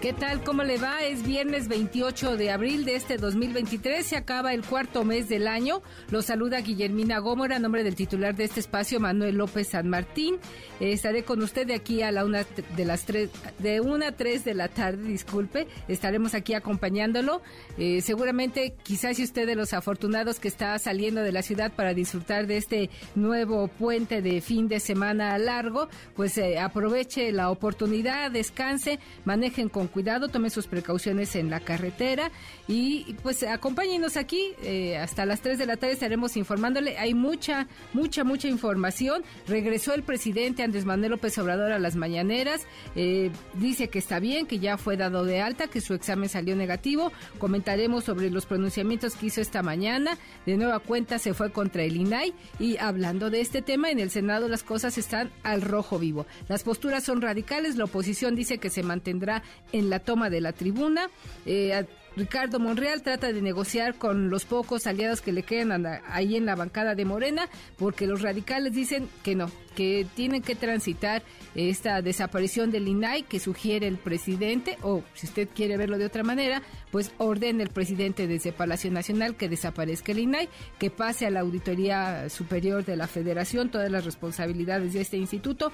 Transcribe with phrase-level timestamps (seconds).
[0.00, 0.42] ¿Qué tal?
[0.42, 1.04] ¿Cómo le va?
[1.04, 4.06] Es viernes 28 de abril de este 2023.
[4.06, 5.82] Se acaba el cuarto mes del año.
[6.10, 10.36] Lo saluda Guillermina Gómora, a nombre del titular de este espacio, Manuel López San Martín.
[10.80, 13.28] Eh, estaré con usted de aquí a la una de las tres,
[13.58, 15.66] de una a tres de la tarde, disculpe.
[15.86, 17.42] Estaremos aquí acompañándolo.
[17.76, 21.92] Eh, seguramente, quizás si usted de los afortunados que está saliendo de la ciudad para
[21.92, 28.30] disfrutar de este nuevo puente de fin de semana largo, pues eh, aproveche la oportunidad,
[28.30, 32.30] descanse, manejen con cuidado, tome sus precauciones en la carretera
[32.68, 36.98] y pues acompáñenos aquí eh, hasta las 3 de la tarde estaremos informándole.
[36.98, 39.22] Hay mucha, mucha, mucha información.
[39.46, 42.62] Regresó el presidente Andrés Manuel López Obrador a las mañaneras.
[42.96, 46.56] Eh, dice que está bien, que ya fue dado de alta, que su examen salió
[46.56, 47.12] negativo.
[47.38, 50.16] Comentaremos sobre los pronunciamientos que hizo esta mañana.
[50.46, 54.10] De nueva cuenta se fue contra el INAI y hablando de este tema, en el
[54.10, 56.26] Senado las cosas están al rojo vivo.
[56.48, 57.76] Las posturas son radicales.
[57.76, 59.42] La oposición dice que se mantendrá
[59.72, 61.08] en la toma de la tribuna.
[61.46, 61.86] Eh,
[62.16, 66.56] Ricardo Monreal trata de negociar con los pocos aliados que le quedan ahí en la
[66.56, 67.48] bancada de Morena,
[67.78, 71.22] porque los radicales dicen que no, que tienen que transitar
[71.54, 76.22] esta desaparición del INAI que sugiere el presidente, o si usted quiere verlo de otra
[76.22, 80.48] manera, pues ordene el presidente desde Palacio Nacional que desaparezca el INAI,
[80.78, 85.72] que pase a la Auditoría Superior de la Federación todas las responsabilidades de este instituto.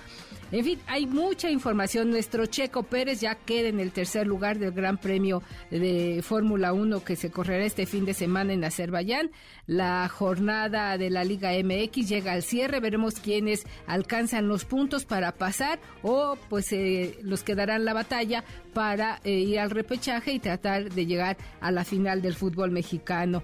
[0.52, 2.10] En fin, hay mucha información.
[2.10, 7.04] Nuestro Checo Pérez ya queda en el tercer lugar del Gran Premio de Fórmula 1
[7.04, 9.30] que se correrá este fin de semana en Azerbaiyán.
[9.66, 12.80] La jornada de la Liga MX llega al cierre.
[12.80, 18.44] Veremos quiénes alcanzan los puntos para pasar o pues eh, los que darán la batalla
[18.72, 23.42] para eh, ir al repechaje y tratar de llegar a la final del fútbol mexicano.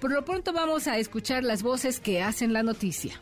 [0.00, 3.18] Por lo pronto vamos a escuchar las voces que hacen la noticia.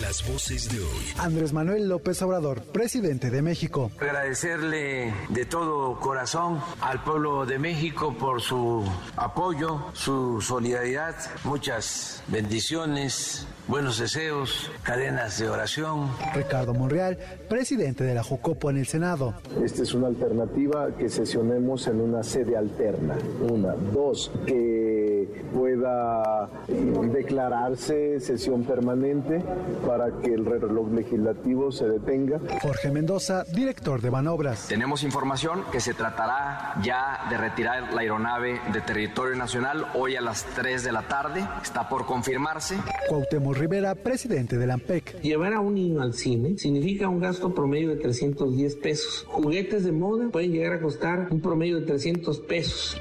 [0.00, 1.14] Las voces de hoy.
[1.18, 3.92] Andrés Manuel López Obrador, presidente de México.
[4.00, 8.82] Agradecerle de todo corazón al pueblo de México por su
[9.16, 16.10] apoyo, su solidaridad, muchas bendiciones, buenos deseos, cadenas de oración.
[16.34, 19.34] Ricardo Monreal, presidente de la Jucopo en el Senado.
[19.62, 23.16] Esta es una alternativa que sesionemos en una sede alterna.
[23.48, 23.74] Una.
[23.74, 29.42] Dos, que pueda declararse sesión permanente
[29.86, 32.40] para que el reloj legislativo se detenga.
[32.62, 34.68] Jorge Mendoza, director de Manobras.
[34.68, 40.20] Tenemos información que se tratará ya de retirar la aeronave de territorio nacional hoy a
[40.20, 41.46] las 3 de la tarde.
[41.62, 42.76] Está por confirmarse.
[43.08, 45.20] Cuauhtémoc Rivera, presidente de la AMPEC.
[45.22, 49.24] Llevar a un niño al cine significa un gasto promedio de 310 pesos.
[49.28, 52.96] Juguetes de moda pueden llegar a costar un promedio de 300 pesos.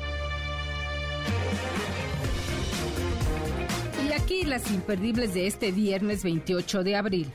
[4.07, 7.27] Y aquí las imperdibles de este viernes 28 de abril.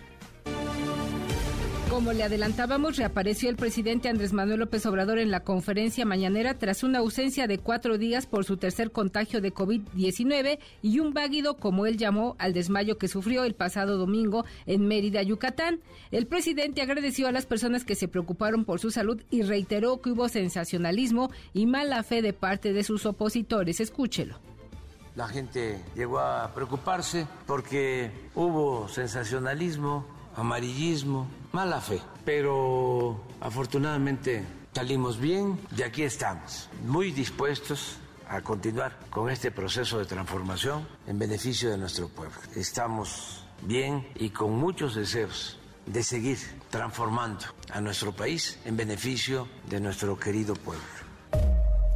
[1.95, 6.83] Como le adelantábamos, reapareció el presidente Andrés Manuel López Obrador en la conferencia mañanera tras
[6.83, 11.87] una ausencia de cuatro días por su tercer contagio de COVID-19 y un váguido, como
[11.87, 15.79] él llamó, al desmayo que sufrió el pasado domingo en Mérida, Yucatán.
[16.11, 20.11] El presidente agradeció a las personas que se preocuparon por su salud y reiteró que
[20.11, 23.79] hubo sensacionalismo y mala fe de parte de sus opositores.
[23.79, 24.41] Escúchelo.
[25.15, 30.05] La gente llegó a preocuparse porque hubo sensacionalismo,
[30.37, 32.01] amarillismo, mala fe.
[32.25, 40.07] Pero afortunadamente salimos bien y aquí estamos, muy dispuestos a continuar con este proceso de
[40.07, 42.37] transformación en beneficio de nuestro pueblo.
[42.57, 46.39] Estamos bien y con muchos deseos de seguir
[46.71, 51.04] transformando a nuestro país en beneficio de nuestro querido pueblo.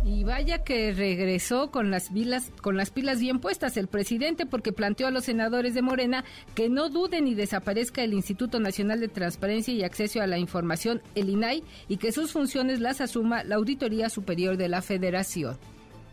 [0.08, 4.72] Y vaya que regresó con las, pilas, con las pilas bien puestas el presidente porque
[4.72, 6.24] planteó a los senadores de Morena
[6.54, 11.02] que no duden y desaparezca el Instituto Nacional de Transparencia y Acceso a la Información,
[11.14, 15.58] el INAI, y que sus funciones las asuma la Auditoría Superior de la Federación.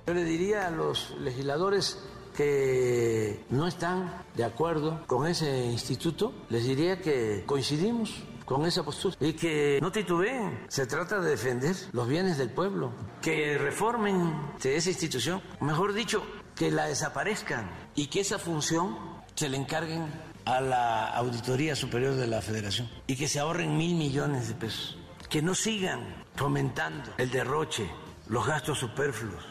[0.08, 1.98] Yo le diría a los legisladores
[2.36, 9.16] que no están de acuerdo con ese instituto, les diría que coincidimos con esa postura.
[9.20, 10.66] Y que no titubeen.
[10.68, 16.24] Se trata de defender los bienes del pueblo, que reformen esa institución, mejor dicho,
[16.56, 17.70] que la desaparezcan.
[17.96, 18.98] Y que esa función
[19.36, 20.08] se le encarguen
[20.46, 22.90] a la Auditoría Superior de la Federación.
[23.08, 24.98] Y que se ahorren mil millones de pesos,
[25.30, 27.90] que no sigan fomentando el derroche,
[28.28, 29.44] los gastos superfluos.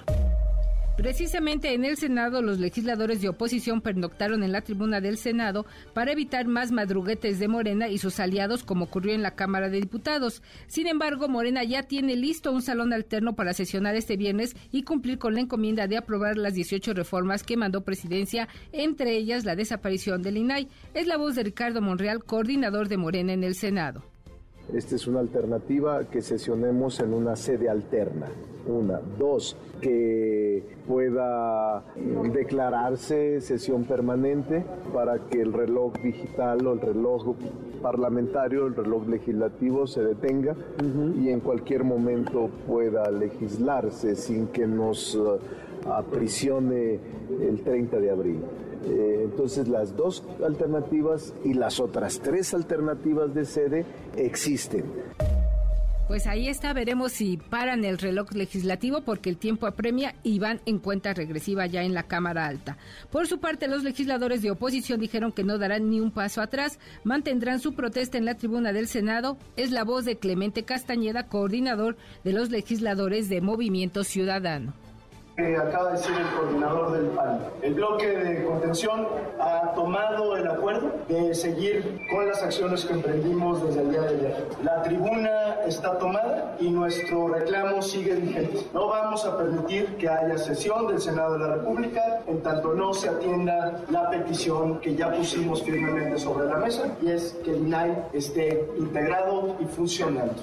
[0.97, 6.13] Precisamente en el Senado, los legisladores de oposición pernoctaron en la tribuna del Senado para
[6.13, 10.41] evitar más madruguetes de Morena y sus aliados, como ocurrió en la Cámara de Diputados.
[10.69, 15.19] Sin embargo, Morena ya tiene listo un salón alterno para sesionar este viernes y cumplir
[15.19, 20.23] con la encomienda de aprobar las 18 reformas que mandó presidencia, entre ellas la desaparición
[20.23, 20.69] del INAI.
[20.95, 24.14] Es la voz de Ricardo Monreal, coordinador de Morena en el Senado.
[24.73, 28.27] Esta es una alternativa que sesionemos en una sede alterna.
[28.67, 29.01] Una.
[29.19, 31.85] Dos, que pueda
[32.33, 34.65] declararse sesión permanente
[34.95, 37.37] para que el reloj digital o el reloj
[37.83, 40.57] parlamentario, el reloj legislativo se detenga
[41.21, 45.39] y en cualquier momento pueda legislarse sin que nos uh,
[45.87, 46.99] aprisione
[47.41, 48.41] el 30 de abril.
[48.87, 53.87] Eh, entonces las dos alternativas y las otras tres alternativas de sede
[54.17, 54.85] existen.
[56.07, 60.61] Pues ahí está, veremos si paran el reloj legislativo porque el tiempo apremia y van
[60.67, 62.77] en cuenta regresiva ya en la Cámara Alta.
[63.11, 66.79] Por su parte, los legisladores de oposición dijeron que no darán ni un paso atrás,
[67.05, 69.39] mantendrán su protesta en la tribuna del Senado.
[69.57, 74.75] Es la voz de Clemente Castañeda, coordinador de los legisladores de Movimiento Ciudadano
[75.37, 77.41] que acaba de decir el coordinador del PAN.
[77.63, 79.07] El bloque de contención
[79.41, 84.09] ha tomado el acuerdo de seguir con las acciones que emprendimos desde el día de
[84.09, 84.47] ayer.
[84.63, 88.61] La tribuna está tomada y nuestro reclamo sigue vigente.
[88.73, 92.95] No vamos a permitir que haya sesión del Senado de la República en tanto no
[92.95, 97.67] se atienda la petición que ya pusimos firmemente sobre la mesa y es que el
[97.67, 100.35] INAI esté integrado y funcionando.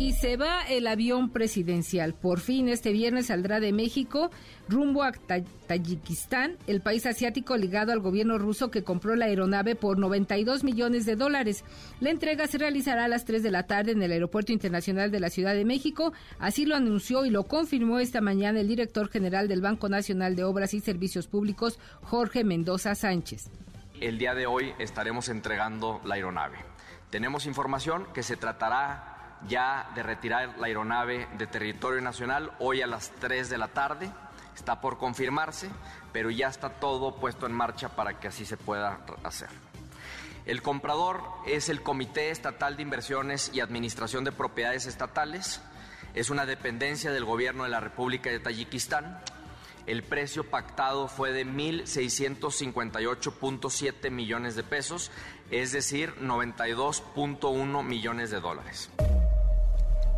[0.00, 2.14] Y se va el avión presidencial.
[2.14, 4.30] Por fin este viernes saldrá de México
[4.68, 9.98] rumbo a Tayikistán, el país asiático ligado al gobierno ruso que compró la aeronave por
[9.98, 11.64] 92 millones de dólares.
[11.98, 15.18] La entrega se realizará a las 3 de la tarde en el Aeropuerto Internacional de
[15.18, 16.12] la Ciudad de México.
[16.38, 20.44] Así lo anunció y lo confirmó esta mañana el director general del Banco Nacional de
[20.44, 23.50] Obras y Servicios Públicos, Jorge Mendoza Sánchez.
[24.00, 26.58] El día de hoy estaremos entregando la aeronave.
[27.10, 32.86] Tenemos información que se tratará ya de retirar la aeronave de territorio nacional hoy a
[32.86, 34.10] las 3 de la tarde.
[34.54, 35.68] Está por confirmarse,
[36.12, 39.48] pero ya está todo puesto en marcha para que así se pueda hacer.
[40.46, 45.60] El comprador es el Comité Estatal de Inversiones y Administración de Propiedades Estatales.
[46.14, 49.20] Es una dependencia del gobierno de la República de Tayikistán.
[49.86, 55.10] El precio pactado fue de 1.658.7 millones de pesos,
[55.50, 58.90] es decir, 92.1 millones de dólares.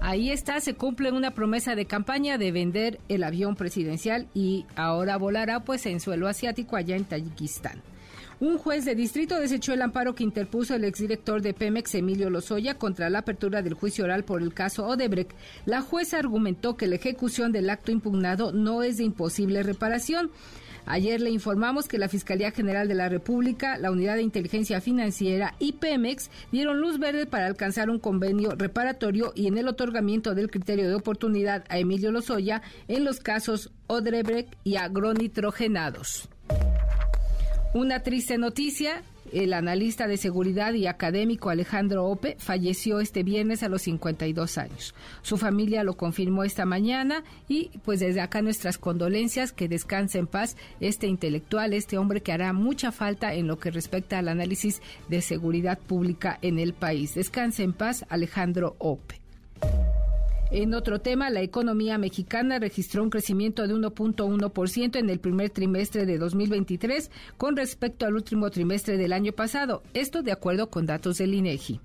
[0.02, 5.18] Ahí está, se cumple una promesa de campaña de vender el avión presidencial y ahora
[5.18, 7.82] volará pues en suelo asiático allá en Tayikistán.
[8.40, 12.78] Un juez de distrito desechó el amparo que interpuso el exdirector de Pemex, Emilio Lozoya,
[12.78, 15.32] contra la apertura del juicio oral por el caso Odebrecht.
[15.66, 20.30] La jueza argumentó que la ejecución del acto impugnado no es de imposible reparación.
[20.90, 25.54] Ayer le informamos que la Fiscalía General de la República, la Unidad de Inteligencia Financiera
[25.60, 30.50] y Pemex dieron luz verde para alcanzar un convenio reparatorio y en el otorgamiento del
[30.50, 36.28] criterio de oportunidad a Emilio Lozoya en los casos Odebrecht y agronitrogenados.
[37.72, 43.68] Una triste noticia, el analista de seguridad y académico Alejandro Ope falleció este viernes a
[43.68, 44.94] los 52 años.
[45.22, 50.26] Su familia lo confirmó esta mañana y pues desde acá nuestras condolencias, que descanse en
[50.26, 54.80] paz este intelectual, este hombre que hará mucha falta en lo que respecta al análisis
[55.08, 57.14] de seguridad pública en el país.
[57.14, 59.19] Descanse en paz Alejandro Ope.
[60.50, 66.06] En otro tema, la economía mexicana registró un crecimiento de 1.1% en el primer trimestre
[66.06, 71.18] de 2023 con respecto al último trimestre del año pasado, esto de acuerdo con datos
[71.18, 71.80] del INEGI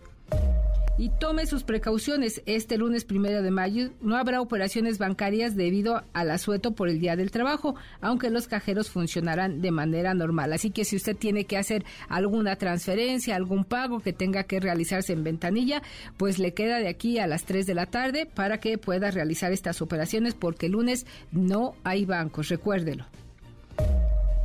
[0.98, 2.42] y tome sus precauciones.
[2.46, 7.16] Este lunes primero de mayo no habrá operaciones bancarias debido al asueto por el Día
[7.16, 10.54] del Trabajo, aunque los cajeros funcionarán de manera normal.
[10.54, 15.14] Así que si usted tiene que hacer alguna transferencia, algún pago que tenga que realizarse
[15.14, 15.82] en ventanilla,
[16.18, 19.52] pues le queda de aquí a las 3 de la tarde para que pueda realizar
[19.52, 23.06] estas operaciones porque el lunes no hay bancos, recuérdelo.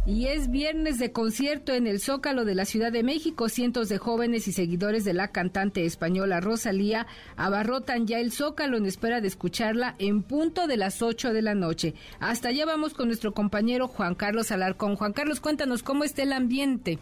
[0.07, 3.51] Y es viernes de concierto en el Zócalo de la Ciudad de México.
[3.51, 8.87] Cientos de jóvenes y seguidores de la cantante española Rosalía abarrotan ya el Zócalo en
[8.87, 11.95] espera de escucharla en punto de las 8 de la noche.
[12.19, 14.97] Hasta allá vamos con nuestro compañero Juan Carlos Alarcón.
[14.97, 16.99] Juan Carlos, cuéntanos cómo está el ambiente.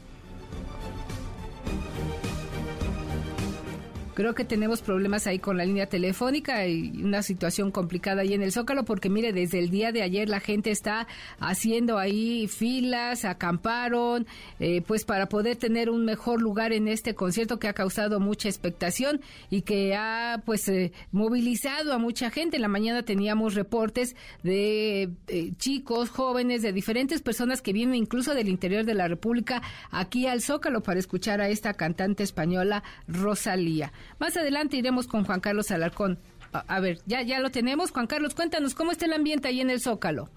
[4.19, 8.43] Creo que tenemos problemas ahí con la línea telefónica y una situación complicada ahí en
[8.43, 11.07] el Zócalo porque mire, desde el día de ayer la gente está
[11.39, 14.27] haciendo ahí filas, acamparon,
[14.59, 18.49] eh, pues para poder tener un mejor lugar en este concierto que ha causado mucha
[18.49, 19.21] expectación
[19.51, 22.57] y que ha pues eh, movilizado a mucha gente.
[22.57, 28.35] En la mañana teníamos reportes de eh, chicos, jóvenes, de diferentes personas que vienen incluso
[28.35, 33.93] del interior de la República aquí al Zócalo para escuchar a esta cantante española Rosalía.
[34.19, 36.19] Más adelante iremos con Juan Carlos Alarcón.
[36.53, 37.91] A, ver, ya, ya lo tenemos.
[37.91, 40.31] Juan Carlos, cuéntanos cómo está el ambiente ahí en el Zócalo.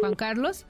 [0.00, 0.66] Juan Carlos.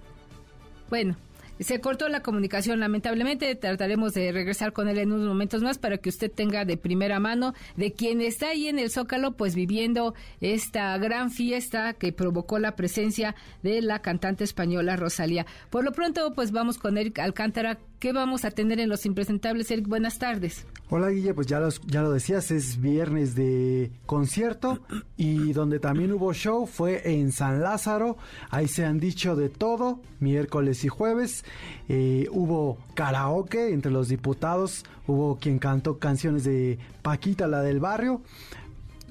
[0.88, 1.16] Bueno,
[1.60, 3.54] se cortó la comunicación, lamentablemente.
[3.54, 7.20] Trataremos de regresar con él en unos momentos más para que usted tenga de primera
[7.20, 12.58] mano de quien está ahí en el Zócalo, pues viviendo esta gran fiesta que provocó
[12.58, 15.46] la presencia de la cantante española Rosalía.
[15.70, 19.72] Por lo pronto, pues vamos con Eric Alcántara, ¿Qué vamos a tener en Los Impresentables,
[19.72, 19.88] Eric?
[19.88, 20.64] Buenas tardes.
[20.88, 24.78] Hola, Guille, pues ya, ya lo decías, es viernes de concierto
[25.16, 28.16] y donde también hubo show fue en San Lázaro.
[28.50, 31.44] Ahí se han dicho de todo, miércoles y jueves.
[31.88, 38.22] Eh, hubo karaoke entre los diputados, hubo quien cantó canciones de Paquita, la del barrio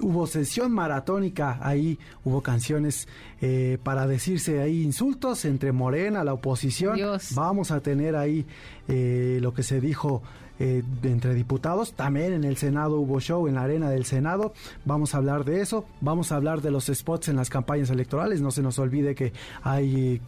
[0.01, 3.07] hubo sesión maratónica, ahí hubo canciones
[3.41, 6.99] eh, para decirse ahí insultos entre Morena, la oposición.
[7.35, 8.45] Vamos a tener ahí
[8.87, 10.21] eh, lo que se dijo
[10.59, 11.93] eh, entre diputados.
[11.93, 14.53] También en el Senado hubo show en la arena del Senado.
[14.85, 15.85] Vamos a hablar de eso.
[16.01, 18.41] Vamos a hablar de los spots en las campañas electorales.
[18.41, 20.21] No se nos olvide que hay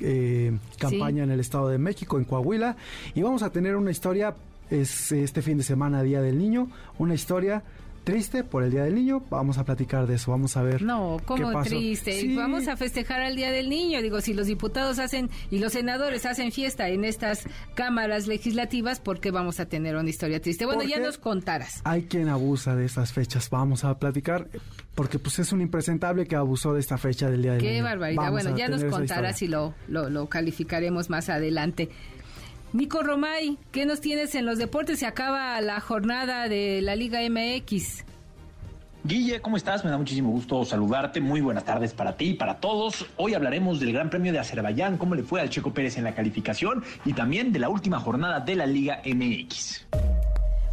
[0.78, 2.76] campaña en el Estado de México, en Coahuila.
[3.16, 4.36] Y vamos a tener una historia,
[4.70, 7.64] es este fin de semana, Día del Niño, una historia
[8.10, 9.24] triste por el Día del Niño.
[9.30, 10.82] Vamos a platicar de eso, vamos a ver.
[10.82, 12.36] No, como triste.
[12.36, 14.02] Vamos a festejar al Día del Niño.
[14.02, 17.44] Digo, si los diputados hacen y los senadores hacen fiesta en estas
[17.76, 20.66] cámaras legislativas, ¿por qué vamos a tener una historia triste?
[20.66, 21.82] Bueno, ya nos contarás.
[21.84, 23.50] Hay quien abusa de estas fechas.
[23.50, 24.48] Vamos a platicar
[24.96, 27.74] porque pues es un impresentable que abusó de esta fecha del Día del Niño.
[27.74, 28.32] Qué barbaridad.
[28.32, 31.90] bueno, ya nos contarás y lo, lo, lo calificaremos más adelante.
[32.72, 35.00] Nico Romay, ¿qué nos tienes en los deportes?
[35.00, 38.06] Se acaba la jornada de la Liga MX.
[39.04, 39.84] Guille, ¿cómo estás?
[39.84, 41.20] Me da muchísimo gusto saludarte.
[41.20, 43.08] Muy buenas tardes para ti y para todos.
[43.18, 46.14] Hoy hablaremos del Gran Premio de Azerbaiyán, cómo le fue al Checo Pérez en la
[46.14, 49.88] calificación y también de la última jornada de la Liga MX.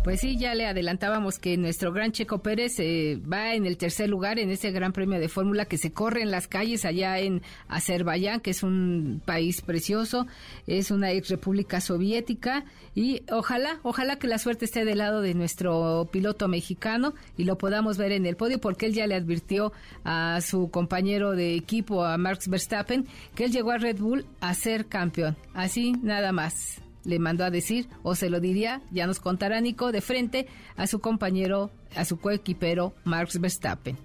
[0.06, 4.08] Pues sí, ya le adelantábamos que nuestro gran Checo Pérez eh, va en el tercer
[4.08, 7.42] lugar en ese gran premio de fórmula que se corre en las calles allá en
[7.66, 10.28] Azerbaiyán, que es un país precioso,
[10.68, 15.34] es una ex república soviética y ojalá, ojalá que la suerte esté del lado de
[15.34, 19.72] nuestro piloto mexicano y lo podamos ver en el podio porque él ya le advirtió
[20.04, 24.54] a su compañero de equipo, a Max Verstappen, que él llegó a Red Bull a
[24.54, 25.36] ser campeón.
[25.52, 29.92] Así nada más le mandó a decir, o se lo diría, ya nos contará Nico,
[29.92, 30.46] de frente
[30.76, 33.96] a su compañero, a su coequipero Max Verstappen.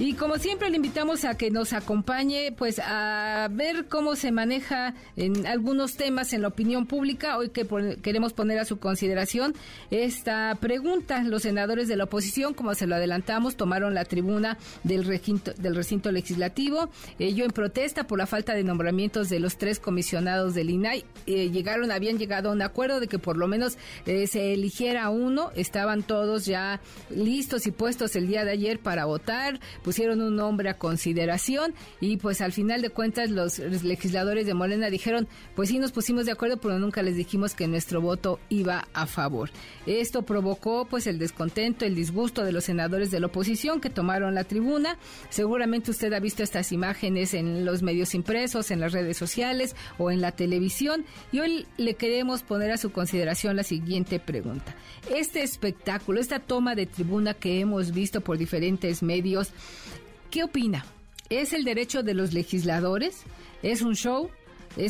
[0.00, 4.94] Y como siempre le invitamos a que nos acompañe pues a ver cómo se maneja
[5.16, 7.36] en algunos temas en la opinión pública.
[7.36, 7.66] Hoy que
[8.00, 9.56] queremos poner a su consideración
[9.90, 11.24] esta pregunta.
[11.24, 15.74] Los senadores de la oposición, como se lo adelantamos, tomaron la tribuna del recinto, del
[15.74, 16.90] recinto legislativo.
[17.18, 21.04] Ello en protesta por la falta de nombramientos de los tres comisionados del INAI.
[21.26, 23.76] Eh, llegaron, habían llegado a un acuerdo de que por lo menos
[24.06, 25.50] eh, se eligiera uno.
[25.56, 29.58] Estaban todos ya listos y puestos el día de ayer para votar
[29.88, 34.90] pusieron un nombre a consideración y pues al final de cuentas los legisladores de Morena
[34.90, 35.26] dijeron,
[35.56, 39.06] pues sí nos pusimos de acuerdo, pero nunca les dijimos que nuestro voto iba a
[39.06, 39.48] favor.
[39.86, 44.34] Esto provocó pues el descontento, el disgusto de los senadores de la oposición que tomaron
[44.34, 44.98] la tribuna.
[45.30, 50.10] Seguramente usted ha visto estas imágenes en los medios impresos, en las redes sociales o
[50.10, 54.74] en la televisión y hoy le queremos poner a su consideración la siguiente pregunta.
[55.16, 59.52] Este espectáculo, esta toma de tribuna que hemos visto por diferentes medios,
[60.30, 60.84] ¿Qué opina?
[61.30, 63.22] ¿Es el derecho de los legisladores?
[63.62, 64.30] ¿Es un show?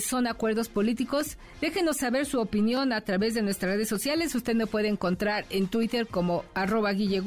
[0.01, 1.39] son acuerdos políticos.
[1.61, 4.35] Déjenos saber su opinión a través de nuestras redes sociales.
[4.35, 7.23] Usted me puede encontrar en Twitter como arroba Guille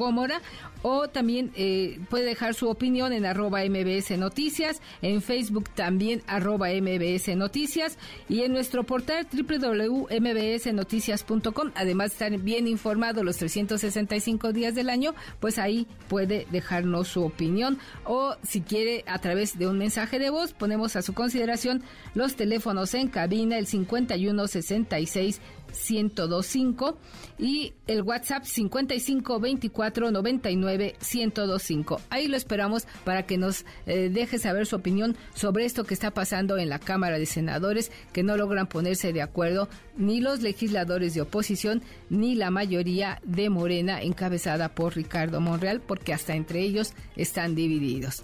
[0.82, 6.68] o también eh, puede dejar su opinión en arroba MBS Noticias, en Facebook también arroba
[6.70, 7.98] MBS Noticias
[8.30, 11.72] y en nuestro portal www.mbsnoticias.com.
[11.76, 17.24] Además de estar bien informado los 365 días del año, pues ahí puede dejarnos su
[17.24, 21.84] opinión o si quiere a través de un mensaje de voz ponemos a su consideración
[22.14, 25.42] los teléfonos en cabina el 5166
[25.72, 26.98] 1025
[27.38, 32.02] y el WhatsApp 55 24 99 1025.
[32.10, 36.12] Ahí lo esperamos para que nos eh, deje saber su opinión sobre esto que está
[36.12, 41.14] pasando en la Cámara de Senadores, que no logran ponerse de acuerdo ni los legisladores
[41.14, 46.94] de oposición ni la mayoría de Morena encabezada por Ricardo Monreal, porque hasta entre ellos
[47.16, 48.24] están divididos.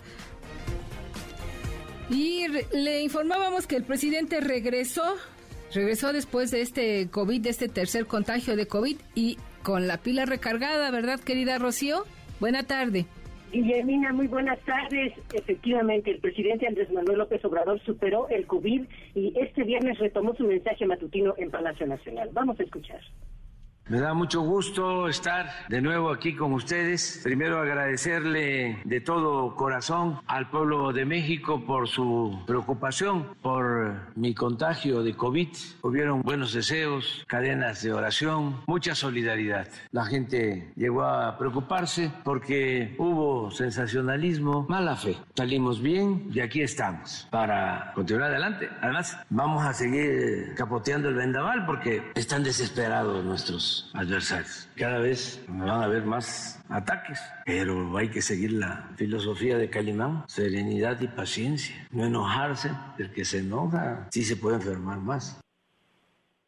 [2.10, 5.04] Y le informábamos que el presidente regresó
[5.74, 10.26] regresó después de este COVID, de este tercer contagio de COVID y con la pila
[10.26, 12.06] recargada, ¿verdad, querida Rocío?
[12.40, 13.06] Buena tarde.
[13.52, 15.14] Guillermina, muy buenas tardes.
[15.34, 18.82] Efectivamente, el presidente Andrés Manuel López Obrador superó el COVID
[19.16, 22.30] y este viernes retomó su mensaje matutino en Palacio Nacional.
[22.34, 23.00] Vamos a escuchar.
[23.90, 27.22] Me da mucho gusto estar de nuevo aquí con ustedes.
[27.24, 35.04] Primero agradecerle de todo corazón al pueblo de México por su preocupación por mi contagio
[35.04, 35.48] de COVID.
[35.84, 39.70] Hubieron buenos deseos, cadenas de oración, mucha solidaridad.
[39.92, 45.16] La gente llegó a preocuparse porque hubo sensacionalismo, mala fe.
[45.34, 48.70] Salimos bien y aquí estamos para continuar adelante.
[48.82, 54.70] Además, vamos a seguir capoteando el vendaval porque están desesperados nuestros adversarios.
[54.76, 60.24] Cada vez van a haber más ataques, pero hay que seguir la filosofía de Calimán,
[60.28, 65.40] serenidad y paciencia, no enojarse, el que se enoja sí se puede enfermar más.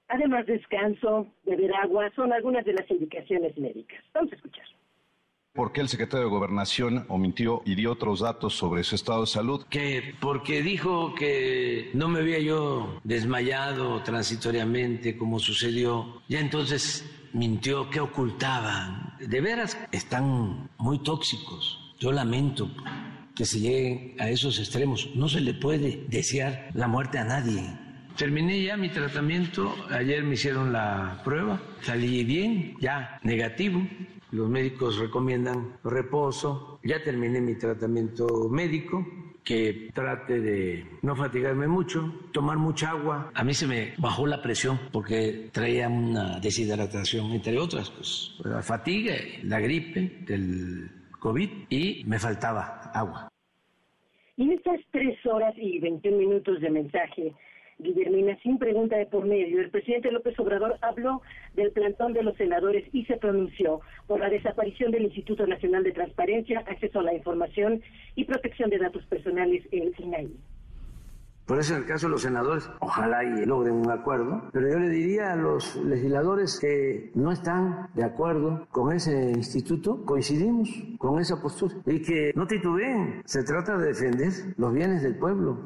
[0.10, 4.04] Además, descanso, beber agua son algunas de las indicaciones médicas.
[4.14, 4.66] Vamos a escuchar.
[5.54, 9.28] ¿Por qué el secretario de Gobernación omitió y dio otros datos sobre su estado de
[9.28, 9.66] salud?
[9.70, 16.22] Que porque dijo que no me había yo desmayado transitoriamente como sucedió.
[16.28, 19.14] Ya entonces mintió, ¿qué ocultaban?
[19.20, 21.96] De veras, están muy tóxicos.
[22.00, 22.70] Yo lamento
[23.36, 25.10] que se llegue a esos extremos.
[25.16, 27.64] No se le puede desear la muerte a nadie.
[28.18, 33.82] Terminé ya mi tratamiento, ayer me hicieron la prueba, salí bien, ya negativo,
[34.32, 39.08] los médicos recomiendan reposo, ya terminé mi tratamiento médico,
[39.50, 43.32] que trate de no fatigarme mucho, tomar mucha agua.
[43.34, 48.62] A mí se me bajó la presión porque traía una deshidratación, entre otras, pues la
[48.62, 53.30] fatiga, la gripe del COVID y me faltaba agua.
[54.38, 57.34] Y estas tres horas y 21 minutos de mensaje,
[57.80, 61.22] Guillermina, sin pregunta de por medio, el presidente López Obrador habló
[61.56, 65.94] del plantón de los senadores y se pronunció por la desaparición del Instituto Nacional de
[65.94, 67.82] Transparencia, Acceso a la Información
[68.16, 70.30] y Protección de Datos Personales, el INAI.
[71.46, 74.78] Por eso en el caso de los senadores, ojalá y logren un acuerdo, pero yo
[74.78, 81.20] le diría a los legisladores que no están de acuerdo con ese instituto, coincidimos con
[81.20, 81.74] esa postura.
[81.88, 85.58] Y que no titubeen, se trata de defender los bienes del pueblo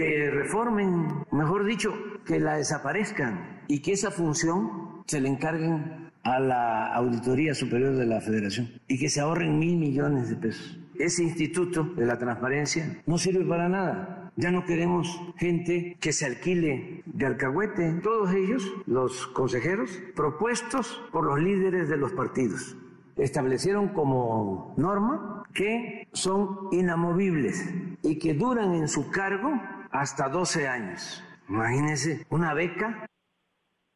[0.00, 1.92] que reformen, mejor dicho,
[2.24, 8.06] que la desaparezcan y que esa función se le encarguen a la Auditoría Superior de
[8.06, 10.80] la Federación y que se ahorren mil millones de pesos.
[10.98, 14.32] Ese instituto de la transparencia no sirve para nada.
[14.36, 18.00] Ya no queremos gente que se alquile de alcahuete.
[18.02, 22.74] Todos ellos, los consejeros, propuestos por los líderes de los partidos,
[23.18, 27.68] establecieron como norma que son inamovibles
[28.02, 31.22] y que duran en su cargo hasta 12 años.
[31.48, 33.06] Imagínense, una beca.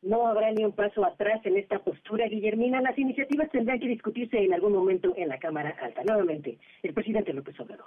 [0.02, 2.82] No habrá ni un paso atrás en esta postura, Guillermina.
[2.82, 6.02] Las iniciativas tendrán que discutirse en algún momento en la Cámara Alta.
[6.04, 7.86] Nuevamente, el presidente López Obrador.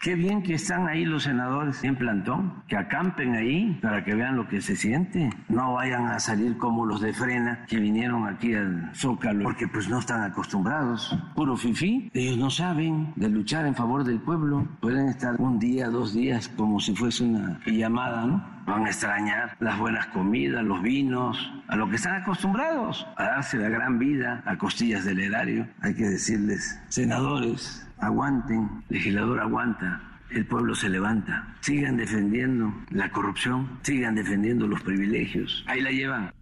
[0.00, 4.34] Qué bien que están ahí los senadores en plantón, que acampen ahí para que vean
[4.34, 5.28] lo que se siente.
[5.50, 9.90] No vayan a salir como los de frena que vinieron aquí al Zócalo, porque pues
[9.90, 11.14] no están acostumbrados.
[11.34, 14.66] Puro fifí, ellos no saben de luchar en favor del pueblo.
[14.80, 18.42] Pueden estar un día, dos días, como si fuese una llamada, ¿no?
[18.66, 23.58] Van a extrañar las buenas comidas, los vinos, a lo que están acostumbrados, a darse
[23.58, 25.68] la gran vida a costillas del erario.
[25.82, 31.56] Hay que decirles, senadores, aguanten, legislador aguanta, el pueblo se levanta.
[31.60, 35.64] Sigan defendiendo la corrupción, sigan defendiendo los privilegios.
[35.66, 36.32] Ahí la llevan.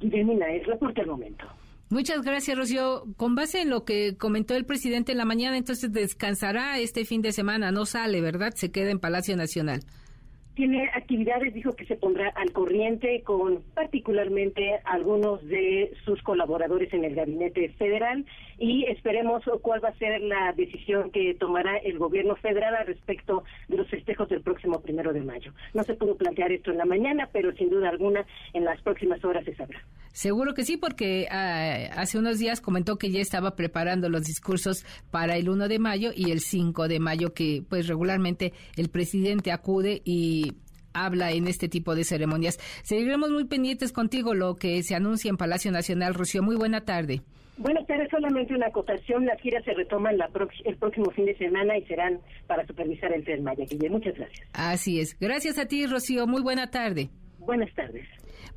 [0.00, 1.46] Guillermina, es reporte al momento.
[1.90, 3.04] Muchas gracias, Rocío.
[3.16, 7.20] Con base en lo que comentó el presidente en la mañana, entonces descansará este fin
[7.20, 8.52] de semana, no sale, ¿verdad?
[8.54, 9.80] Se queda en Palacio Nacional
[10.60, 17.04] tiene actividades, dijo que se pondrá al corriente con particularmente algunos de sus colaboradores en
[17.06, 18.26] el gabinete federal
[18.60, 23.42] y esperemos cuál va a ser la decisión que tomará el gobierno federal al respecto
[23.68, 25.52] de los festejos del próximo primero de mayo.
[25.72, 29.24] No se pudo plantear esto en la mañana, pero sin duda alguna en las próximas
[29.24, 29.80] horas se sabrá.
[30.12, 34.84] Seguro que sí, porque ah, hace unos días comentó que ya estaba preparando los discursos
[35.10, 39.52] para el 1 de mayo y el 5 de mayo, que pues regularmente el presidente
[39.52, 40.52] acude y
[40.92, 42.58] habla en este tipo de ceremonias.
[42.82, 46.12] Seguiremos muy pendientes contigo lo que se anuncia en Palacio Nacional.
[46.12, 47.22] Rocío, muy buena tarde.
[47.60, 49.26] Buenas tardes, solamente una acotación.
[49.26, 50.30] Las giras se retoman la
[50.64, 53.66] el próximo fin de semana y serán para supervisar el Tren Maya.
[53.90, 54.48] Muchas gracias.
[54.54, 55.14] Así es.
[55.20, 56.26] Gracias a ti, Rocío.
[56.26, 57.10] Muy buena tarde.
[57.38, 58.06] Buenas tardes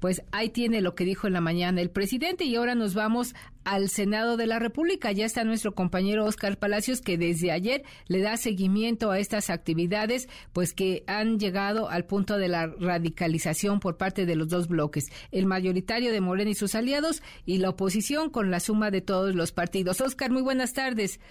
[0.04, 3.34] pues ahí tiene lo que dijo en la mañana el presidente y ahora nos vamos
[3.64, 5.14] al Senado de la República.
[5.14, 10.28] Ya está nuestro compañero Oscar Palacios que desde ayer le da seguimiento a estas actividades,
[10.52, 15.10] pues que han llegado al punto de la radicalización por parte de los dos bloques,
[15.32, 19.36] el mayoritario de Morena y sus aliados y la oposición con la suma de todos
[19.36, 20.02] los partidos.
[20.02, 21.22] Oscar, muy buenas tardes.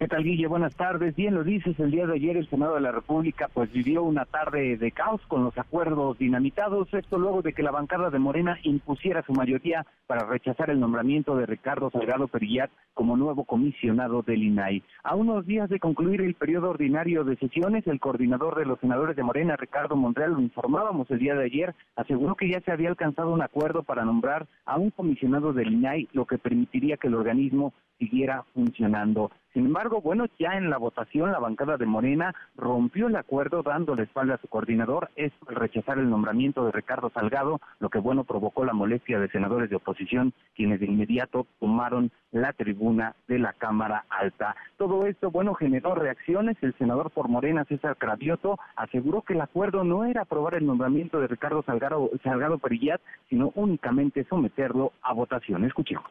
[0.00, 0.46] ¿Qué tal, Guille?
[0.46, 1.14] Buenas tardes.
[1.14, 4.24] Bien lo dices, el día de ayer el Senado de la República pues vivió una
[4.24, 8.58] tarde de caos con los acuerdos dinamitados, esto luego de que la bancada de Morena
[8.62, 14.42] impusiera su mayoría para rechazar el nombramiento de Ricardo Salgado Perillat como nuevo comisionado del
[14.42, 14.82] INAI.
[15.02, 19.16] A unos días de concluir el periodo ordinario de sesiones, el coordinador de los senadores
[19.16, 22.88] de Morena, Ricardo Monreal, lo informábamos el día de ayer, aseguró que ya se había
[22.88, 27.16] alcanzado un acuerdo para nombrar a un comisionado del INAI, lo que permitiría que el
[27.16, 29.30] organismo siguiera funcionando.
[29.52, 33.96] Sin embargo, bueno, ya en la votación la bancada de Morena rompió el acuerdo dando
[33.96, 38.22] la espalda a su coordinador, es rechazar el nombramiento de Ricardo Salgado, lo que bueno
[38.22, 43.52] provocó la molestia de senadores de oposición, quienes de inmediato tomaron la tribuna de la
[43.52, 44.54] Cámara Alta.
[44.76, 46.56] Todo esto, bueno, generó reacciones.
[46.60, 51.20] El senador por Morena, César Cravioto, aseguró que el acuerdo no era aprobar el nombramiento
[51.20, 55.64] de Ricardo Salgado, Salgado Perillat, sino únicamente someterlo a votación.
[55.64, 56.04] Escuchemos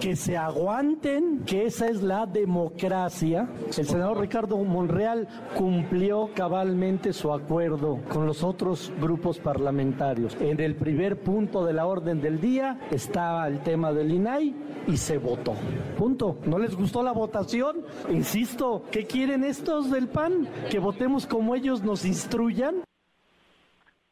[0.00, 3.48] que se aguanten, que esa es la democracia.
[3.76, 10.36] El senador Ricardo Monreal cumplió cabalmente su acuerdo con los otros grupos parlamentarios.
[10.40, 14.54] En el primer punto de la orden del día estaba el tema del INAI
[14.86, 15.54] y se votó.
[15.96, 16.38] Punto.
[16.46, 17.84] ¿No les gustó la votación?
[18.10, 20.48] Insisto, ¿qué quieren estos del PAN?
[20.70, 22.82] ¿Que votemos como ellos nos instruyan?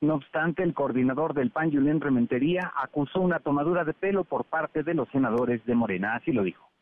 [0.04, 4.82] No obstante, el coordinador del PAN, Julián Rementería, acusó una tomadura de pelo por parte
[4.82, 6.14] de los senadores de Morena.
[6.16, 6.73] Así lo dijo.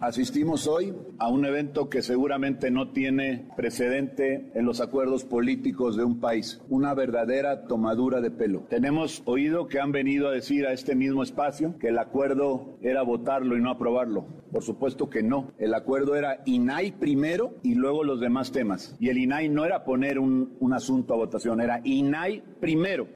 [0.00, 6.04] Asistimos hoy a un evento que seguramente no tiene precedente en los acuerdos políticos de
[6.04, 8.66] un país, una verdadera tomadura de pelo.
[8.68, 13.02] Tenemos oído que han venido a decir a este mismo espacio que el acuerdo era
[13.02, 14.26] votarlo y no aprobarlo.
[14.52, 15.52] Por supuesto que no.
[15.58, 18.96] El acuerdo era INAI primero y luego los demás temas.
[19.00, 23.15] Y el INAI no era poner un, un asunto a votación, era INAI primero.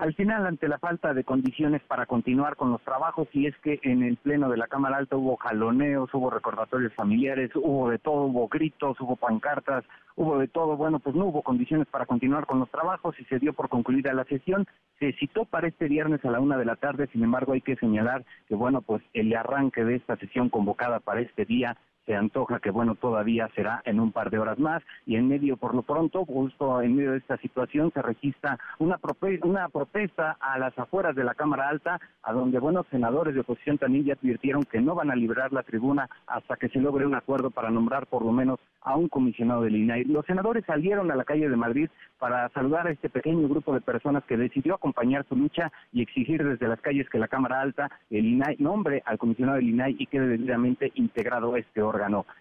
[0.00, 3.80] Al final, ante la falta de condiciones para continuar con los trabajos, y es que
[3.82, 8.22] en el Pleno de la Cámara Alta hubo jaloneos, hubo recordatorios familiares, hubo de todo,
[8.22, 9.84] hubo gritos, hubo pancartas,
[10.16, 13.38] hubo de todo, bueno, pues no hubo condiciones para continuar con los trabajos y se
[13.38, 14.66] dio por concluida la sesión.
[14.98, 17.76] Se citó para este viernes a la una de la tarde, sin embargo hay que
[17.76, 22.60] señalar que, bueno, pues el arranque de esta sesión convocada para este día se antoja
[22.60, 25.82] que bueno todavía será en un par de horas más y en medio por lo
[25.82, 28.98] pronto justo en medio de esta situación se registra una
[29.42, 33.78] una protesta a las afueras de la Cámara Alta a donde buenos senadores de oposición
[33.78, 37.14] también ya advirtieron que no van a liberar la tribuna hasta que se logre un
[37.14, 40.04] acuerdo para nombrar por lo menos a un comisionado del INAI.
[40.04, 43.80] Los senadores salieron a la calle de Madrid para saludar a este pequeño grupo de
[43.80, 47.90] personas que decidió acompañar su lucha y exigir desde las calles que la Cámara Alta
[48.10, 51.82] el INAI nombre al comisionado del INAI y quede debidamente integrado este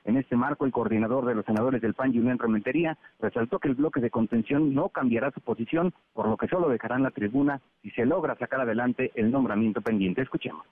[0.05, 3.75] En este marco, el coordinador de los senadores del PAN, Julián Rementería, resaltó que el
[3.75, 7.89] bloque de contención no cambiará su posición, por lo que solo dejarán la tribuna si
[7.91, 10.21] se logra sacar adelante el nombramiento pendiente.
[10.21, 10.65] Escuchemos.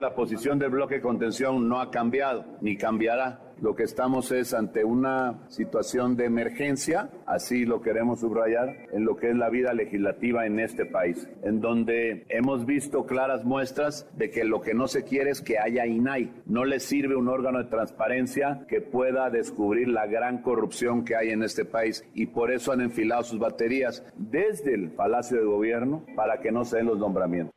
[0.00, 3.40] La posición del bloque de contención no ha cambiado ni cambiará.
[3.62, 9.16] Lo que estamos es ante una situación de emergencia, así lo queremos subrayar, en lo
[9.16, 14.30] que es la vida legislativa en este país, en donde hemos visto claras muestras de
[14.30, 16.42] que lo que no se quiere es que haya INAI.
[16.44, 21.30] No le sirve un órgano de transparencia que pueda descubrir la gran corrupción que hay
[21.30, 26.04] en este país y por eso han enfilado sus baterías desde el Palacio de Gobierno
[26.16, 27.54] para que no se den los nombramientos.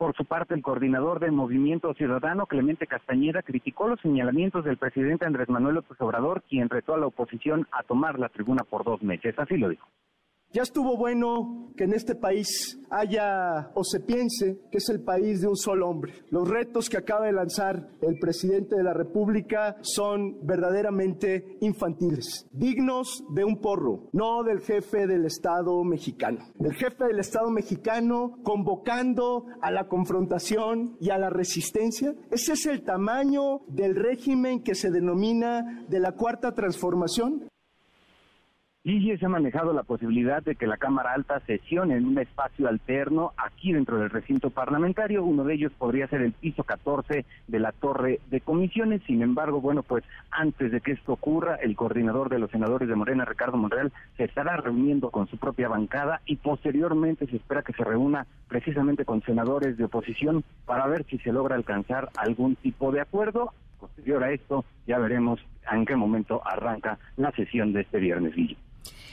[0.00, 5.26] Por su parte, el coordinador del Movimiento Ciudadano, Clemente Castañeda, criticó los señalamientos del presidente
[5.26, 9.02] Andrés Manuel López Obrador, quien retó a la oposición a tomar la tribuna por dos
[9.02, 9.38] meses.
[9.38, 9.86] Así lo dijo.
[10.52, 15.40] Ya estuvo bueno que en este país haya o se piense que es el país
[15.40, 16.12] de un solo hombre.
[16.30, 23.24] Los retos que acaba de lanzar el presidente de la República son verdaderamente infantiles, dignos
[23.32, 26.40] de un porro, no del jefe del Estado mexicano.
[26.58, 32.14] El jefe del Estado mexicano convocando a la confrontación y a la resistencia.
[32.32, 37.49] Ese es el tamaño del régimen que se denomina de la cuarta transformación.
[38.82, 42.66] Gigi se ha manejado la posibilidad de que la Cámara Alta sesione en un espacio
[42.66, 45.22] alterno aquí dentro del recinto parlamentario.
[45.22, 49.02] Uno de ellos podría ser el piso 14 de la Torre de Comisiones.
[49.06, 52.94] Sin embargo, bueno, pues antes de que esto ocurra, el coordinador de los senadores de
[52.94, 57.74] Morena, Ricardo Monreal, se estará reuniendo con su propia bancada y posteriormente se espera que
[57.74, 62.92] se reúna precisamente con senadores de oposición para ver si se logra alcanzar algún tipo
[62.92, 63.52] de acuerdo.
[63.78, 65.38] Posterior a esto, ya veremos
[65.70, 68.56] en qué momento arranca la sesión de este viernes, Guille.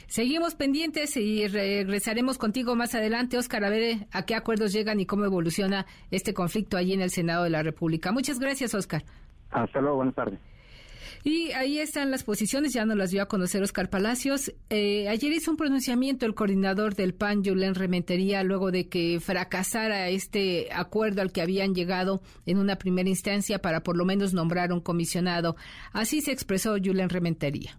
[0.07, 5.05] Seguimos pendientes y regresaremos contigo más adelante, Oscar, a ver a qué acuerdos llegan y
[5.05, 8.13] cómo evoluciona este conflicto allí en el Senado de la República.
[8.13, 9.03] Muchas gracias, Oscar.
[9.51, 10.39] Hasta luego, buenas tardes.
[11.23, 14.53] Y ahí están las posiciones, ya nos las dio a conocer Oscar Palacios.
[14.69, 20.07] Eh, ayer hizo un pronunciamiento el coordinador del PAN, Julen Rementería, luego de que fracasara
[20.07, 24.71] este acuerdo al que habían llegado en una primera instancia para por lo menos nombrar
[24.71, 25.57] un comisionado.
[25.91, 27.77] Así se expresó Julen Rementería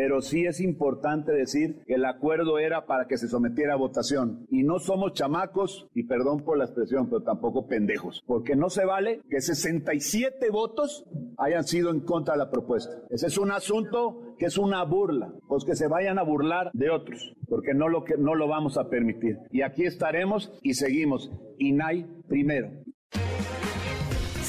[0.00, 4.46] pero sí es importante decir que el acuerdo era para que se sometiera a votación.
[4.50, 8.86] Y no somos chamacos, y perdón por la expresión, pero tampoco pendejos, porque no se
[8.86, 11.04] vale que 67 votos
[11.36, 12.94] hayan sido en contra de la propuesta.
[13.10, 16.88] Ese es un asunto que es una burla, pues que se vayan a burlar de
[16.88, 19.36] otros, porque no lo, que, no lo vamos a permitir.
[19.50, 21.30] Y aquí estaremos y seguimos.
[21.58, 22.70] INAI primero.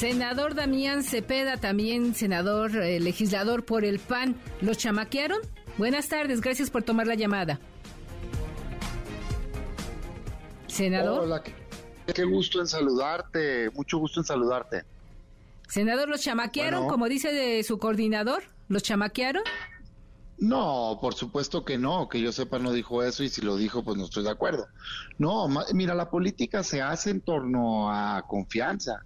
[0.01, 4.35] Senador Damián Cepeda, también senador, eh, legislador por el PAN.
[4.59, 5.37] ¿Los chamaquearon?
[5.77, 7.59] Buenas tardes, gracias por tomar la llamada.
[10.65, 11.19] Senador.
[11.19, 14.85] Hola, qué, gusto en saludarte, mucho gusto en saludarte.
[15.67, 18.41] Senador, ¿los chamaquearon, como dice de su coordinador?
[18.69, 19.43] ¿Los chamaquearon?
[20.39, 23.83] No, por supuesto que no, que yo sepa no dijo eso y si lo dijo
[23.83, 24.65] pues no estoy de acuerdo.
[25.19, 29.03] No, mira, la política se hace en torno a confianza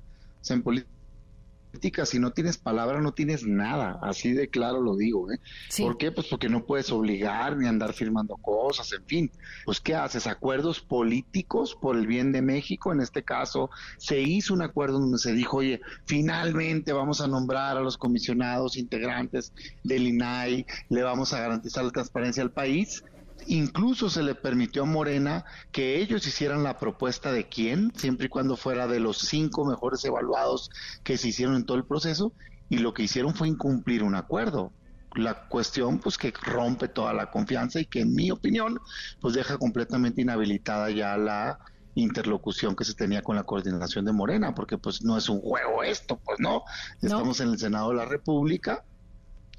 [0.53, 3.99] en política, si no tienes palabra, no tienes nada.
[4.01, 5.31] Así de claro lo digo.
[5.31, 5.39] ¿eh?
[5.77, 6.11] ¿Por qué?
[6.11, 9.31] Pues porque no puedes obligar ni andar firmando cosas, en fin.
[9.65, 10.27] Pues, ¿qué haces?
[10.27, 12.91] Acuerdos políticos por el bien de México.
[12.91, 17.77] En este caso, se hizo un acuerdo donde se dijo, oye, finalmente vamos a nombrar
[17.77, 19.53] a los comisionados integrantes
[19.83, 23.03] del INAI, le vamos a garantizar la transparencia al país
[23.47, 28.29] Incluso se le permitió a Morena que ellos hicieran la propuesta de quién, siempre y
[28.29, 30.69] cuando fuera de los cinco mejores evaluados
[31.03, 32.33] que se hicieron en todo el proceso,
[32.69, 34.71] y lo que hicieron fue incumplir un acuerdo.
[35.13, 38.79] La cuestión, pues, que rompe toda la confianza y que, en mi opinión,
[39.21, 41.59] pues deja completamente inhabilitada ya la
[41.93, 45.83] interlocución que se tenía con la coordinación de Morena, porque pues no es un juego
[45.83, 46.63] esto, pues no,
[47.01, 48.83] estamos en el Senado de la República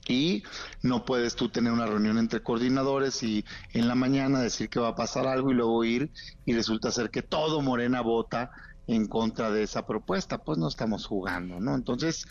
[0.08, 0.42] y
[0.82, 4.88] no puedes tú tener una reunión entre coordinadores y en la mañana decir que va
[4.88, 6.10] a pasar algo y luego ir
[6.44, 8.50] y resulta ser que todo Morena vota
[8.86, 11.74] en contra de esa propuesta, pues no estamos jugando, ¿no?
[11.74, 12.26] Entonces,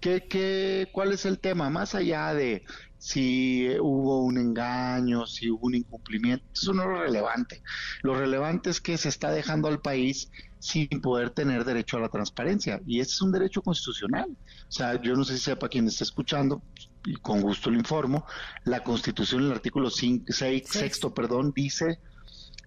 [0.00, 1.70] ¿qué, qué, ¿cuál es el tema?
[1.70, 2.62] Más allá de
[2.98, 7.62] si hubo un engaño, si hubo un incumplimiento, eso no es lo relevante.
[8.02, 12.08] Lo relevante es que se está dejando al país sin poder tener derecho a la
[12.08, 14.30] transparencia, y ese es un derecho constitucional.
[14.30, 16.62] O sea, yo no sé si sepa quien está escuchando,
[17.04, 18.26] y con gusto lo informo,
[18.64, 20.22] la Constitución en el artículo 6,
[20.64, 22.00] sexto, perdón, dice,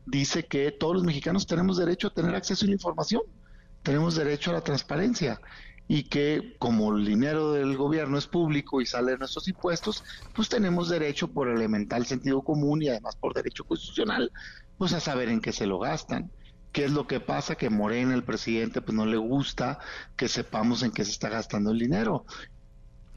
[0.05, 3.21] dice que todos los mexicanos tenemos derecho a tener acceso a la información,
[3.83, 5.39] tenemos derecho a la transparencia
[5.87, 10.03] y que como el dinero del gobierno es público y sale de nuestros impuestos,
[10.35, 14.31] pues tenemos derecho por elemental sentido común y además por derecho constitucional,
[14.77, 16.31] pues a saber en qué se lo gastan.
[16.73, 17.55] ¿Qué es lo que pasa?
[17.55, 19.79] Que Morena, el presidente, pues no le gusta
[20.15, 22.25] que sepamos en qué se está gastando el dinero.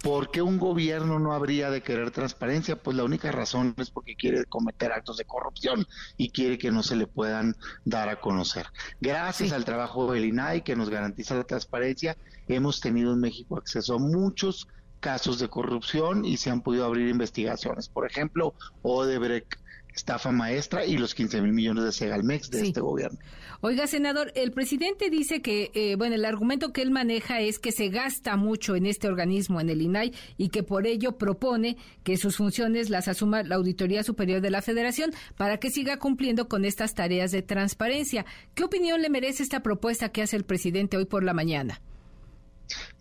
[0.02, 2.82] ¿Por qué un gobierno no habría de querer transparencia?
[2.82, 5.86] Pues la única razón es porque quiere cometer actos de corrupción
[6.16, 8.66] y quiere que no se le puedan dar a conocer.
[9.00, 12.16] Gracias al trabajo del INAI que nos garantiza la transparencia,
[12.48, 14.68] hemos tenido en México acceso a muchos
[15.00, 17.88] casos de corrupción y se han podido abrir investigaciones.
[17.88, 19.54] Por ejemplo, Odebrecht
[19.94, 23.18] estafa maestra y los 15 mil millones de Segalmex de este gobierno.
[23.62, 27.72] Oiga, senador, el presidente dice que, eh, bueno, el argumento que él maneja es que
[27.72, 32.16] se gasta mucho en este organismo, en el INAI, y que por ello propone que
[32.16, 36.64] sus funciones las asuma la Auditoría Superior de la Federación para que siga cumpliendo con
[36.64, 38.24] estas tareas de transparencia.
[38.54, 41.82] ¿Qué opinión le merece esta propuesta que hace el presidente hoy por la mañana?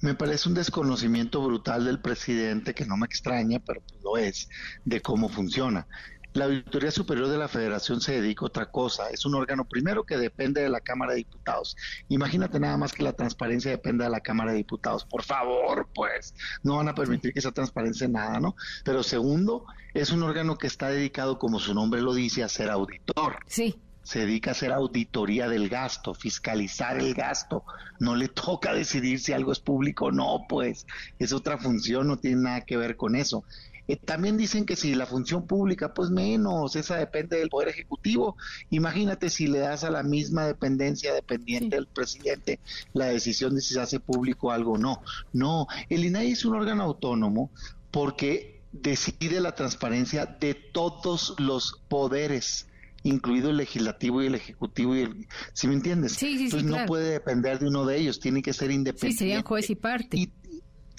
[0.01, 4.49] Me parece un desconocimiento brutal del presidente, que no me extraña, pero lo es,
[4.85, 5.87] de cómo funciona.
[6.33, 9.09] La Auditoría Superior de la Federación se dedica a otra cosa.
[9.09, 11.75] Es un órgano primero que depende de la Cámara de Diputados.
[12.07, 15.05] Imagínate nada más que la transparencia dependa de la Cámara de Diputados.
[15.05, 18.55] Por favor, pues, no van a permitir que esa transparencia nada, ¿no?
[18.85, 19.65] Pero segundo,
[19.95, 23.37] es un órgano que está dedicado, como su nombre lo dice, a ser auditor.
[23.47, 23.79] Sí.
[24.03, 27.63] se dedica a hacer auditoría del gasto, fiscalizar el gasto.
[27.99, 30.87] No le toca decidir si algo es público o no, pues
[31.19, 33.43] es otra función, no tiene nada que ver con eso.
[33.89, 38.37] Eh, también dicen que si la función pública, pues menos, esa depende del Poder Ejecutivo.
[38.69, 42.59] Imagínate si le das a la misma dependencia dependiente del presidente
[42.93, 45.01] la decisión de si se hace público algo o no.
[45.33, 47.49] No, el INAI es un órgano autónomo
[47.89, 52.67] porque decide la transparencia de todos los poderes
[53.01, 56.11] incluido el legislativo y el ejecutivo y el, ¿sí me entiendes?
[56.11, 59.13] Sí, sí, Entonces no puede depender de uno de ellos, tiene que ser independiente.
[59.13, 60.29] Sí, serían juez y parte.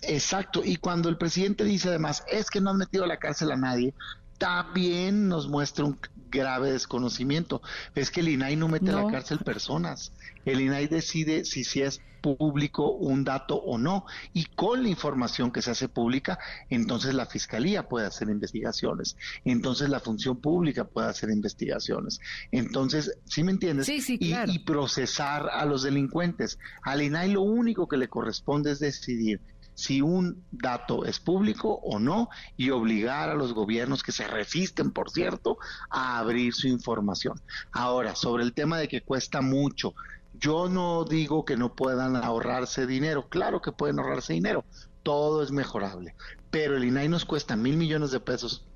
[0.03, 3.51] Exacto, y cuando el presidente dice además, es que no han metido a la cárcel
[3.53, 3.95] a nadie,
[4.39, 5.99] también nos muestra un
[6.31, 7.61] grave desconocimiento.
[7.95, 10.13] Es que el INAI no mete a la cárcel personas.
[10.47, 14.07] El INAI decide si, si es público un dato o no.
[14.33, 19.17] Y con la información que se hace pública, entonces la fiscalía puede hacer investigaciones.
[19.45, 22.21] Entonces la función pública puede hacer investigaciones.
[22.51, 23.87] Entonces, ¿sí me entiendes?
[23.87, 26.59] Sí, sí, y, y procesar a los delincuentes.
[26.83, 29.41] Al INAI lo único que le corresponde es decidir
[29.81, 34.91] si un dato es público o no y obligar a los gobiernos que se resisten,
[34.91, 35.57] por cierto,
[35.89, 37.41] a abrir su información.
[37.73, 39.95] Ahora, sobre el tema de que cuesta mucho,
[40.35, 44.67] yo no digo que no puedan ahorrarse dinero, claro que pueden ahorrarse dinero,
[45.03, 46.15] todo es mejorable,
[46.51, 48.67] pero el INAI nos cuesta mil millones de pesos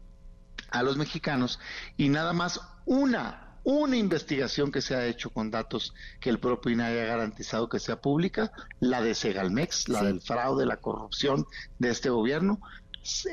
[0.70, 1.60] a los mexicanos
[1.98, 6.72] y nada más una una investigación que se ha hecho con datos que el propio
[6.72, 11.46] INAI ha garantizado que sea pública, la de Segalmex, la del fraude, la corrupción
[11.79, 12.61] de este gobierno,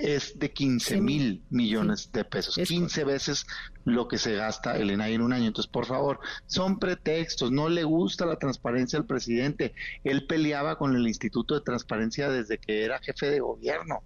[0.01, 3.45] es de 15 mil millones de pesos, 15 veces
[3.85, 5.47] lo que se gasta el INAI en un año.
[5.47, 9.73] Entonces, por favor, son pretextos, no le gusta la transparencia al presidente.
[10.03, 14.03] Él peleaba con el Instituto de Transparencia desde que era jefe de gobierno.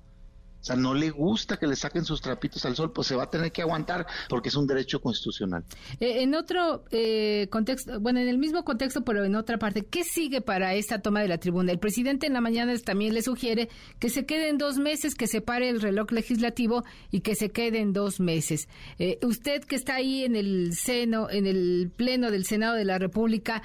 [0.66, 3.26] O sea, no le gusta que le saquen sus trapitos al sol, pues se va
[3.26, 5.64] a tener que aguantar porque es un derecho constitucional.
[6.00, 10.04] Eh, en otro eh, contexto, bueno, en el mismo contexto, pero en otra parte, ¿qué
[10.04, 11.72] sigue para esta toma de la tribuna?
[11.72, 15.40] El presidente en la mañana también le sugiere que se queden dos meses, que se
[15.40, 18.68] pare el reloj legislativo y que se queden dos meses.
[18.98, 22.98] Eh, usted que está ahí en el seno, en el pleno del Senado de la
[22.98, 23.62] República,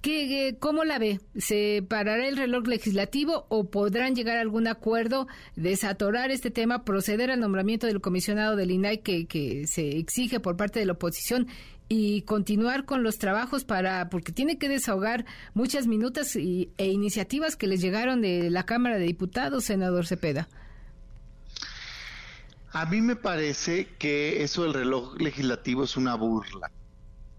[0.00, 1.18] ¿qué, ¿cómo la ve?
[1.36, 5.96] ¿Se parará el reloj legislativo o podrán llegar a algún acuerdo de esa
[6.30, 10.78] este tema, proceder al nombramiento del comisionado del INAI que, que se exige por parte
[10.78, 11.48] de la oposición
[11.88, 17.56] y continuar con los trabajos para porque tiene que desahogar muchas minutas y, e iniciativas
[17.56, 20.48] que les llegaron de la Cámara de Diputados, senador Cepeda.
[22.72, 26.70] A mí me parece que eso del reloj legislativo es una burla.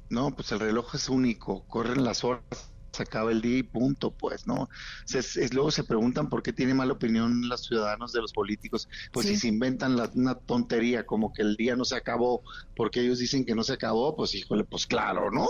[0.10, 4.12] No, pues el reloj es único, corren las horas se acaba el día y punto,
[4.12, 4.70] pues, ¿no?
[5.52, 9.36] luego se preguntan por qué tiene mala opinión los ciudadanos de los políticos, pues si
[9.36, 12.44] se inventan una tontería como que el día no se acabó
[12.76, 15.48] porque ellos dicen que no se acabó, pues híjole, pues claro, ¿no?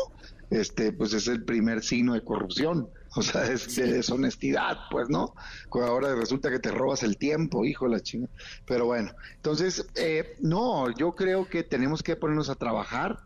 [0.49, 5.33] Este, pues es el primer signo de corrupción, o sea, es de deshonestidad, pues, ¿no?
[5.71, 8.29] Ahora resulta que te robas el tiempo, hijo la chinga.
[8.65, 13.19] Pero bueno, entonces, eh, no, yo creo que tenemos que ponernos a trabajar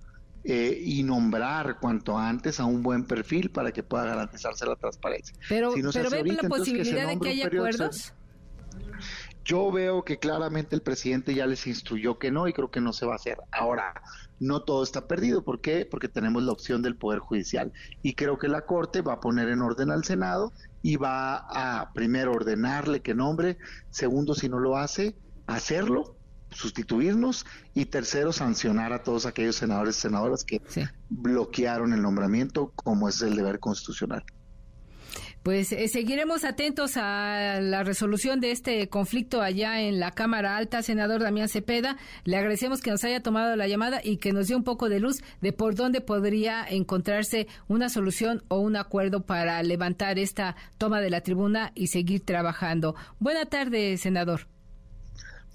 [0.50, 5.36] eh, y nombrar cuanto antes a un buen perfil para que pueda garantizarse la transparencia.
[5.50, 8.14] Pero, pero ve la posibilidad de que haya acuerdos.
[9.44, 12.94] Yo veo que claramente el presidente ya les instruyó que no y creo que no
[12.94, 13.40] se va a hacer.
[13.52, 14.02] Ahora,
[14.40, 15.44] no todo está perdido.
[15.44, 15.86] ¿Por qué?
[15.86, 17.74] Porque tenemos la opción del Poder Judicial.
[18.02, 21.92] Y creo que la Corte va a poner en orden al Senado y va a,
[21.92, 23.58] primero, ordenarle que nombre,
[23.90, 26.17] segundo, si no lo hace, hacerlo
[26.52, 30.62] sustituirnos y tercero sancionar a todos aquellos senadores y senadoras que
[31.10, 34.24] bloquearon el nombramiento como es el deber constitucional.
[35.48, 40.82] Pues eh, seguiremos atentos a la resolución de este conflicto allá en la Cámara Alta,
[40.82, 41.96] senador Damián Cepeda.
[42.26, 45.00] Le agradecemos que nos haya tomado la llamada y que nos dio un poco de
[45.00, 51.00] luz de por dónde podría encontrarse una solución o un acuerdo para levantar esta toma
[51.00, 52.96] de la tribuna y seguir trabajando.
[53.20, 54.48] Buena tarde, senador.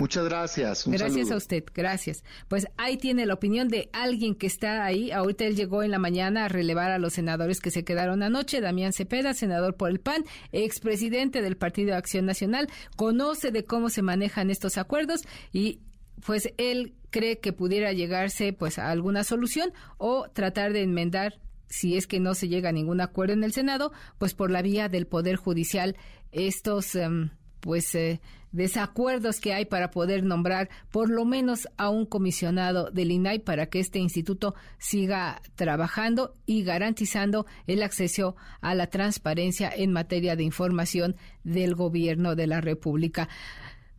[0.02, 0.84] Muchas gracias.
[0.84, 2.24] gracias a usted, gracias.
[2.48, 5.12] Pues ahí tiene la opinión de alguien que está ahí.
[5.12, 8.60] Ahorita él llegó en la mañana a relevar a los senadores que se quedaron anoche.
[8.60, 13.90] Damián Cepeda, senador por el PAN, expresidente del Partido de Acción Nacional, conoce de cómo
[13.90, 15.20] se manejan estos acuerdos
[15.52, 15.78] y
[16.26, 21.38] pues él cree que pudiera llegarse pues a alguna solución o tratar de enmendar
[21.68, 24.62] si es que no se llega a ningún acuerdo en el Senado, pues por la
[24.62, 25.96] vía del Poder Judicial
[26.32, 28.20] estos em, pues eh,
[28.52, 33.66] desacuerdos que hay para poder nombrar por lo menos a un comisionado del INAI para
[33.66, 40.44] que este instituto siga trabajando y garantizando el acceso a la transparencia en materia de
[40.44, 43.28] información del gobierno de la República.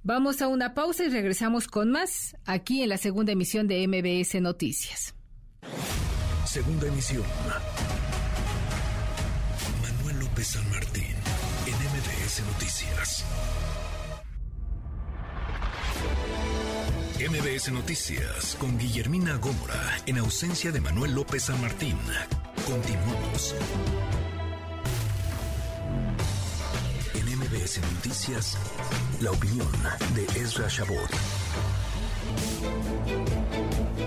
[0.03, 4.41] Vamos a una pausa y regresamos con más aquí en la segunda emisión de MBS
[4.41, 5.15] Noticias.
[6.45, 7.23] segunda emisión.
[9.81, 10.47] Manuel López
[17.29, 21.97] MBS Noticias con Guillermina Gómora, en ausencia de Manuel López San Martín.
[22.65, 23.55] Continuamos.
[27.13, 28.57] En MBS Noticias,
[29.21, 29.71] la opinión
[30.13, 31.09] de Ezra Shabot.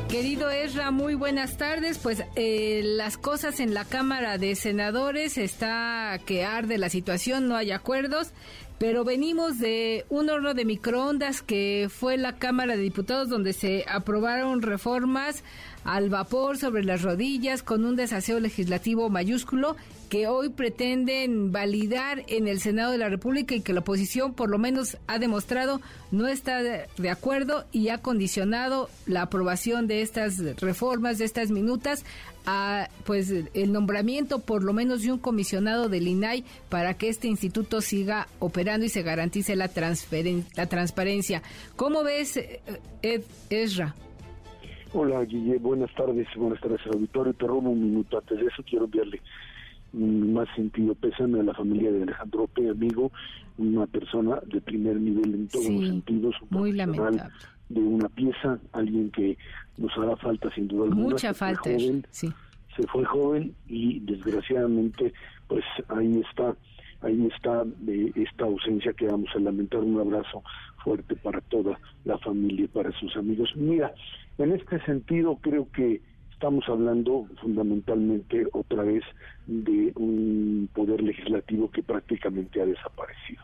[0.08, 1.98] Querido Ezra, muy buenas tardes.
[1.98, 7.56] Pues eh, las cosas en la Cámara de Senadores está que arde la situación, no
[7.56, 8.32] hay acuerdos,
[8.78, 13.84] pero venimos de un horno de microondas que fue la Cámara de Diputados donde se
[13.88, 15.42] aprobaron reformas
[15.84, 19.76] al vapor sobre las rodillas con un desaseo legislativo mayúsculo
[20.08, 24.50] que hoy pretenden validar en el Senado de la República y que la oposición por
[24.50, 25.80] lo menos ha demostrado
[26.10, 32.04] no está de acuerdo y ha condicionado la aprobación de estas reformas, de estas minutas
[32.46, 37.26] a pues el nombramiento por lo menos de un comisionado del INAI para que este
[37.26, 39.68] instituto siga operando y se garantice la,
[40.56, 41.42] la transparencia.
[41.74, 42.60] ¿Cómo ves, eh,
[43.02, 43.94] Ed Ezra?
[44.92, 47.34] Hola, Guille, buenas tardes, buenas tardes al auditorio.
[47.34, 48.18] Te robo un minuto.
[48.18, 49.20] Antes de eso quiero enviarle
[49.96, 52.68] más sentido pésame a la familia de Alejandro P.
[52.68, 53.10] Amigo,
[53.58, 57.22] una persona de primer nivel en todos los sentidos, un muy lamentable.
[57.68, 59.36] de una pieza, alguien que
[59.78, 61.10] nos hará falta sin duda alguna.
[61.10, 61.70] Mucha falta,
[62.10, 62.32] sí.
[62.76, 65.14] Se fue joven y desgraciadamente,
[65.48, 66.54] pues ahí está,
[67.00, 69.80] ahí está de esta ausencia que vamos a lamentar.
[69.80, 70.42] Un abrazo
[70.84, 73.50] fuerte para toda la familia y para sus amigos.
[73.56, 73.94] Mira,
[74.36, 76.02] en este sentido creo que
[76.36, 79.02] Estamos hablando fundamentalmente otra vez
[79.46, 83.42] de un poder legislativo que prácticamente ha desaparecido.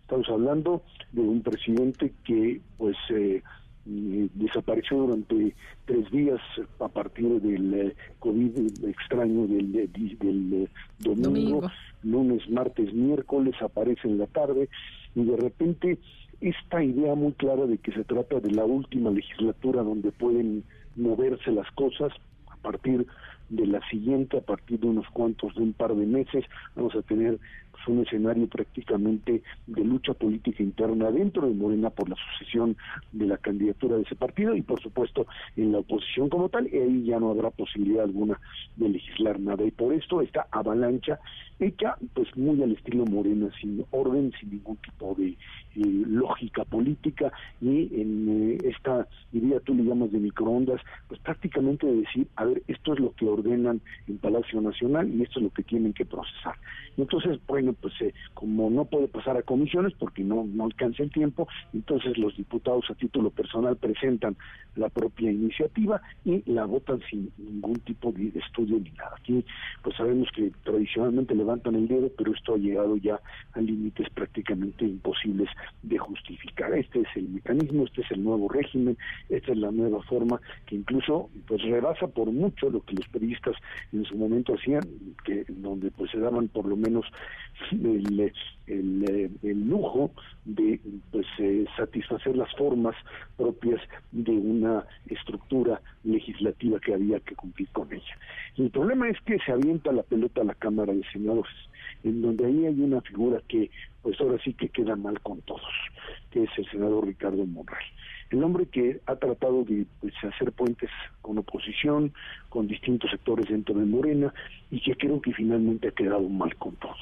[0.00, 0.82] Estamos hablando
[1.12, 3.40] de un presidente que pues eh,
[3.84, 6.40] desapareció durante tres días
[6.80, 10.68] a partir del eh, COVID extraño del, del,
[10.98, 11.70] domingo,
[12.02, 14.68] lunes, martes, miércoles, aparece en la tarde
[15.14, 15.96] y de repente
[16.40, 20.64] esta idea muy clara de que se trata de la última legislatura donde pueden
[20.96, 22.12] moverse las cosas,
[22.62, 23.06] partir
[23.48, 26.44] de la siguiente, a partir de unos cuantos, de un par de meses,
[26.74, 27.38] vamos a tener
[27.72, 32.76] pues, un escenario prácticamente de lucha política interna dentro de Morena por la sucesión
[33.12, 36.76] de la candidatura de ese partido y por supuesto en la oposición como tal, y
[36.76, 38.38] ahí ya no habrá posibilidad alguna
[38.76, 39.64] de legislar nada.
[39.64, 41.18] Y por esto esta avalancha
[41.58, 45.36] hecha pues muy al estilo Morena, sin orden, sin ningún tipo de eh,
[45.74, 52.02] lógica política y en eh, esta idea tú le llamas de microondas, pues prácticamente de
[52.02, 55.50] decir, a ver, esto es lo que ordenan en Palacio Nacional y esto es lo
[55.50, 56.54] que tienen que procesar.
[56.96, 57.38] Entonces,
[57.72, 62.18] pues eh, como no puede pasar a comisiones porque no, no alcanza el tiempo, entonces
[62.18, 64.36] los diputados a título personal presentan
[64.76, 69.14] la propia iniciativa y la votan sin ningún tipo de estudio ni nada.
[69.18, 69.44] Aquí
[69.82, 73.20] pues sabemos que tradicionalmente levantan el dedo, pero esto ha llegado ya
[73.52, 75.48] a límites prácticamente imposibles
[75.82, 76.72] de justificar.
[76.74, 78.96] Este es el mecanismo, este es el nuevo régimen,
[79.28, 83.56] esta es la nueva forma que incluso pues rebasa por mucho lo que los periodistas
[83.92, 84.82] en su momento hacían,
[85.24, 87.04] que donde pues se daban por lo menos
[87.70, 88.32] el,
[89.68, 90.10] lujo
[90.44, 90.80] de
[91.10, 92.96] pues eh, satisfacer las formas
[93.36, 93.80] propias
[94.12, 98.18] de una estructura legislativa que había que cumplir con ella.
[98.56, 101.52] El problema es que se avienta la pelota a la Cámara de Senadores
[102.04, 103.70] en donde ahí hay una figura que
[104.02, 105.62] pues ahora sí que queda mal con todos,
[106.30, 107.82] que es el senador Ricardo Monreal.
[108.32, 110.88] El hombre que ha tratado de pues, hacer puentes
[111.20, 112.14] con oposición,
[112.48, 114.32] con distintos sectores dentro de Morena,
[114.70, 116.96] y que creo que finalmente ha quedado mal con todos.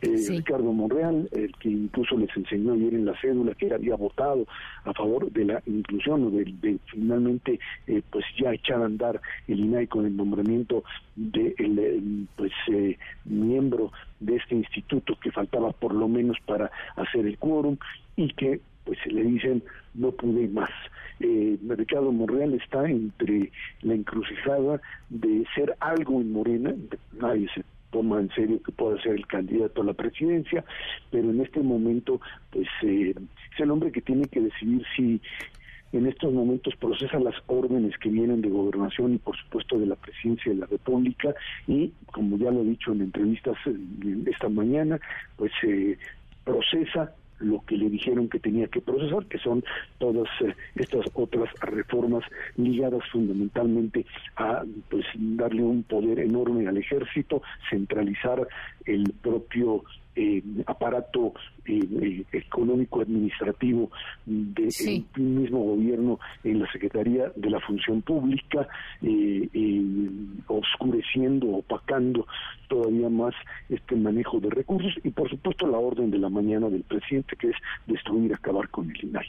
[0.00, 4.46] Eh, Ricardo Monreal, el que incluso les enseñó ayer en la cédula que había votado
[4.84, 9.60] a favor de la inclusión o de, finalmente eh, pues ya echar a andar el
[9.60, 12.00] INAI con el nombramiento de el, eh,
[12.34, 12.52] pues
[13.26, 17.76] miembro de este instituto que faltaba por lo menos para hacer el quórum
[18.16, 19.62] y que pues se le dicen
[19.94, 20.70] no pude más.
[21.20, 23.52] Eh, Ricardo Monreal está entre
[23.82, 24.80] la encrucijada
[25.10, 26.74] de ser algo en Morena,
[27.20, 30.64] nadie se toma en serio que pueda ser el candidato a la presidencia,
[31.10, 32.20] pero en este momento
[32.50, 33.14] pues eh,
[33.54, 35.20] es el hombre que tiene que decidir si
[35.92, 39.96] en estos momentos procesa las órdenes que vienen de gobernación y por supuesto de la
[39.96, 41.34] presidencia de la República
[41.66, 44.98] y como ya lo he dicho en entrevistas eh, esta mañana,
[45.36, 45.98] pues se
[46.44, 49.64] procesa lo que le dijeron que tenía que procesar, que son
[49.98, 52.24] todas eh, estas otras reformas
[52.56, 58.46] ligadas fundamentalmente a pues darle un poder enorme al ejército, centralizar
[58.86, 59.82] el propio
[60.14, 61.32] eh, aparato
[61.64, 63.90] eh, económico administrativo
[64.26, 68.68] del mismo gobierno en la Secretaría de la Función Pública,
[70.48, 72.26] oscureciendo, opacando
[72.68, 73.34] todavía más
[73.68, 77.50] este manejo de recursos y por supuesto la orden de la mañana del presidente que
[77.50, 77.56] es
[77.86, 79.26] destruir, acabar con el INAI.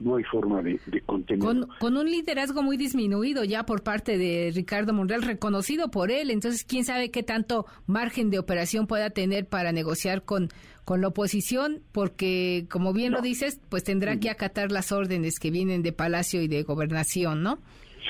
[0.00, 1.44] No hay forma de, de contener.
[1.44, 6.30] Con, con, un liderazgo muy disminuido ya por parte de Ricardo Monreal, reconocido por él,
[6.30, 10.48] entonces quién sabe qué tanto margen de operación pueda tener para negociar con,
[10.84, 15.50] con la oposición, porque como bien lo dices, pues tendrá que acatar las órdenes que
[15.50, 17.58] vienen de Palacio y de Gobernación, ¿no?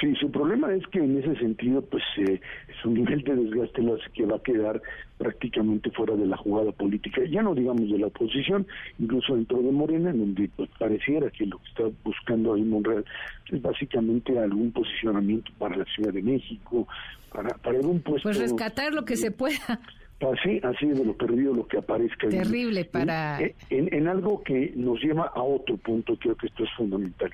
[0.01, 2.41] Sí, su problema es que en ese sentido, pues eh,
[2.81, 4.81] su nivel de desgaste lo hace que va a quedar
[5.19, 8.67] prácticamente fuera de la jugada política, ya no digamos de la oposición,
[8.99, 13.05] incluso dentro de Morena, en donde pues, pareciera que lo que está buscando ahí Monreal
[13.51, 16.89] es básicamente algún posicionamiento para la Ciudad de México,
[17.31, 18.29] para, para algún puesto...
[18.29, 19.81] Pues rescatar lo que se pueda.
[20.21, 22.29] Así, así de lo perdido lo que aparezca.
[22.29, 23.39] Terrible para...
[23.71, 27.31] En, algo que nos lleva a otro punto, creo que esto es fundamental,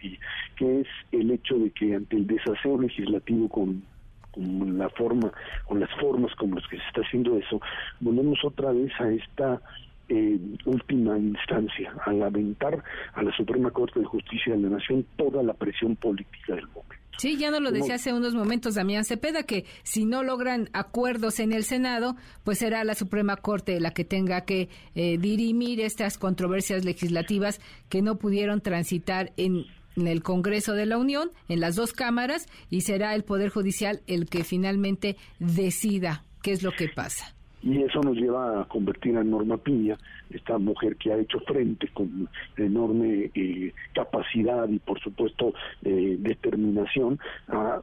[0.57, 3.83] que es el hecho de que ante el desaseo legislativo con,
[4.37, 5.33] la forma,
[5.65, 7.61] con las formas como las que se está haciendo eso,
[7.99, 9.61] volvemos otra vez a esta
[10.09, 12.85] eh, última instancia, a lamentar
[13.15, 17.06] a la Suprema Corte de Justicia de la Nación toda la presión política del momento.
[17.19, 21.41] Sí, ya nos lo decía hace unos momentos Damián Cepeda, que si no logran acuerdos
[21.41, 26.19] en el Senado, pues será la Suprema Corte la que tenga que eh, dirimir estas
[26.19, 29.65] controversias legislativas que no pudieron transitar en,
[29.97, 34.03] en el Congreso de la Unión, en las dos cámaras, y será el Poder Judicial
[34.07, 39.17] el que finalmente decida qué es lo que pasa y eso nos lleva a convertir
[39.17, 39.97] a Norma Piña,
[40.31, 45.55] esta mujer que ha hecho frente con enorme eh, capacidad y por supuesto
[45.85, 47.81] eh, determinación a,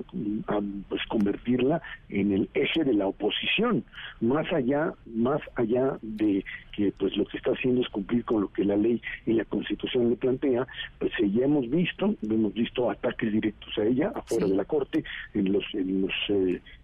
[0.89, 3.83] pues convertirla en el eje de la oposición,
[4.21, 6.43] más allá, más allá de
[6.75, 9.45] que pues lo que está haciendo es cumplir con lo que la ley y la
[9.45, 10.67] constitución le plantea,
[10.99, 15.03] pues ya hemos visto, hemos visto ataques directos a ella afuera de la corte,
[15.33, 16.13] en los, en los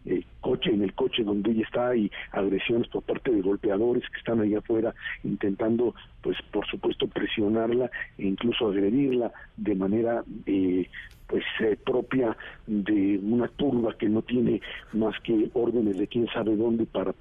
[0.10, 4.18] eh, coche, en el coche donde ella está y agresiones por parte de golpeadores que
[4.18, 4.94] están ahí afuera
[5.24, 10.90] intentando, pues por supuesto, presionarla e incluso agredirla de manera eh,
[11.28, 12.36] pues eh, propia
[12.66, 14.62] de una turba que no tiene
[14.94, 17.14] más que órdenes de quién sabe dónde para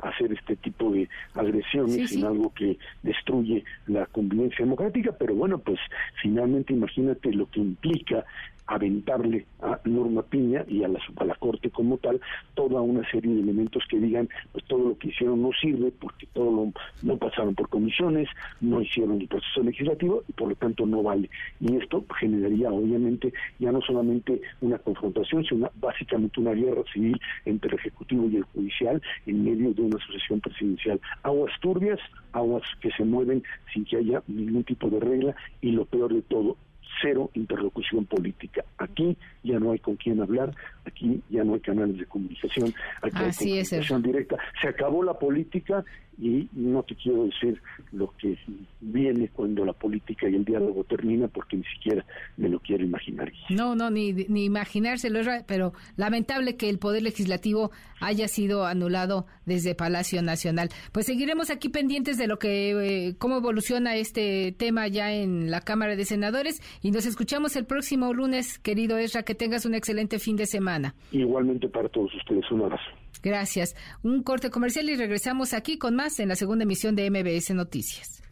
[0.00, 5.80] hacer este tipo de agresiones en algo que destruye la convivencia democrática, pero bueno, pues
[6.20, 8.24] finalmente imagínate lo que implica
[8.66, 12.20] aventarle a Norma Piña y a la, a la Corte como tal
[12.54, 16.26] toda una serie de elementos que digan pues todo lo que hicieron no sirve porque
[16.32, 18.28] todo lo, no pasaron por comisiones,
[18.60, 21.28] no hicieron el proceso legislativo y por lo tanto no vale.
[21.60, 27.70] Y esto generaría obviamente ya no solamente una confrontación, sino básicamente una guerra civil entre
[27.70, 31.00] el Ejecutivo y el Judicial en medio de una sucesión presidencial.
[31.22, 32.00] Aguas turbias,
[32.32, 33.42] aguas que se mueven
[33.72, 36.56] sin que haya ningún tipo de regla y lo peor de todo,
[37.00, 38.64] cero interlocución política.
[38.78, 43.16] Aquí ya no hay con quién hablar, aquí ya no hay canales de comunicación, aquí
[43.16, 44.36] hay comunicación directa.
[44.60, 45.84] Se acabó la política
[46.18, 47.60] y no te quiero decir
[47.92, 48.38] lo que
[48.80, 52.04] viene cuando la política y el diálogo termina porque ni siquiera
[52.36, 53.32] me lo quiero imaginar.
[53.50, 59.74] No, no, ni, ni imaginárselo, pero lamentable que el Poder Legislativo haya sido anulado desde
[59.74, 60.68] Palacio Nacional.
[60.92, 65.60] Pues seguiremos aquí pendientes de lo que, eh, cómo evoluciona este tema ya en la
[65.60, 70.18] Cámara de Senadores y nos escuchamos el próximo lunes, querido Esra, que tengas un excelente
[70.18, 70.94] fin de semana.
[71.12, 73.03] Igualmente para todos ustedes, un abrazo.
[73.24, 73.74] Gracias.
[74.02, 78.22] Un corte comercial y regresamos aquí con más en la segunda emisión de MBS Noticias.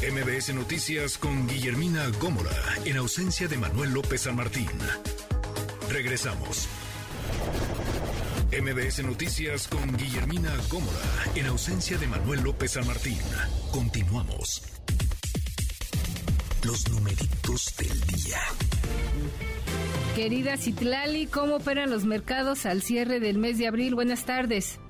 [0.00, 4.68] MBS Noticias con Guillermina Gómora, en ausencia de Manuel López San Martín.
[5.90, 6.68] Regresamos.
[8.52, 11.02] MBS Noticias con Guillermina Gómora,
[11.34, 13.18] en ausencia de Manuel López San Martín.
[13.72, 14.62] Continuamos.
[16.62, 18.40] Los numeritos del día.
[20.14, 23.94] Querida Citlali, ¿cómo operan los mercados al cierre del mes de abril?
[23.94, 24.80] Buenas tardes.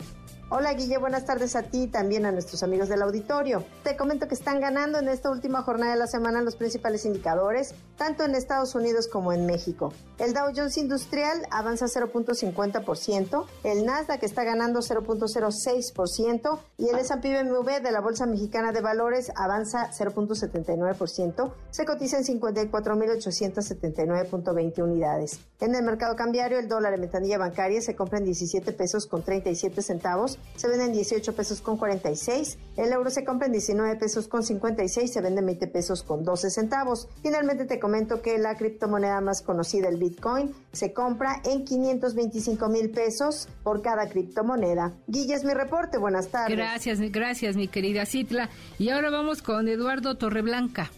[0.51, 3.66] Hola Guille, buenas tardes a ti y también a nuestros amigos del auditorio.
[3.84, 7.74] Te comento que están ganando en esta última jornada de la semana los principales indicadores,
[7.99, 9.92] tanto en Estados Unidos como en México.
[10.16, 17.82] El Dow Jones Industrial avanza 0.50%, el Nasdaq está ganando 0.06% y el S&P BMW
[17.82, 25.40] de la Bolsa Mexicana de Valores avanza 0.79%, se cotiza en 54.879.20 unidades.
[25.61, 29.24] En el mercado cambiario, el dólar en ventanilla bancaria se compra en 17 pesos con
[29.24, 33.96] 37 centavos, se vende en 18 pesos con 46, el euro se compra en 19
[33.96, 37.09] pesos con 56, se vende en 20 pesos con 12 centavos.
[37.22, 42.90] Finalmente te comento que la criptomoneda más conocida, el Bitcoin, se compra en 525 mil
[42.90, 44.92] pesos por cada criptomoneda.
[45.09, 46.56] Guille es mi reporte, buenas tardes.
[46.56, 48.48] Gracias, gracias mi querida Citla.
[48.78, 50.88] Y ahora vamos con Eduardo Torreblanca.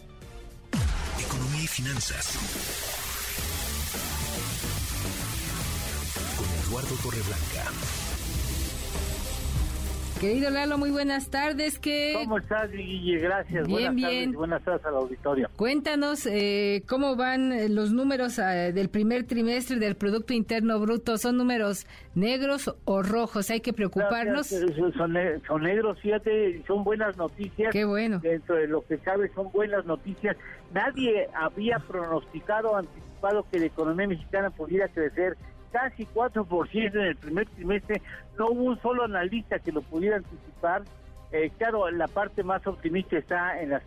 [1.19, 2.70] Economía y finanzas.
[6.95, 7.71] Torreblanca.
[10.21, 11.79] Querido Lalo, muy buenas tardes.
[11.79, 12.13] ¿Qué...
[12.13, 13.17] ¿Cómo estás, Guille?
[13.17, 13.65] Gracias.
[13.65, 14.23] Bien, buenas bien.
[14.25, 15.49] Tardes, buenas tardes al auditorio.
[15.55, 21.17] Cuéntanos eh, cómo van eh, los números eh, del primer trimestre del Producto Interno Bruto.
[21.17, 23.49] ¿Son números negros o rojos?
[23.49, 24.45] Hay que preocuparnos.
[24.45, 27.71] Son, son, son negros, fíjate, son buenas noticias.
[27.71, 28.19] Qué bueno.
[28.19, 30.37] Dentro de lo que cabe, son buenas noticias.
[30.71, 35.35] Nadie había pronosticado, anticipado que la economía mexicana pudiera crecer
[35.71, 38.01] casi 4% en el primer trimestre.
[38.37, 40.83] No hubo un solo analista que lo pudiera anticipar.
[41.31, 43.83] Eh, claro, la parte más optimista está en las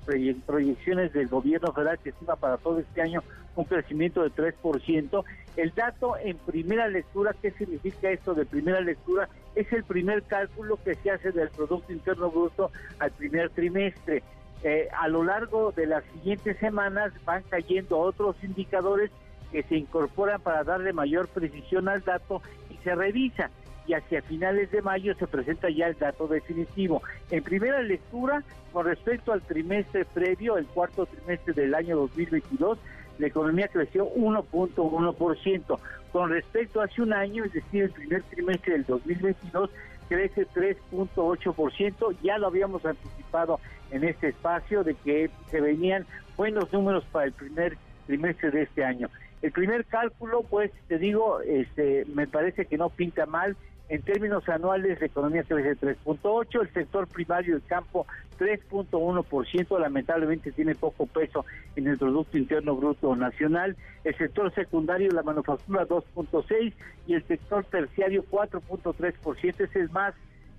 [0.47, 3.23] proyecciones del gobierno federal que estima para todo este año
[3.57, 5.25] un crecimiento de 3%.
[5.57, 9.29] El dato en primera lectura, ¿qué significa esto de primera lectura?
[9.55, 14.23] Es el primer cálculo que se hace del Producto Interno Bruto al primer trimestre.
[14.63, 19.11] Eh, a lo largo de las siguientes semanas van cayendo otros indicadores
[19.55, 23.51] que se incorporan para darle mayor precisión al dato y se revisa
[23.87, 27.05] y hacia finales de mayo se presenta ya el dato definitivo.
[27.31, 28.43] En primera lectura,
[28.73, 32.79] con respecto al trimestre previo, el cuarto trimestre del año 2022,
[33.19, 35.79] la economía creció 1.1%.
[36.11, 39.71] Con respecto a hace un año, es decir, el primer trimestre del 2022,
[40.09, 42.17] crece 3.8%.
[42.25, 43.61] Ya lo habíamos anticipado
[43.93, 47.77] en este espacio de que se venían buenos números para el primer
[48.09, 49.09] trimestre de este año.
[49.45, 53.59] El primer cálculo, pues te digo, este, me parece que no pinta mal.
[53.91, 58.07] En términos anuales, la economía crece 3.8, el sector primario, el campo,
[58.39, 61.45] 3.1%, lamentablemente tiene poco peso
[61.77, 66.73] en el Producto Interno Bruto Nacional, el sector secundario, la manufactura, 2.6
[67.07, 70.15] y el sector terciario, 4.3%, ese es más,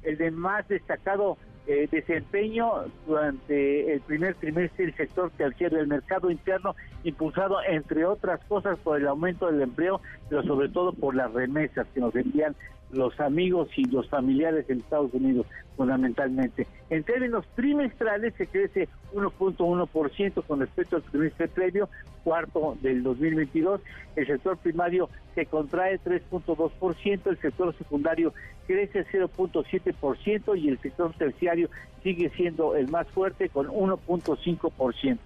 [0.06, 1.38] el de más destacado
[1.68, 8.40] eh, desempeño durante el primer trimestre del sector terciario del mercado interno, impulsado entre otras
[8.46, 10.00] cosas por el aumento del empleo,
[10.30, 12.56] pero sobre todo por las remesas que nos envían
[12.92, 16.68] los amigos y los familiares en Estados Unidos, fundamentalmente.
[16.90, 21.90] En términos trimestrales se crece 1.1% con respecto al trimestre previo,
[22.24, 23.82] cuarto del 2022.
[24.16, 28.34] El sector primario se contrae 3.2%, el sector secundario
[28.68, 31.70] crece 0.7% y el sector terciario
[32.04, 35.18] sigue siendo el más fuerte con 1.5%.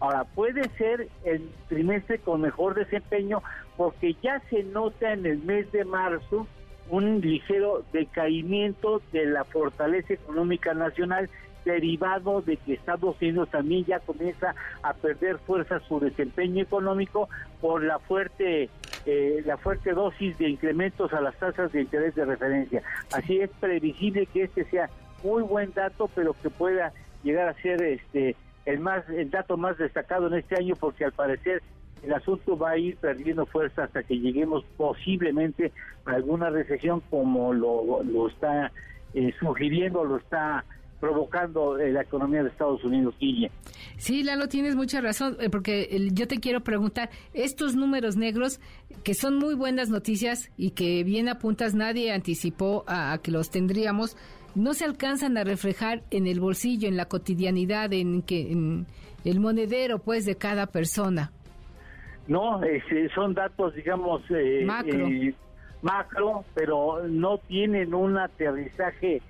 [0.00, 3.42] Ahora, puede ser el trimestre con mejor desempeño
[3.76, 6.46] porque ya se nota en el mes de marzo
[6.90, 11.28] un ligero decaimiento de la fortaleza económica nacional
[11.64, 17.28] derivado de que Estados Unidos también ya comienza a perder fuerza su desempeño económico
[17.60, 18.70] por la fuerte
[19.06, 22.82] eh, la fuerte dosis de incrementos a las tasas de interés de referencia.
[23.12, 24.90] Así es previsible que este sea
[25.22, 29.78] muy buen dato, pero que pueda llegar a ser este el más el dato más
[29.78, 31.62] destacado en este año porque al parecer
[32.02, 35.72] el asunto va a ir perdiendo fuerza hasta que lleguemos posiblemente
[36.04, 38.72] a alguna recesión como lo, está
[39.14, 40.64] eh, sugiriendo, lo está
[41.00, 43.50] provocando eh, la economía de Estados Unidos, Guille.
[43.96, 48.60] Sí, Lalo, tienes mucha razón, eh, porque yo te quiero preguntar, estos números negros,
[49.04, 54.16] que son muy buenas noticias y que bien apuntas, nadie anticipó a, que los tendríamos,
[54.54, 58.86] no se alcanzan a reflejar en el bolsillo, en la cotidianidad, en, que, en
[59.24, 61.32] el monedero, pues, de cada persona.
[62.28, 65.34] No, este, son datos, digamos, eh, eh,
[65.80, 66.44] macro.
[66.54, 69.22] pero no tienen un aterrizaje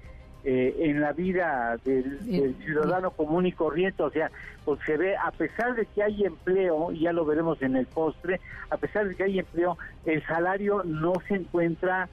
[0.42, 2.18] eh, en la vida del,
[2.64, 4.02] ciudadano común y corriente.
[4.02, 4.32] O sea,
[4.64, 7.86] pues se ve, a pesar de que hay empleo, y ya lo veremos en el
[7.86, 12.08] postre, a pesar de que hay empleo, el salario no se encuentra,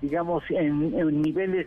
[0.00, 1.66] digamos, en, niveles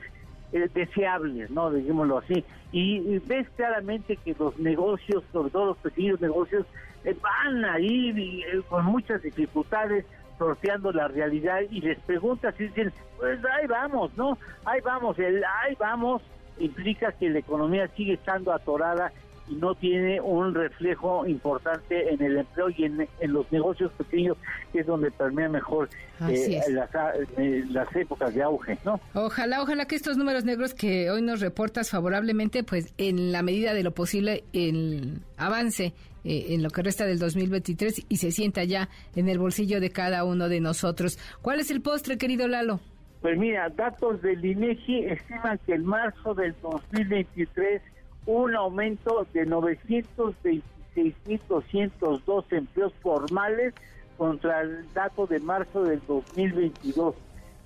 [0.74, 1.70] deseables, ¿no?
[1.70, 2.45] Digámoslo así.
[2.72, 8.61] Y, ves claramente que los negocios, sobre todo los pequeños negocios, eh, van ahí eh,
[8.69, 10.05] con muchas dificultades
[10.37, 14.37] sorteando la realidad y les preguntas y dicen, pues ahí vamos, ¿no?
[14.65, 16.21] Ahí vamos, el ahí vamos
[16.59, 19.11] implica que la economía sigue estando atorada
[19.49, 24.37] y no tiene un reflejo importante en el empleo y en, los negocios pequeños,
[24.71, 25.89] que es donde permea mejor
[26.29, 26.89] eh, las,
[27.37, 29.01] eh, las, épocas de auge, ¿no?
[29.13, 33.73] Ojalá, ojalá que estos números negros que hoy nos reportas favorablemente, pues en la medida
[33.73, 35.93] de lo posible, el avance
[36.24, 39.89] eh, en lo que resta del 2023 y se sienta ya en el bolsillo de
[39.89, 41.17] cada uno de nosotros.
[41.41, 42.80] ¿Cuál es el postre, querido Lalo?
[43.21, 47.82] Pues mira, datos del INEGI estiman que en marzo del 2023
[48.26, 53.74] un aumento de 926.202 empleos formales
[54.17, 57.15] contra el dato de marzo del 2022.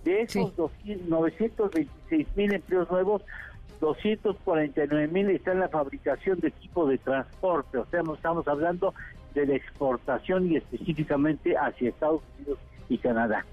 [0.04, 3.22] De esos 926.000 empleos nuevos,
[3.80, 8.94] 249.000 están en la fabricación de equipos de transporte, o sea, estamos hablando
[9.34, 12.60] de la exportación y específicamente hacia Estados Unidos
[12.90, 13.46] y Canadá.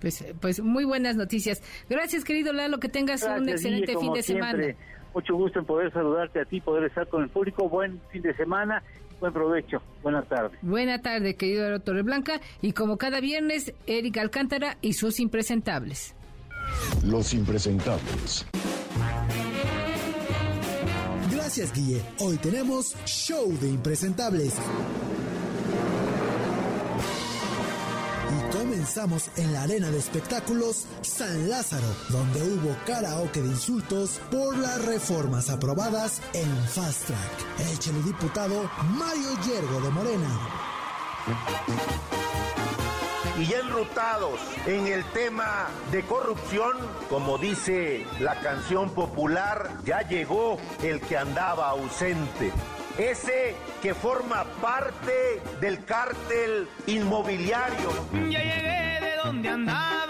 [0.00, 1.62] Pues, pues muy buenas noticias.
[1.88, 4.74] Gracias, querido Lalo, que tengas un excelente fin de semana.
[5.14, 7.68] Mucho gusto en poder saludarte a ti, poder estar con el público.
[7.68, 8.82] Buen fin de semana.
[9.20, 9.80] Buen provecho.
[10.02, 10.58] Buenas tardes.
[10.60, 12.40] Buena tarde, querido Torre Blanca.
[12.60, 16.14] Y como cada viernes, Erika Alcántara y sus impresentables.
[17.02, 18.46] Los impresentables.
[21.30, 22.02] Gracias, Guille.
[22.18, 24.54] Hoy tenemos show de impresentables.
[28.52, 34.84] Comenzamos en la arena de espectáculos San Lázaro, donde hubo karaoke de insultos por las
[34.84, 37.86] reformas aprobadas en Fast Track.
[37.86, 40.28] El diputado Mario Yergo de Morena.
[43.38, 46.76] Y ya enrutados en el tema de corrupción,
[47.08, 52.52] como dice la canción popular, ya llegó el que andaba ausente
[52.98, 57.90] ese que forma parte del cártel inmobiliario.
[58.30, 60.04] Ya llegué de donde andaba.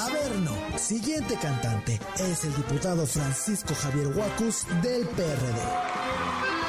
[0.00, 6.61] Averno, siguiente cantante, es el diputado Francisco Javier Huacus del PRD.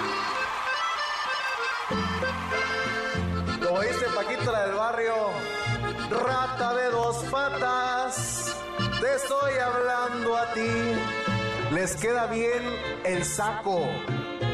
[3.74, 5.16] Como dice Paquita del barrio,
[6.12, 8.56] rata de dos patas
[9.02, 10.70] te estoy hablando a ti.
[11.72, 12.62] Les queda bien
[13.04, 13.88] el saco.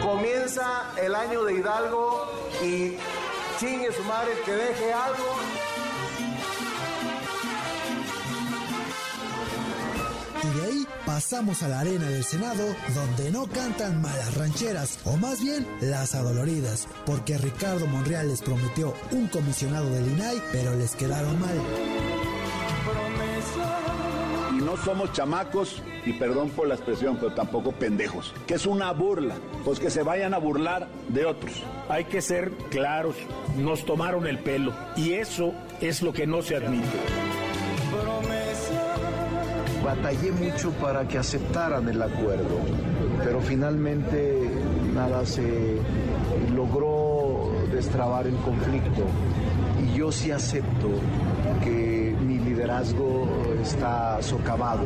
[0.02, 2.32] Comienza el año de Hidalgo
[2.64, 2.96] y
[3.60, 5.36] chingue su madre que deje algo.
[10.44, 12.64] Y de ahí pasamos a la arena del Senado,
[12.94, 18.94] donde no cantan malas rancheras, o más bien las adoloridas, porque Ricardo Monreal les prometió
[19.12, 21.60] un comisionado del INAI, pero les quedaron mal
[24.70, 29.36] no somos chamacos, y perdón por la expresión, pero tampoco pendejos, que es una burla,
[29.66, 31.64] pues que se vayan a burlar de otros.
[31.90, 33.16] Hay que ser claros,
[33.58, 37.49] nos tomaron el pelo, y eso es lo que no se admite.
[39.84, 42.60] Batallé mucho para que aceptaran el acuerdo,
[43.24, 44.50] pero finalmente
[44.94, 45.78] nada se
[46.54, 49.06] logró destrabar el conflicto.
[49.84, 50.90] Y yo sí acepto
[51.64, 52.10] que
[52.50, 53.28] liderazgo
[53.62, 54.86] está socavado.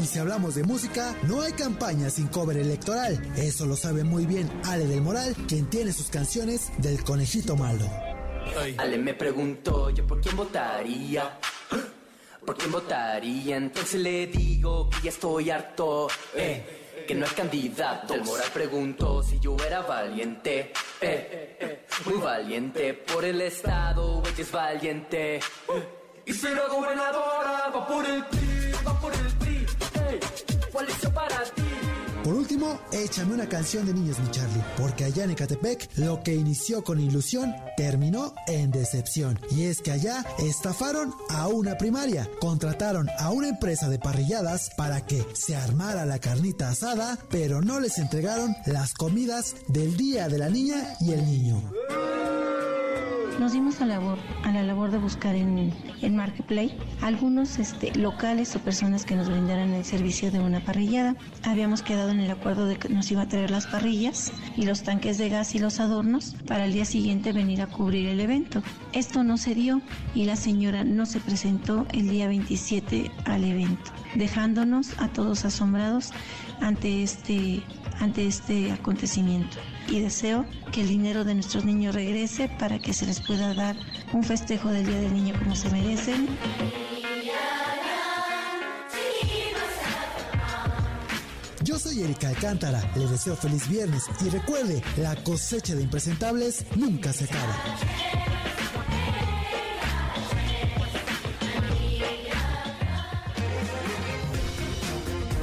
[0.00, 3.20] Y si hablamos de música, no hay campaña sin cover electoral.
[3.36, 7.84] Eso lo sabe muy bien Ale del Moral, quien tiene sus canciones del conejito malo.
[8.78, 11.38] Ale me preguntó yo por quién votaría.
[12.44, 13.56] ¿Por quién votaría?
[13.56, 16.08] Entonces le digo que ya estoy harto.
[16.34, 18.14] Eh, que no es candidato.
[18.14, 20.72] El Moral preguntó si yo era valiente.
[21.00, 22.94] Eh, muy valiente.
[22.94, 25.40] Por el Estado, ella es valiente.
[26.24, 29.31] Y será gobernadora, va por el PRI, va por el
[32.24, 36.34] Por último, échame una canción de Niños Mi Charlie, porque allá en Ecatepec lo que
[36.34, 39.40] inició con ilusión terminó en decepción.
[39.50, 45.04] Y es que allá estafaron a una primaria, contrataron a una empresa de parrilladas para
[45.04, 50.38] que se armara la carnita asada, pero no les entregaron las comidas del día de
[50.38, 51.60] la niña y el niño.
[53.38, 55.72] Nos dimos a, labor, a la labor de buscar en,
[56.02, 61.16] en Marketplace algunos este, locales o personas que nos brindaran el servicio de una parrillada.
[61.42, 64.82] Habíamos quedado en el acuerdo de que nos iba a traer las parrillas y los
[64.82, 68.62] tanques de gas y los adornos para el día siguiente venir a cubrir el evento.
[68.92, 69.80] Esto no se dio
[70.14, 76.12] y la señora no se presentó el día 27 al evento, dejándonos a todos asombrados
[76.60, 77.62] ante este,
[77.98, 79.58] ante este acontecimiento
[79.88, 83.76] y deseo que el dinero de nuestros niños regrese para que se les pueda dar
[84.12, 86.28] un festejo del Día del Niño como se merecen.
[91.62, 97.12] Yo soy Erika Alcántara, le deseo feliz viernes y recuerde, la cosecha de impresentables nunca
[97.12, 97.56] se acaba.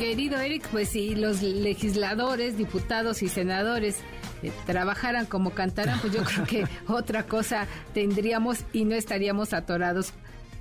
[0.09, 3.97] querido Eric, pues si los legisladores, diputados y senadores
[4.43, 10.13] eh, trabajaran como cantaran, pues yo creo que otra cosa tendríamos y no estaríamos atorados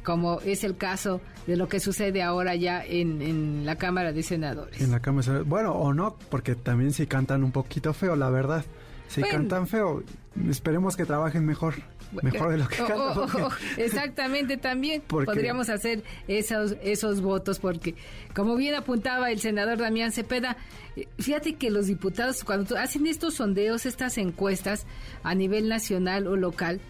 [0.04, 4.22] como es el caso de lo que sucede ahora ya en, en la Cámara de
[4.22, 4.80] Senadores.
[4.80, 5.48] En la Cámara de Senadores.
[5.48, 8.64] Bueno, o no, porque también si cantan un poquito feo, la verdad.
[9.08, 10.02] Si cantan feo,
[10.48, 11.74] esperemos que trabajen mejor.
[12.12, 12.76] Mejor de lo que
[13.82, 17.94] exactamente, también podríamos hacer esos, esos votos, porque
[18.34, 20.56] como bien apuntaba el senador Damián Cepeda,
[20.96, 24.86] eh, fíjate que los diputados cuando hacen estos sondeos, estas encuestas
[25.22, 26.80] a nivel nacional o local,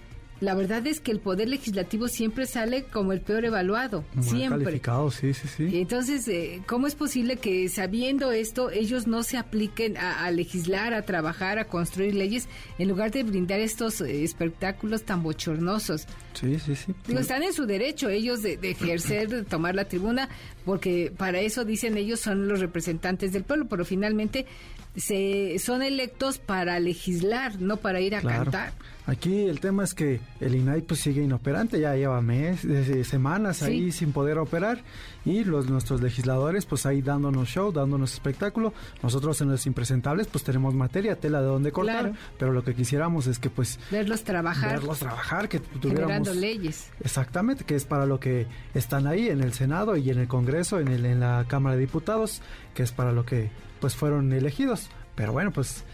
[0.41, 4.65] la verdad es que el poder legislativo siempre sale como el peor evaluado, siempre.
[4.65, 5.79] Calificado, sí, sí, sí.
[5.79, 11.03] Entonces, eh, ¿cómo es posible que sabiendo esto ellos no se apliquen a, legislar, a
[11.03, 16.07] trabajar, a construir leyes, en lugar de brindar estos eh, espectáculos tan bochornosos?
[16.35, 16.95] Sí, sí, sí.
[17.09, 20.29] están en su derecho ellos de, de ejercer, de tomar la tribuna,
[20.69, 24.45] porque para eso dicen ellos son los representantes del pueblo, pero finalmente
[24.95, 28.75] se son electos para legislar, no para ir a cantar.
[29.09, 33.91] Aquí el tema es que el INAI pues sigue inoperante, ya lleva meses, semanas ahí
[33.91, 34.83] sin poder operar
[35.25, 38.75] y los nuestros legisladores pues ahí dándonos show, dándonos espectáculo.
[39.03, 43.27] Nosotros en los impresentables pues tenemos materia, tela de donde cortar, pero lo que quisiéramos
[43.29, 46.91] es que pues verlos trabajar, verlos trabajar, que tuviéramos generando leyes.
[47.01, 50.58] Exactamente, que es para lo que están ahí en el Senado y en el Congreso,
[50.59, 52.43] en el en la Cámara de Diputados,
[52.75, 53.51] que es para lo que
[53.81, 54.89] pues fueron elegidos.
[55.15, 55.85] Pero bueno, pues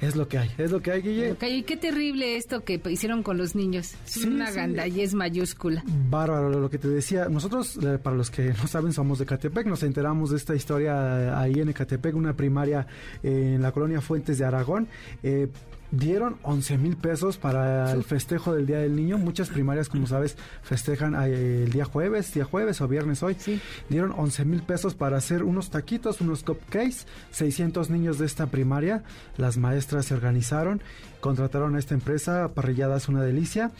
[0.00, 1.36] es lo que hay, es lo que hay, Guille.
[1.48, 3.94] Y qué terrible esto que hicieron con los niños.
[4.06, 5.82] Es una gandallez mayúscula.
[6.10, 7.28] Bárbaro, lo que te decía.
[7.28, 9.66] Nosotros, eh, para los que no saben, somos de Catepec.
[9.66, 12.86] Nos enteramos de esta historia ahí en Catepec, una primaria
[13.22, 14.88] en la colonia Fuentes de Aragón.
[15.22, 15.48] Eh,
[15.90, 19.18] dieron 11 mil pesos para el festejo del Día del Niño.
[19.18, 23.36] Muchas primarias, como sabes, festejan eh, el día jueves, día jueves o viernes hoy.
[23.88, 27.06] Dieron 11 mil pesos para hacer unos taquitos, unos cupcakes.
[27.30, 29.02] 600 niños de esta primaria.
[29.36, 30.80] Las maestras se organizaron,
[31.20, 33.70] contrataron a esta empresa, Parrilladas Una Delicia.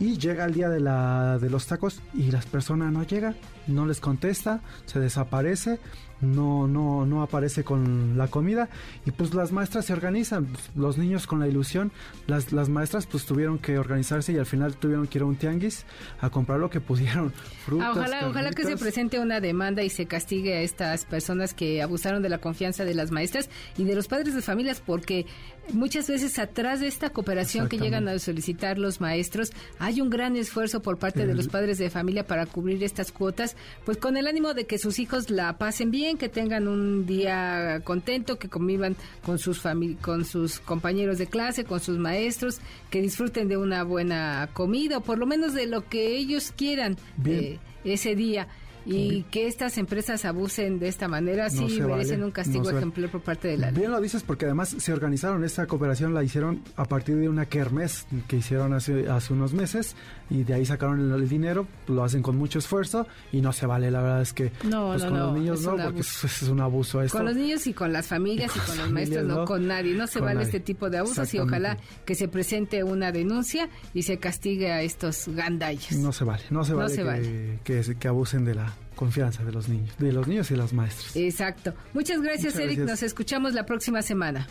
[0.00, 3.34] Y llega el día de, la, de los tacos y las personas no llega,
[3.66, 5.80] no les contesta, se desaparece
[6.20, 8.68] no, no, no aparece con la comida.
[9.06, 11.92] Y pues las maestras se organizan, los niños con la ilusión,
[12.26, 15.36] las, las maestras pues tuvieron que organizarse y al final tuvieron que ir a un
[15.36, 15.84] tianguis
[16.20, 17.32] a comprar lo que pudieron.
[17.64, 21.82] Frutas, ojalá, ojalá que se presente una demanda y se castigue a estas personas que
[21.82, 25.26] abusaron de la confianza de las maestras y de los padres de familias porque
[25.72, 30.36] muchas veces atrás de esta cooperación que llegan a solicitar los maestros hay un gran
[30.36, 34.26] esfuerzo por parte de los padres de familia para cubrir estas cuotas, pues con el
[34.26, 38.96] ánimo de que sus hijos la pasen bien que tengan un día contento, que convivan
[39.24, 39.62] con sus
[40.00, 42.60] con sus compañeros de clase, con sus maestros,
[42.90, 46.96] que disfruten de una buena comida o por lo menos de lo que ellos quieran
[47.24, 48.48] eh, ese día
[48.88, 53.48] y que estas empresas abusen de esta manera sí merecen un castigo ejemplar por parte
[53.48, 53.80] de la ley.
[53.80, 57.46] Bien lo dices porque además se organizaron esta cooperación la hicieron a partir de una
[57.46, 59.94] kermés que hicieron hace, hace unos meses
[60.30, 63.90] y de ahí sacaron el, dinero, lo hacen con mucho esfuerzo y no se vale,
[63.90, 66.60] la verdad es que no, pues, no, con no, los niños no, porque es, un
[66.60, 67.18] abuso esto.
[67.18, 70.06] Con los niños y con las familias y con, los maestros, no, con nadie, no
[70.06, 74.18] se vale este tipo de abusos y ojalá que se presente una denuncia y se
[74.18, 75.92] castigue a estos gandallos.
[75.92, 77.58] No se vale, no se vale, que, vale.
[77.64, 81.14] Que, que abusen de la confianza de los niños, de los niños y las maestras.
[81.16, 81.72] Exacto.
[81.94, 82.80] Muchas gracias, Eric.
[82.80, 84.46] Nos escuchamos la próxima semana.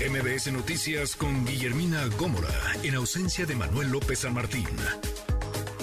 [0.00, 2.50] MBS Noticias con Guillermina Gómora,
[2.82, 4.66] en ausencia de Manuel López San Martín.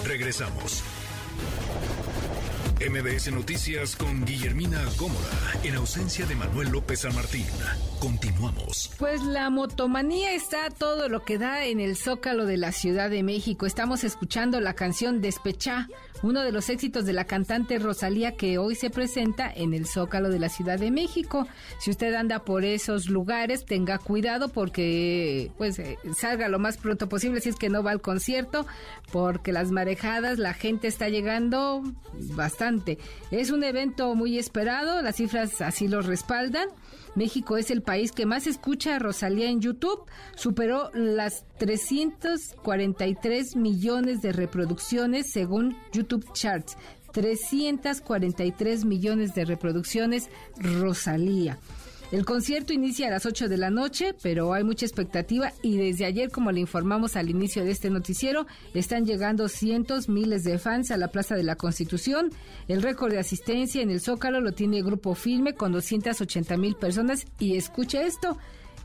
[0.05, 0.84] Regresamos.
[2.89, 5.29] MBS Noticias con Guillermina Gómora,
[5.63, 7.45] en ausencia de Manuel López San Martín.
[8.01, 8.91] Continuamos.
[8.99, 13.23] Pues la motomanía está todo lo que da en el zócalo de la Ciudad de
[13.23, 13.65] México.
[13.65, 15.88] Estamos escuchando la canción Despechá,
[16.23, 20.29] uno de los éxitos de la cantante Rosalía que hoy se presenta en el zócalo
[20.29, 21.47] de la Ciudad de México.
[21.79, 27.07] Si usted anda por esos lugares, tenga cuidado porque pues eh, salga lo más pronto
[27.07, 28.65] posible si es que no va al concierto,
[29.13, 31.84] porque las marejadas, la gente está llegando
[32.36, 32.72] bastante.
[33.32, 36.67] Es un evento muy esperado, las cifras así lo respaldan.
[37.15, 40.05] México es el país que más escucha a Rosalía en YouTube.
[40.36, 46.76] Superó las 343 millones de reproducciones según YouTube Charts.
[47.11, 51.59] 343 millones de reproducciones Rosalía.
[52.14, 56.05] El concierto inicia a las 8 de la noche, pero hay mucha expectativa y desde
[56.05, 58.45] ayer, como le informamos al inicio de este noticiero,
[58.76, 62.30] están llegando cientos, miles de fans a la Plaza de la Constitución.
[62.68, 66.76] El récord de asistencia en el Zócalo lo tiene el Grupo Filme con 280 mil
[66.76, 68.38] personas y escuche esto.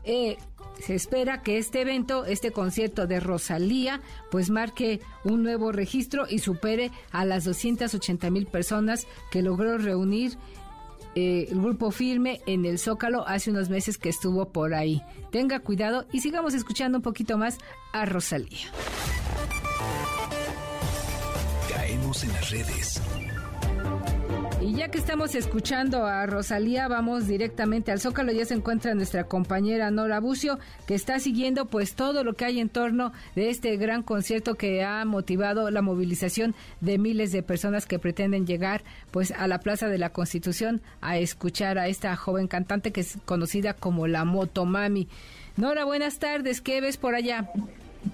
[0.03, 0.37] eh,
[0.79, 4.01] se espera que este evento, este concierto de Rosalía,
[4.31, 10.37] pues marque un nuevo registro y supere a las 280 mil personas que logró reunir
[11.15, 15.01] eh, el grupo firme en el Zócalo hace unos meses que estuvo por ahí.
[15.31, 17.57] Tenga cuidado y sigamos escuchando un poquito más
[17.93, 18.67] a Rosalía.
[21.69, 22.98] Caemos en las redes.
[24.61, 28.33] Y ya que estamos escuchando a Rosalía, vamos directamente al Zócalo.
[28.33, 32.59] Ya se encuentra nuestra compañera Nora Bucio, que está siguiendo pues todo lo que hay
[32.59, 37.85] en torno de este gran concierto que ha motivado la movilización de miles de personas
[37.85, 42.49] que pretenden llegar pues a la Plaza de la Constitución a escuchar a esta joven
[42.49, 45.07] cantante que es conocida como la Motomami.
[45.55, 46.59] Nora, buenas tardes.
[46.59, 47.49] ¿Qué ves por allá?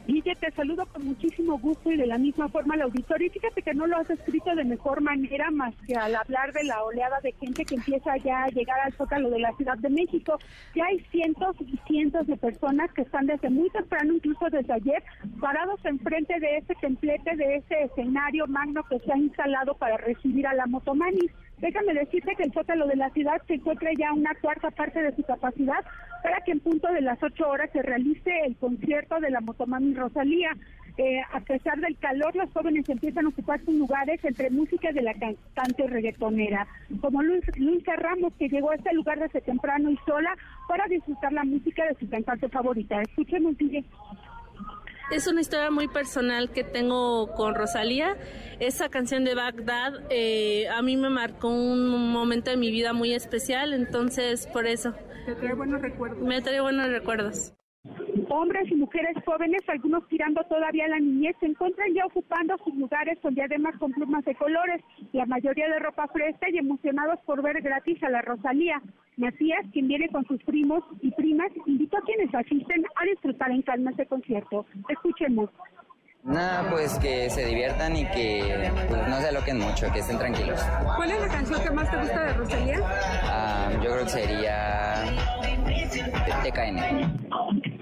[0.07, 3.27] Guille, te saludo con muchísimo gusto y de la misma forma al auditorio.
[3.27, 6.63] Y fíjate que no lo has escrito de mejor manera más que al hablar de
[6.63, 9.89] la oleada de gente que empieza ya a llegar al zócalo de la Ciudad de
[9.89, 10.38] México.
[10.75, 15.03] Ya hay cientos y cientos de personas que están desde muy temprano, incluso desde ayer,
[15.39, 20.47] parados enfrente de ese templete, de ese escenario magno que se ha instalado para recibir
[20.47, 21.29] a la Motomani.
[21.60, 25.16] Déjame decirte que el zócalo de la ciudad se encuentra ya una cuarta parte de
[25.16, 25.84] su capacidad
[26.22, 29.93] para que en punto de las ocho horas se realice el concierto de la Motomami
[29.93, 30.51] Rosalía.
[30.97, 35.01] Eh, a pesar del calor, los jóvenes empiezan a ocupar sus lugares entre música de
[35.01, 36.68] la cantante reggaetonera,
[37.01, 40.34] como Luis, Luisa Ramos, que llegó a este lugar desde temprano y sola
[40.70, 43.01] para disfrutar la música de su cantante favorita.
[43.01, 43.84] Escuchemos, DJ.
[45.12, 48.18] Es una historia muy personal que tengo con Rosalía.
[48.60, 53.14] Esa canción de Bagdad eh, a mí me marcó un momento de mi vida muy
[53.14, 54.93] especial, entonces por eso.
[55.28, 56.20] ¿Te trae buenos recuerdos?
[56.20, 57.53] Me trae buenos recuerdos.
[58.30, 63.20] Hombres y mujeres jóvenes, algunos tirando todavía la niñez, se encuentran ya ocupando sus lugares
[63.22, 64.82] con diademas con plumas de colores,
[65.14, 68.82] la mayoría de ropa fresca y emocionados por ver gratis a la Rosalía.
[69.18, 73.61] Macías, quien viene con sus primos y primas, invitó a quienes asisten a disfrutar en
[73.61, 74.66] calma este concierto.
[74.89, 75.49] Escuchemos.
[76.24, 80.59] Nada, pues que se diviertan y que pues, no se aloquen mucho, que estén tranquilos.
[80.95, 82.80] ¿Cuál es la canción que más te gusta de Rosalía?
[82.84, 85.03] Ah, yo creo que sería
[86.43, 87.74] TKN.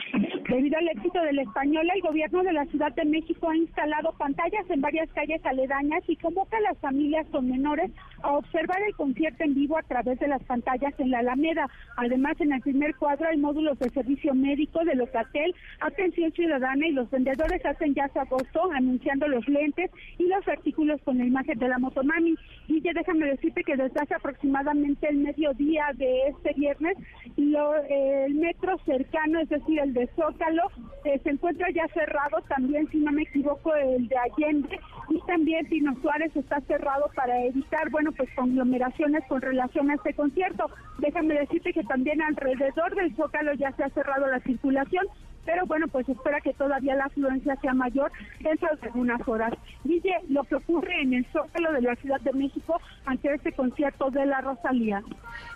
[0.54, 4.70] Debido al éxito del español, el gobierno de la Ciudad de México ha instalado pantallas
[4.70, 7.89] en varias calles aledañas y convoca a las familias con menores
[8.22, 11.68] a observar el concierto en vivo a través de las pantallas en la Alameda.
[11.97, 16.91] Además, en el primer cuadro hay módulos de servicio médico de Locatel, atención ciudadana y
[16.91, 19.89] los vendedores hacen ya su agosto anunciando los lentes
[20.20, 22.36] y los artículos con la imagen de la motomami.
[22.68, 26.95] Y ya déjame decirte que desde hace aproximadamente el mediodía de este viernes,
[27.38, 30.08] lo, el metro cercano, es decir, el de
[30.44, 30.72] Soca,
[31.06, 34.80] eh, se encuentra ya cerrado también, si no me equivoco, el de Allende
[35.10, 40.14] y también Pino Suárez está cerrado para evitar, bueno, pues conglomeraciones con relación a este
[40.14, 40.70] concierto.
[41.00, 45.06] Déjame decirte que también alrededor del Zócalo ya se ha cerrado la circulación,
[45.46, 49.54] pero bueno, pues espera que todavía la afluencia sea mayor dentro de algunas horas.
[49.84, 54.10] Dice lo que ocurre en el Zócalo de la Ciudad de México ante este concierto
[54.12, 55.04] de la Rosalía.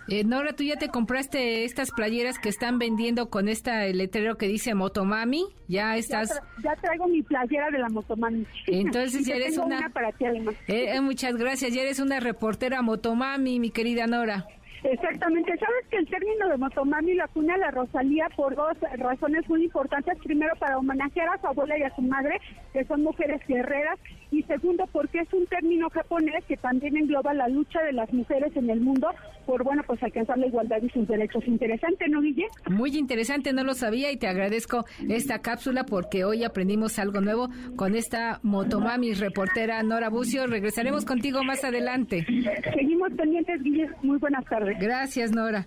[0.08, 4.48] Eh, Nora, ¿tú ya te compraste estas playeras que están vendiendo con este letrero que
[4.48, 5.44] dice Motomami?
[5.68, 6.40] ¿Ya estás...?
[6.62, 8.46] Ya, traigo mi playera de la Motomami.
[8.66, 9.88] Entonces ya eres una...
[9.90, 10.24] para ti.
[10.24, 14.46] Eh, eh, muchas gracias, ya eres una reportera Motomami, mi querida Nora.
[14.84, 15.56] Exactamente.
[15.58, 20.18] Sabes que el término de Motomami la acuña la Rosalía por dos razones muy importantes.
[20.22, 22.40] Primero, para homenajear a su abuela y a su madre,
[22.72, 23.98] que son mujeres guerreras.
[24.30, 28.54] Y segundo, porque es un término japonés que también engloba la lucha de las mujeres
[28.56, 29.08] en el mundo
[29.46, 31.46] por, bueno, pues alcanzar la igualdad y sus derechos.
[31.46, 32.46] Interesante, ¿no, Guille?
[32.68, 37.48] Muy interesante, no lo sabía y te agradezco esta cápsula porque hoy aprendimos algo nuevo
[37.76, 40.46] con esta Motomami reportera Nora Bucio.
[40.46, 42.26] Regresaremos contigo más adelante.
[42.74, 43.88] Seguimos pendientes, Guille.
[44.02, 44.76] Muy buenas tardes.
[44.78, 45.66] Gracias, Nora.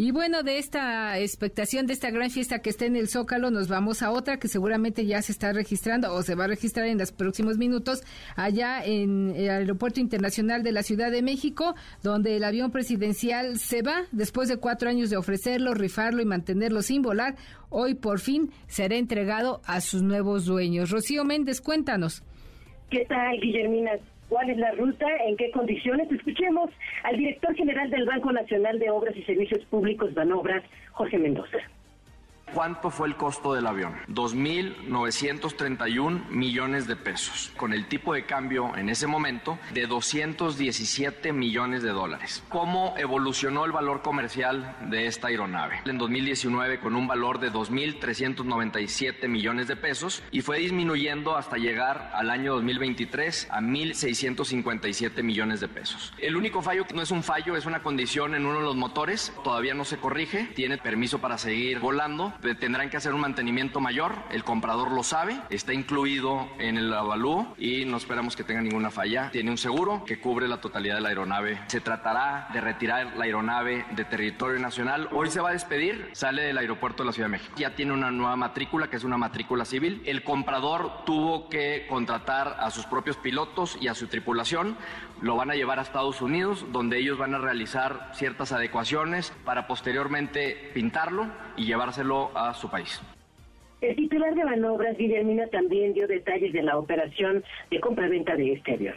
[0.00, 3.66] Y bueno, de esta expectación, de esta gran fiesta que está en el Zócalo, nos
[3.66, 6.98] vamos a otra que seguramente ya se está registrando o se va a registrar en
[6.98, 8.04] los próximos minutos
[8.36, 13.82] allá en el Aeropuerto Internacional de la Ciudad de México, donde el avión presidencial se
[13.82, 17.34] va después de cuatro años de ofrecerlo, rifarlo y mantenerlo sin volar.
[17.68, 20.90] Hoy por fin será entregado a sus nuevos dueños.
[20.90, 22.22] Rocío Méndez, cuéntanos.
[22.88, 23.98] ¿Qué tal, Guillermina?
[24.28, 26.10] Cuál es la ruta, en qué condiciones.
[26.10, 26.70] Escuchemos
[27.04, 30.62] al director general del Banco Nacional de Obras y Servicios Públicos, Banobras,
[30.92, 31.58] Jorge Mendoza.
[32.54, 33.94] ¿Cuánto fue el costo del avión?
[34.08, 41.82] 2.931 millones de pesos, con el tipo de cambio en ese momento de 217 millones
[41.82, 42.42] de dólares.
[42.48, 45.80] ¿Cómo evolucionó el valor comercial de esta aeronave?
[45.84, 52.10] En 2019 con un valor de 2.397 millones de pesos y fue disminuyendo hasta llegar
[52.14, 56.12] al año 2023 a 1.657 millones de pesos.
[56.18, 59.32] El único fallo no es un fallo, es una condición en uno de los motores,
[59.44, 64.14] todavía no se corrige, tiene permiso para seguir volando, tendrán que hacer un mantenimiento mayor,
[64.30, 68.90] el comprador lo sabe, está incluido en el avalúo y no esperamos que tenga ninguna
[68.90, 69.30] falla.
[69.30, 71.60] Tiene un seguro que cubre la totalidad de la aeronave.
[71.68, 75.08] Se tratará de retirar la aeronave de territorio nacional.
[75.12, 77.54] Hoy se va a despedir, sale del aeropuerto de la Ciudad de México.
[77.56, 80.02] Ya tiene una nueva matrícula que es una matrícula civil.
[80.04, 84.76] El comprador tuvo que contratar a sus propios pilotos y a su tripulación.
[85.20, 89.66] Lo van a llevar a Estados Unidos, donde ellos van a realizar ciertas adecuaciones para
[89.66, 93.02] posteriormente pintarlo y llevárselo a su país.
[93.80, 98.74] El titular de Manobras, Guillermina, también dio detalles de la operación de compra-venta de este
[98.74, 98.96] avión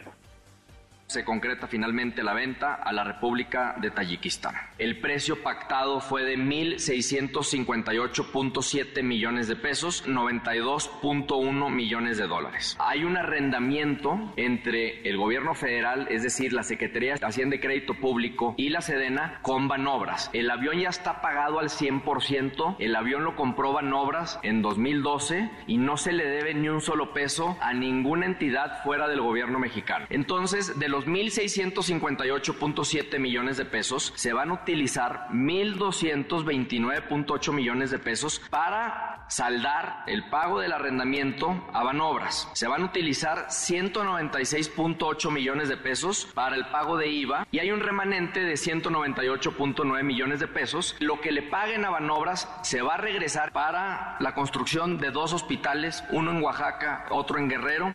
[1.12, 4.54] se concreta finalmente la venta a la República de Tayikistán.
[4.78, 12.78] El precio pactado fue de 1.658.7 millones de pesos, 92.1 millones de dólares.
[12.80, 17.92] Hay un arrendamiento entre el gobierno federal, es decir, la Secretaría de Hacienda y Crédito
[17.94, 20.30] Público y la Sedena con Banobras.
[20.32, 25.76] El avión ya está pagado al 100%, el avión lo compró Banobras en 2012 y
[25.76, 30.06] no se le debe ni un solo peso a ninguna entidad fuera del gobierno mexicano.
[30.08, 38.40] Entonces, de los 1.658.7 millones de pesos, se van a utilizar 1.229.8 millones de pesos
[38.50, 42.48] para saldar el pago del arrendamiento a Banobras.
[42.52, 47.70] Se van a utilizar 196.8 millones de pesos para el pago de IVA y hay
[47.70, 50.96] un remanente de 198.9 millones de pesos.
[51.00, 55.32] Lo que le paguen a Banobras se va a regresar para la construcción de dos
[55.32, 57.94] hospitales, uno en Oaxaca, otro en Guerrero.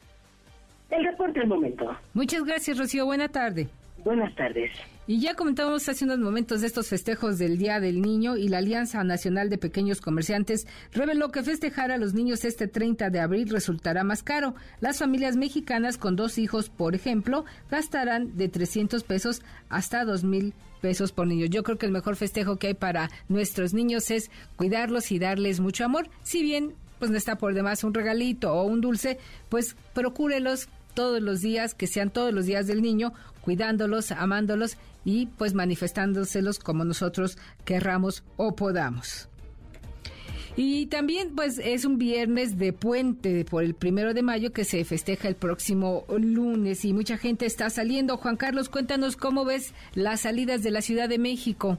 [0.90, 1.86] El reporte del momento.
[2.14, 3.06] Muchas gracias, Rocío.
[3.06, 3.68] Buena tarde.
[4.04, 4.72] Buenas tardes.
[5.06, 8.60] Y ya comentábamos hace unos momentos de estos festejos del Día del Niño y la
[8.60, 13.50] Alianza Nacional de Pequeños Comerciantes reveló que festejar a los niños este 30 de abril
[13.50, 14.56] resultará más caro.
[14.80, 20.54] Las familias mexicanas con dos hijos, por ejemplo, gastarán de 300 pesos hasta 2 mil
[20.82, 21.46] pesos por niño.
[21.48, 25.60] Yo creo que el mejor festejo que hay para nuestros niños es cuidarlos y darles
[25.60, 26.10] mucho amor.
[26.24, 29.20] Si bien pues no está por demás un regalito o un dulce,
[29.50, 30.68] pues procúrelos
[30.98, 36.58] todos los días, que sean todos los días del niño, cuidándolos, amándolos y pues manifestándoselos
[36.58, 39.30] como nosotros querramos o podamos.
[40.56, 44.84] Y también, pues, es un viernes de puente por el primero de mayo que se
[44.86, 48.18] festeja el próximo lunes y mucha gente está saliendo.
[48.18, 51.78] Juan Carlos, cuéntanos cómo ves las salidas de la Ciudad de México.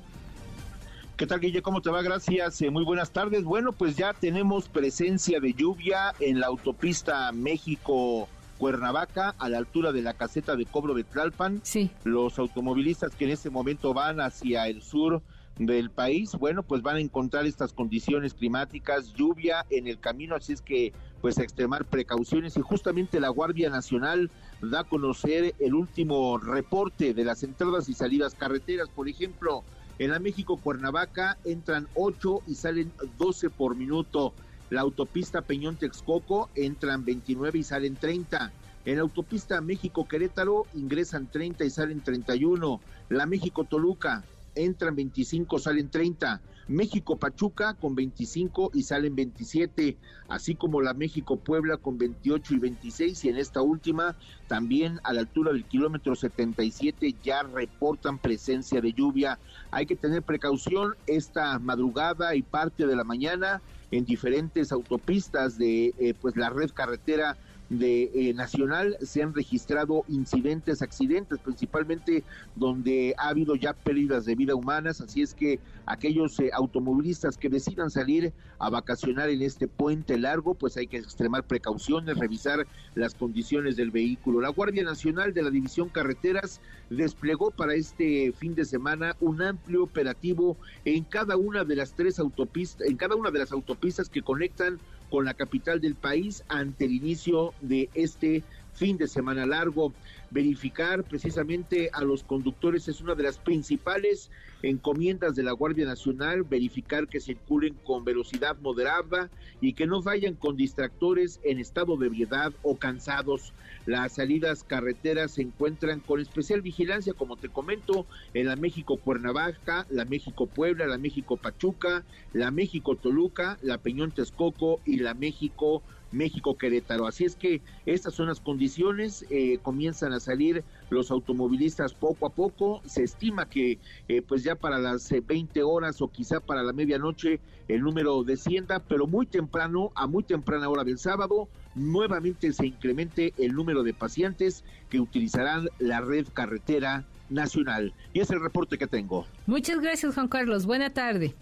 [1.17, 1.61] ¿Qué tal, Guille?
[1.61, 2.03] ¿Cómo te va?
[2.03, 2.63] Gracias.
[2.63, 3.43] Eh, muy buenas tardes.
[3.43, 8.29] Bueno, pues ya tenemos presencia de lluvia en la autopista México
[8.59, 11.61] Cuernavaca, a la altura de la caseta de cobro de Tlalpan.
[11.63, 11.91] Sí.
[12.05, 15.23] Los automovilistas que en este momento van hacia el sur
[15.59, 20.53] del país, bueno, pues van a encontrar estas condiciones climáticas, lluvia en el camino, así
[20.53, 24.31] es que pues a extremar precauciones y justamente la Guardia Nacional
[24.63, 29.65] da a conocer el último reporte de las entradas y salidas carreteras, por ejemplo,
[29.99, 34.33] en la México Cuernavaca entran 8 y salen 12 por minuto.
[34.71, 38.53] La autopista Peñón Texcoco entran 29 y salen 30.
[38.85, 42.83] En la autopista México Querétaro ingresan 30 y salen 31.
[43.09, 46.43] La México Toluca entran 25, salen 30.
[46.69, 49.97] México Pachuca con 25 y salen 27,
[50.29, 55.15] así como la México Puebla con 28 y 26 y en esta última también a
[55.15, 59.41] la altura del kilómetro 77 ya reportan presencia de lluvia.
[59.71, 65.95] Hay que tener precaución esta madrugada y parte de la mañana en diferentes autopistas de
[65.99, 67.39] eh, pues la red carretera
[67.71, 72.25] de eh, Nacional se han registrado incidentes, accidentes, principalmente
[72.57, 77.49] donde ha habido ya pérdidas de vida humanas, así es que aquellos eh, automovilistas que
[77.49, 83.15] decidan salir a vacacionar en este puente largo, pues hay que extremar precauciones, revisar las
[83.15, 84.41] condiciones del vehículo.
[84.41, 86.61] La Guardia Nacional de la División Carreteras
[86.91, 92.19] desplegó para este fin de semana un amplio operativo en cada una de las tres
[92.19, 94.79] autopistas, en cada una de las autopistas que conectan
[95.11, 98.43] con la capital del país ante el inicio de este
[98.75, 99.93] fin de semana largo.
[100.31, 104.31] verificar precisamente a los conductores es una de las principales
[104.63, 109.31] encomiendas de la Guardia Nacional, verificar que circulen con velocidad moderada
[109.61, 113.55] y que no vayan con distractores en estado de ebriedad o cansados.
[113.89, 119.87] Las salidas carreteras se encuentran con especial vigilancia, como te comento, en la México Cuernavaca,
[119.89, 125.83] la México Puebla, la México Pachuca, la México Toluca, la Peñón Texcoco y la México
[126.11, 127.07] México Querétaro.
[127.07, 132.31] Así es que estas son las condiciones, eh, comienzan a salir los automovilistas poco a
[132.31, 133.79] poco, se estima que
[134.09, 138.25] eh, pues ya para las 20 eh, horas o quizá para la medianoche el número
[138.25, 141.49] descienda, pero muy temprano, a muy temprana hora del sábado,
[141.79, 147.93] nuevamente se incremente el número de pacientes que utilizarán la red carretera nacional.
[148.13, 149.27] Y es el reporte que tengo.
[149.47, 151.35] Muchas gracias Juan Carlos, buena tarde.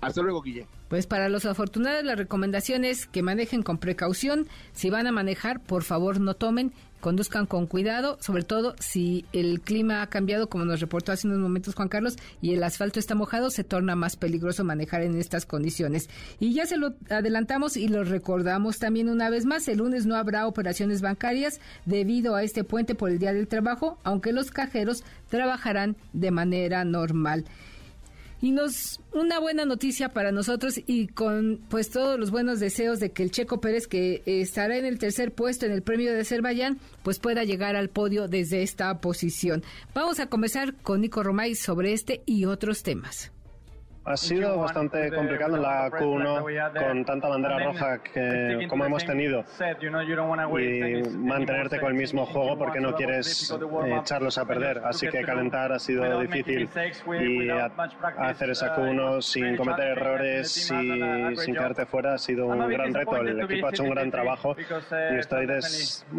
[0.00, 0.66] Hasta luego, Guille.
[0.88, 4.46] Pues para los afortunados la recomendación es que manejen con precaución.
[4.72, 6.72] Si van a manejar, por favor no tomen,
[7.04, 11.38] conduzcan con cuidado, sobre todo si el clima ha cambiado, como nos reportó hace unos
[11.38, 15.44] momentos Juan Carlos, y el asfalto está mojado, se torna más peligroso manejar en estas
[15.44, 16.08] condiciones.
[16.40, 20.16] Y ya se lo adelantamos y lo recordamos también una vez más, el lunes no
[20.16, 25.04] habrá operaciones bancarias debido a este puente por el Día del Trabajo, aunque los cajeros
[25.28, 27.44] trabajarán de manera normal
[28.44, 33.10] y nos una buena noticia para nosotros y con pues todos los buenos deseos de
[33.10, 36.78] que el Checo Pérez que estará en el tercer puesto en el premio de Azerbaiyán
[37.02, 39.64] pues pueda llegar al podio desde esta posición.
[39.94, 43.33] Vamos a comenzar con Nico Romay sobre este y otros temas.
[44.06, 49.44] Ha sido bastante complicado en la Q1 con tanta bandera roja que como hemos tenido
[50.58, 54.82] y mantenerte con el mismo juego porque no quieres eh, echarlos a perder.
[54.84, 56.68] Así que calentar ha sido difícil
[57.18, 57.48] y
[58.18, 63.16] hacer esa Q1 sin cometer errores y sin quedarte fuera ha sido un gran reto.
[63.16, 65.46] El equipo ha hecho un gran trabajo y estoy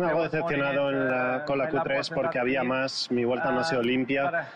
[0.01, 4.49] algo decepcionado con la Q3 porque había más, mi vuelta no ha sido limpia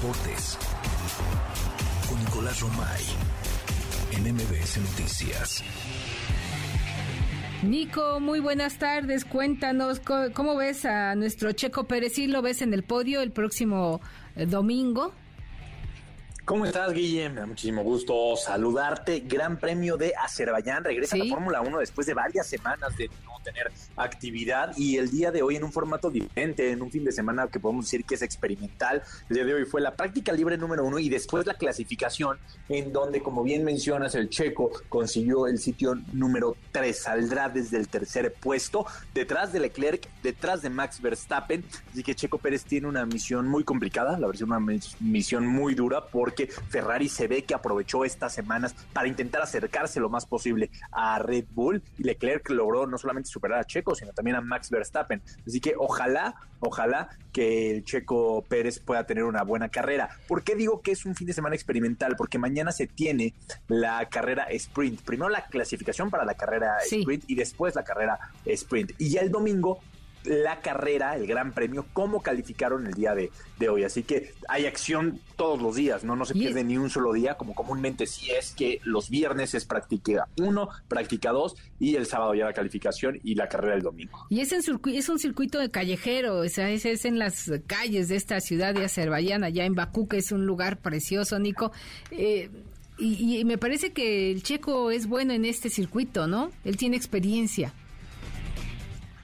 [0.00, 0.56] Deportes.
[2.08, 3.04] Con Nicolás Romay.
[4.12, 5.62] En MBS Noticias.
[7.62, 9.26] Nico, muy buenas tardes.
[9.26, 10.00] Cuéntanos,
[10.32, 12.14] ¿cómo ves a nuestro Checo Pérez?
[12.14, 14.00] ¿Sí lo ves en el podio el próximo
[14.36, 15.12] eh, domingo?
[16.46, 17.34] ¿Cómo estás, Guillem?
[17.34, 19.20] Me da muchísimo gusto saludarte.
[19.26, 20.82] Gran premio de Azerbaiyán.
[20.82, 23.10] Regresa a la Fórmula 1 después de varias semanas de
[23.42, 27.12] tener actividad y el día de hoy en un formato diferente, en un fin de
[27.12, 29.02] semana que podemos decir que es experimental.
[29.28, 32.38] El día de hoy fue la práctica libre número uno y después la clasificación,
[32.68, 36.98] en donde, como bien mencionas, el checo consiguió el sitio número 3.
[36.98, 41.64] Saldrá desde el tercer puesto, detrás de Leclerc, detrás de Max Verstappen.
[41.92, 44.60] Así que Checo Pérez tiene una misión muy complicada, la verdad, una
[45.00, 50.08] misión muy dura, porque Ferrari se ve que aprovechó estas semanas para intentar acercarse lo
[50.08, 54.36] más posible a Red Bull y Leclerc logró no solamente superar a Checo, sino también
[54.36, 55.22] a Max Verstappen.
[55.46, 60.10] Así que ojalá, ojalá que el Checo Pérez pueda tener una buena carrera.
[60.26, 62.16] ¿Por qué digo que es un fin de semana experimental?
[62.16, 63.34] Porque mañana se tiene
[63.68, 65.02] la carrera sprint.
[65.02, 68.92] Primero la clasificación para la carrera sprint y después la carrera sprint.
[68.98, 69.80] Y ya el domingo
[70.24, 73.30] la carrera, el gran premio, cómo calificaron el día de,
[73.68, 73.84] hoy.
[73.84, 76.16] Así que hay acción todos los días, ¿no?
[76.16, 79.66] No se pierde ni un solo día, como comúnmente sí es que los viernes es
[79.66, 84.26] práctica uno, práctica dos y el sábado ya la calificación y la carrera el domingo.
[84.30, 88.08] Y es, en es un circuito de callejero, o sea, es, es en las calles
[88.08, 91.72] de esta ciudad de Azerbaiyán, allá en Bakú, que es un lugar precioso, Nico.
[92.10, 92.48] Eh,
[92.98, 96.50] y, y me parece que el checo es bueno en este circuito, ¿no?
[96.64, 97.72] Él tiene experiencia.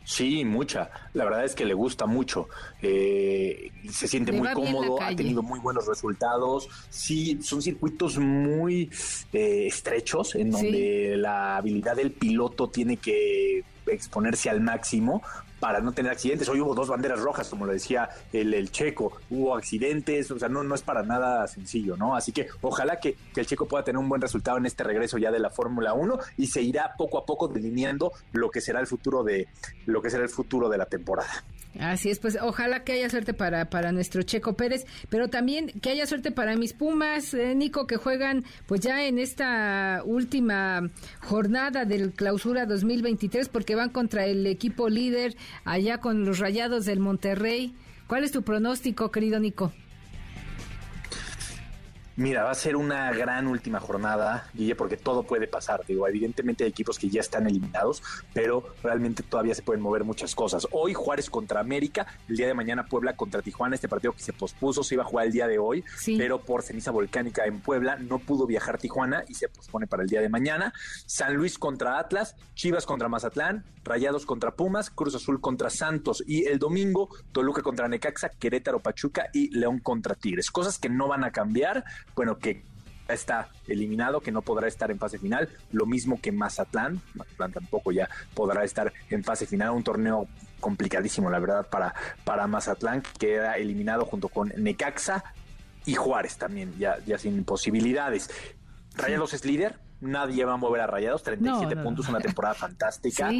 [0.07, 0.89] Sí, mucha.
[1.15, 2.49] La verdad es que le gusta mucho.
[2.81, 6.69] Eh, se siente muy cómodo, ha tenido muy buenos resultados.
[6.89, 8.89] Sí, son circuitos muy
[9.33, 15.23] eh, estrechos en donde la habilidad del piloto tiene que exponerse al máximo
[15.61, 16.49] para no tener accidentes.
[16.49, 20.49] Hoy hubo dos banderas rojas, como lo decía el, el checo, hubo accidentes, o sea,
[20.49, 22.17] no, no es para nada sencillo, ¿no?
[22.17, 25.19] Así que ojalá que, que el checo pueda tener un buen resultado en este regreso
[25.19, 28.81] ya de la Fórmula 1 y se irá poco a poco delineando lo que será
[28.81, 29.49] el futuro de
[29.87, 31.45] lo que será el futuro de la temporada.
[31.79, 35.91] Así es, pues ojalá que haya suerte para, para nuestro Checo Pérez, pero también que
[35.91, 41.85] haya suerte para mis Pumas, eh, Nico, que juegan pues ya en esta última jornada
[41.85, 47.75] del clausura 2023 porque van contra el equipo líder allá con los Rayados del Monterrey.
[48.07, 49.73] ¿Cuál es tu pronóstico, querido Nico?
[52.19, 55.85] Mira, va a ser una gran última jornada, Guille, porque todo puede pasar.
[55.87, 58.03] Digo, evidentemente hay equipos que ya están eliminados,
[58.33, 60.67] pero realmente todavía se pueden mover muchas cosas.
[60.71, 64.33] Hoy Juárez contra América, el día de mañana Puebla contra Tijuana, este partido que se
[64.33, 65.85] pospuso, se iba a jugar el día de hoy,
[66.17, 70.09] pero por ceniza volcánica en Puebla no pudo viajar Tijuana y se pospone para el
[70.09, 70.73] día de mañana.
[71.05, 76.47] San Luis contra Atlas, Chivas contra Mazatlán, Rayados contra Pumas, Cruz Azul contra Santos y
[76.47, 80.51] el domingo Toluca contra Necaxa, Querétaro Pachuca y León contra Tigres.
[80.51, 81.85] Cosas que no van a cambiar
[82.15, 82.63] bueno, que
[83.09, 87.93] está eliminado, que no podrá estar en fase final, lo mismo que Mazatlán, Mazatlán tampoco
[87.93, 90.29] ya podrá estar en fase final, un torneo
[90.61, 95.25] complicadísimo, la verdad, para, para Mazatlán, que queda eliminado junto con Necaxa
[95.85, 98.31] y Juárez también, ya, ya sin posibilidades.
[98.95, 103.31] Rayados es líder, nadie va a mover a Rayados, 37 puntos, una temporada fantástica.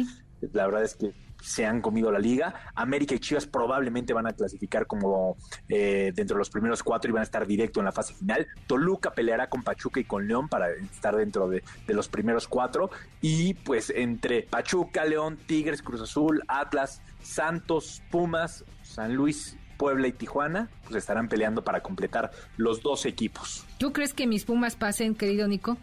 [0.53, 2.53] La verdad es que se han comido la liga.
[2.75, 5.37] América y Chivas probablemente van a clasificar como
[5.69, 8.47] eh, dentro de los primeros cuatro y van a estar directo en la fase final.
[8.67, 12.89] Toluca peleará con Pachuca y con León para estar dentro de, los primeros cuatro.
[13.21, 20.11] Y pues entre Pachuca, León, Tigres, Cruz Azul, Atlas, Santos, Pumas, San Luis Puebla y
[20.11, 23.63] Tijuana, pues estarán peleando para completar los dos equipos.
[23.77, 25.77] ¿Tú crees que mis Pumas pasen, querido Nico?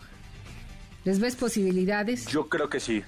[1.04, 2.26] ¿Les ves posibilidades?
[2.26, 3.04] Yo creo que sí.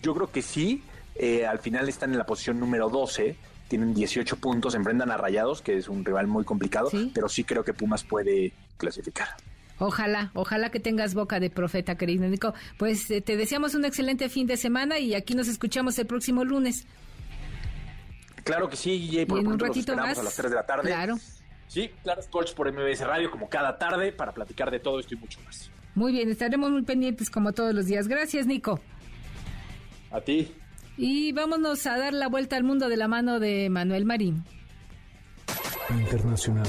[0.00, 0.82] Yo creo que sí.
[1.14, 3.36] Eh, al final están en la posición número 12,
[3.68, 7.64] tienen 18 puntos, enfrentan a Rayados, que es un rival muy complicado, pero sí creo
[7.64, 9.28] que Pumas puede clasificar.
[9.78, 12.54] Ojalá, ojalá que tengas boca de profeta, querido Nico.
[12.78, 16.44] Pues eh, te deseamos un excelente fin de semana y aquí nos escuchamos el próximo
[16.44, 16.86] lunes.
[18.44, 20.18] Claro que sí, y por un ratito más.
[20.18, 20.88] a las 3 de la tarde.
[20.88, 21.16] Claro.
[21.68, 25.16] Sí, claro, Colch por MBS Radio, como cada tarde, para platicar de todo esto y
[25.16, 25.70] mucho más.
[25.94, 28.08] Muy bien, estaremos muy pendientes como todos los días.
[28.08, 28.80] Gracias, Nico.
[30.10, 30.52] A ti.
[31.04, 34.44] Y vámonos a dar la vuelta al mundo de la mano de Manuel Marín.
[35.90, 36.64] Internacional.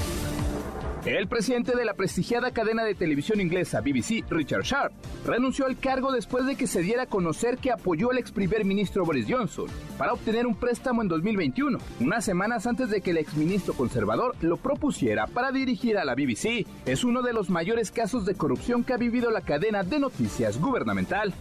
[1.04, 4.92] El presidente de la prestigiada cadena de televisión inglesa BBC, Richard Sharp,
[5.24, 8.64] renunció al cargo después de que se diera a conocer que apoyó al ex primer
[8.64, 9.66] ministro Boris Johnson
[9.96, 14.34] para obtener un préstamo en 2021, unas semanas antes de que el ex ministro conservador
[14.40, 16.66] lo propusiera para dirigir a la BBC.
[16.86, 20.60] Es uno de los mayores casos de corrupción que ha vivido la cadena de noticias
[20.60, 21.32] gubernamental.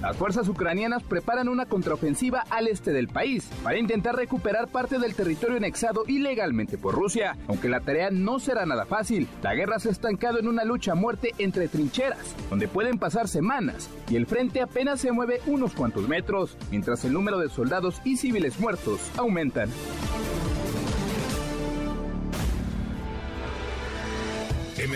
[0.00, 5.14] Las fuerzas ucranianas preparan una contraofensiva al este del país para intentar recuperar parte del
[5.14, 7.36] territorio anexado ilegalmente por Rusia.
[7.48, 10.92] Aunque la tarea no será nada fácil, la guerra se ha estancado en una lucha
[10.92, 15.74] a muerte entre trincheras, donde pueden pasar semanas y el frente apenas se mueve unos
[15.74, 19.68] cuantos metros, mientras el número de soldados y civiles muertos aumentan.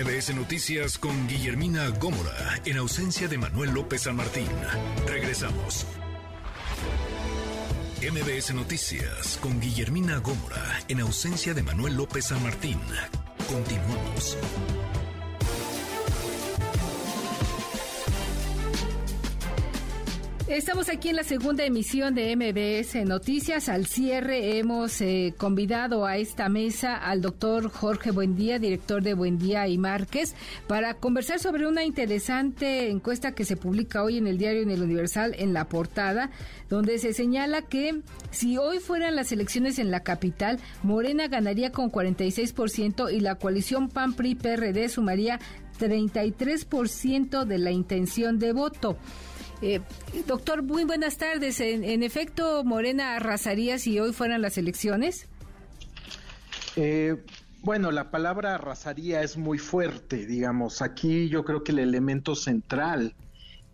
[0.03, 4.49] MBS Noticias con Guillermina Gómora, en ausencia de Manuel López San Martín.
[5.07, 5.87] Regresamos.
[8.03, 12.81] MBS Noticias con Guillermina Gómora, en ausencia de Manuel López San Martín.
[13.49, 14.37] Continuamos.
[20.53, 23.71] Estamos aquí en la segunda emisión de MBS Noticias.
[23.71, 29.67] Al cierre hemos eh, convidado a esta mesa al doctor Jorge Buendía, director de Buendía
[29.67, 30.35] y Márquez,
[30.67, 34.83] para conversar sobre una interesante encuesta que se publica hoy en el diario en el
[34.83, 36.31] Universal en la portada,
[36.69, 41.91] donde se señala que si hoy fueran las elecciones en la capital, Morena ganaría con
[41.91, 45.41] 46% y la coalición PAN-PRI-PRD sumaría
[45.81, 48.99] 33% de la intención de voto.
[49.63, 49.81] Eh,
[50.27, 51.61] doctor, muy buenas tardes.
[51.61, 55.29] ¿En, efecto, Morena arrasaría si hoy fueran las elecciones?
[56.75, 57.23] Eh,
[57.61, 60.83] bueno, la palabra arrasaría es muy fuerte, digamos.
[60.83, 63.15] Aquí yo creo que el elemento central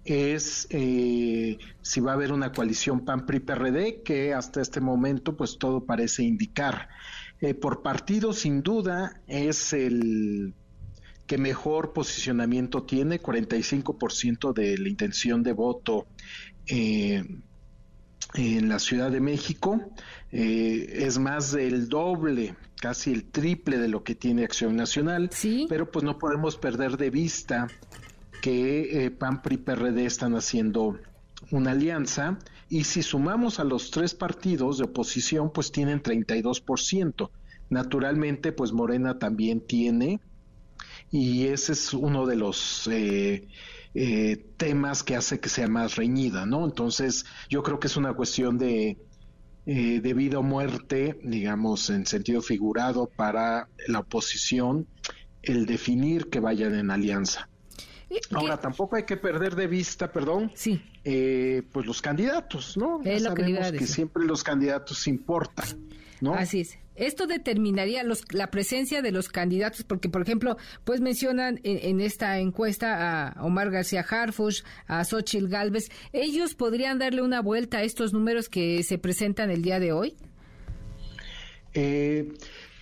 [0.04, 5.86] es eh, si va a haber una coalición PAN-PRI-PRD, que hasta este momento pues todo
[5.86, 6.90] parece indicar.
[7.62, 10.52] por partido, sin duda, es el
[11.28, 16.06] que mejor posicionamiento tiene, 45% de la intención de voto
[16.66, 17.22] eh,
[18.34, 19.92] en la Ciudad de México,
[20.32, 25.66] eh, es más del doble, casi el triple de lo que tiene Acción Nacional, ¿Sí?
[25.68, 27.68] pero pues no podemos perder de vista
[28.40, 30.98] que eh, PAN, PRI, PRD están haciendo
[31.50, 32.38] una alianza
[32.70, 37.30] y si sumamos a los tres partidos de oposición, pues tienen 32%.
[37.68, 40.20] Naturalmente, pues Morena también tiene
[41.10, 43.48] y ese es uno de los eh,
[43.94, 46.64] eh, temas que hace que sea más reñida, ¿no?
[46.64, 48.98] Entonces yo creo que es una cuestión de,
[49.66, 54.86] eh, de vida o muerte, digamos, en sentido figurado para la oposición,
[55.42, 57.48] el definir que vayan en alianza.
[58.32, 60.82] Ahora, tampoco hay que perder de vista, perdón, sí.
[61.04, 63.00] eh, pues los candidatos, ¿no?
[63.04, 65.66] Es lo sabemos que, siempre los candidatos importan,
[66.20, 66.34] ¿no?
[66.34, 66.78] Así es.
[66.98, 72.38] Esto determinaría los, la presencia de los candidatos, porque, por ejemplo, pues mencionan en, esta
[72.40, 75.90] encuesta a Omar García Harfush, a Xochitl Galvez.
[76.12, 80.16] ¿Ellos podrían darle una vuelta a estos números que se presentan el día de hoy?
[81.72, 82.32] Eh,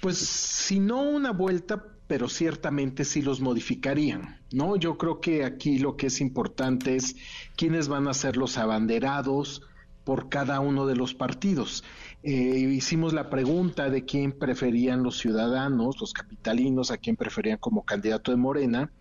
[0.01, 4.76] pues si no una vuelta, pero ciertamente sí los modificarían, ¿no?
[4.76, 7.16] Yo creo que aquí lo que es importante es
[7.56, 9.62] quiénes van a ser los abanderados
[10.06, 11.82] por cada uno de los partidos.
[12.22, 17.84] Eh, hicimos la pregunta de quién preferían los ciudadanos, los capitalinos, a quién preferían como
[17.84, 18.92] candidato de Morena,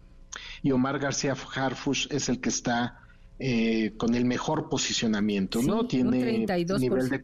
[0.64, 3.02] y Omar García Harfush es el que está
[3.38, 5.86] eh, con el mejor posicionamiento, ¿no?
[5.86, 6.44] Tiene
[6.80, 7.22] nivel de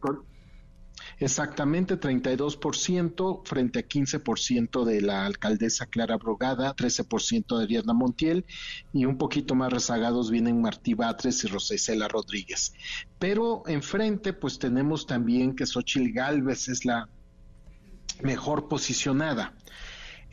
[1.18, 8.44] Exactamente, 32% frente a 15% de la alcaldesa Clara Brogada, 13% de Ariadna Montiel
[8.92, 12.72] y un poquito más rezagados vienen Martí Batres y Rosicela Rodríguez.
[13.18, 17.08] Pero enfrente pues tenemos también que Xochil Gálvez es la
[18.22, 19.54] mejor posicionada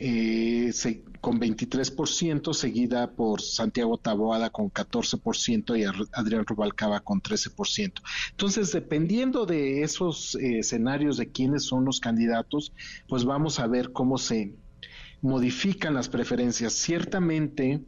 [0.00, 0.72] eh,
[1.20, 7.92] con 23%, seguida por Santiago Taboada con 14% y Adrián Rubalcaba con 13%.
[8.30, 12.72] Entonces, dependiendo de esos eh, escenarios de quiénes son los candidatos,
[13.06, 14.54] pues vamos a ver cómo se
[15.20, 16.72] modifican las preferencias.
[16.72, 17.82] Ciertamente,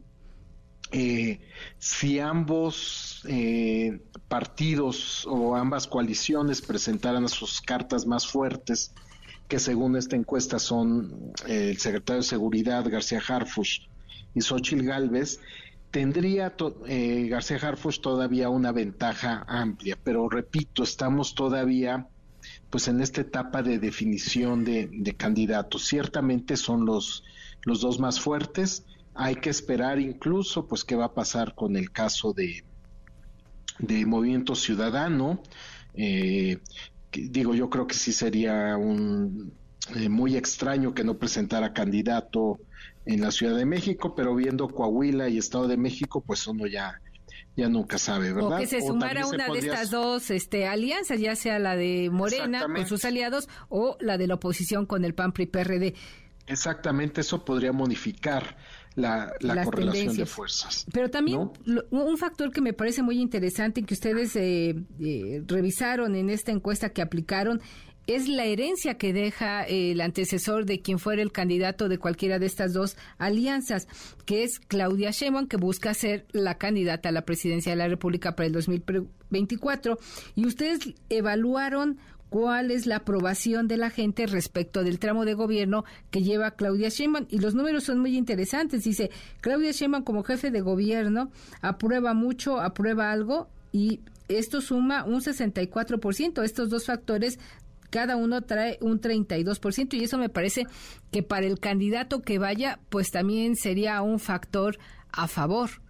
[0.91, 1.41] eh,
[1.79, 8.93] si ambos eh, partidos o ambas coaliciones presentaran sus cartas más fuertes,
[9.47, 13.87] que según esta encuesta son eh, el secretario de Seguridad García Harfush
[14.33, 15.39] y Xochil Gálvez,
[15.91, 16.55] tendría
[16.87, 22.07] eh, García Harfush todavía una ventaja amplia, pero repito, estamos todavía
[22.69, 25.85] pues en esta etapa de definición de, candidatos.
[25.85, 27.23] Ciertamente son los,
[27.61, 28.85] los dos más fuertes.
[29.13, 32.63] Hay que esperar incluso pues qué va a pasar con el caso de,
[33.77, 35.41] de Movimiento Ciudadano.
[35.93, 36.57] Eh,
[37.13, 39.53] digo, yo creo que sí sería un
[39.95, 42.59] eh, muy extraño que no presentara candidato
[43.05, 46.99] en la Ciudad de México, pero viendo Coahuila y Estado de México, pues uno ya
[47.55, 48.57] ya nunca sabe, ¿verdad?
[48.57, 52.65] O que se sumara una de estas dos este, alianzas, ya sea la de Morena
[52.65, 55.93] con sus aliados o la de la oposición con el PAN PRI PRD.
[56.47, 58.57] Exactamente, eso podría modificar
[58.95, 59.33] la,
[59.63, 60.85] correlación de fuerzas.
[60.91, 61.49] Pero también
[61.89, 66.89] un factor que me parece muy interesante que ustedes eh, eh, revisaron en esta encuesta
[66.89, 67.61] que aplicaron
[68.05, 72.45] es la herencia que deja el antecesor de quien fuera el candidato de cualquiera de
[72.45, 73.87] estas dos alianzas,
[74.25, 78.35] que es Claudia Sheinbaum, que busca ser la candidata a la presidencia de la República
[78.35, 79.97] para el 2024.
[80.35, 80.79] Y ustedes
[81.09, 81.97] evaluaron
[82.33, 86.89] cuál es la aprobación de la gente respecto del tramo de gobierno que lleva Claudia
[86.89, 88.85] Sheinbaum y los números son muy interesantes.
[88.85, 91.29] Dice, Claudia Sheinbaum como jefe de gobierno
[91.61, 93.99] aprueba mucho, aprueba algo y
[94.29, 96.43] esto suma un 64%.
[96.43, 97.37] Estos dos factores
[97.91, 100.65] cada uno trae un 32% y eso me parece
[101.11, 104.79] que para el candidato que vaya, pues también sería un factor
[105.11, 105.82] a favor.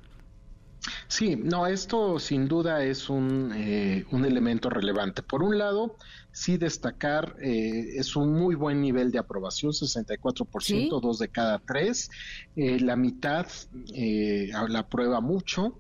[1.07, 5.23] Sí, no, esto sin duda es un, eh, un elemento relevante.
[5.23, 5.95] Por un lado,
[6.31, 12.10] sí destacar, eh, es un muy buen nivel de aprobación, 64%, dos de cada tres,
[12.55, 13.47] eh, la mitad
[13.93, 15.80] la aprueba mucho.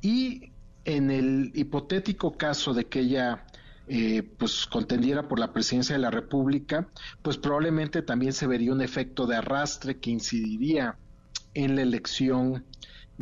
[0.00, 0.52] Y
[0.84, 3.44] en el hipotético caso de que ella
[3.88, 6.88] eh, pues contendiera por la presidencia de la República,
[7.20, 10.96] pues probablemente también se vería un efecto de arrastre que incidiría
[11.54, 12.64] en la elección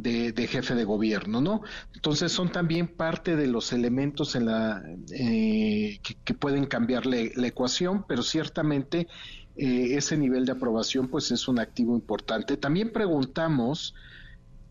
[0.02, 1.62] de, jefe de gobierno, ¿no?
[1.94, 4.82] Entonces son también parte de los elementos en la
[5.12, 9.08] eh, que, pueden cambiar la, ecuación, pero ciertamente
[9.56, 12.56] eh, ese nivel de aprobación pues es un activo importante.
[12.56, 13.94] También preguntamos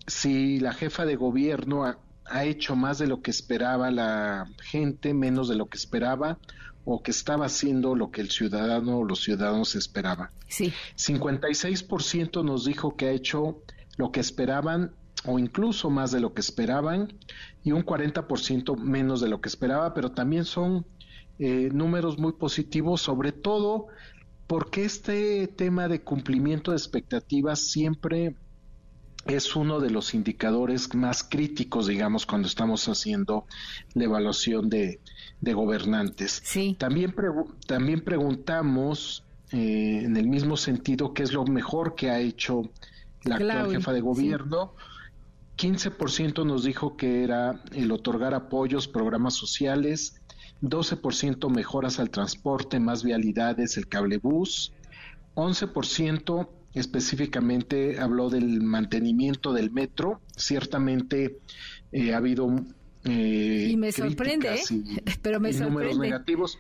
[0.07, 1.85] si la jefa de gobierno
[2.25, 6.39] ha hecho más de lo que esperaba la gente, menos de lo que esperaba,
[6.85, 10.29] o que estaba haciendo lo que el ciudadano o los ciudadanos esperaban.
[10.47, 10.73] Sí.
[10.95, 13.61] 56% nos dijo que ha hecho
[13.97, 17.13] lo que esperaban o incluso más de lo que esperaban
[17.63, 20.85] y un 40% menos de lo que esperaba, pero también son
[21.39, 23.87] eh, números muy positivos, sobre todo
[24.47, 28.35] porque este tema de cumplimiento de expectativas siempre
[29.25, 33.45] es uno de los indicadores más críticos, digamos, cuando estamos haciendo
[33.93, 34.99] la evaluación de,
[35.41, 36.41] gobernantes.
[36.43, 36.75] Sí.
[36.79, 37.13] También,
[37.67, 42.63] también preguntamos eh, en el mismo sentido qué es lo mejor que ha hecho
[43.23, 44.73] la actual jefa de gobierno.
[45.59, 50.21] 15% nos dijo que era el otorgar apoyos, programas sociales,
[50.61, 54.71] 12% mejoras al transporte, más vialidades, el cablebús,
[55.35, 60.21] 11% específicamente habló del mantenimiento del metro.
[60.35, 61.39] Ciertamente
[61.91, 62.55] eh, ha habido
[63.03, 64.61] eh, y me sorprende,
[65.21, 65.69] pero me sorprende.
[65.69, 66.57] números negativos.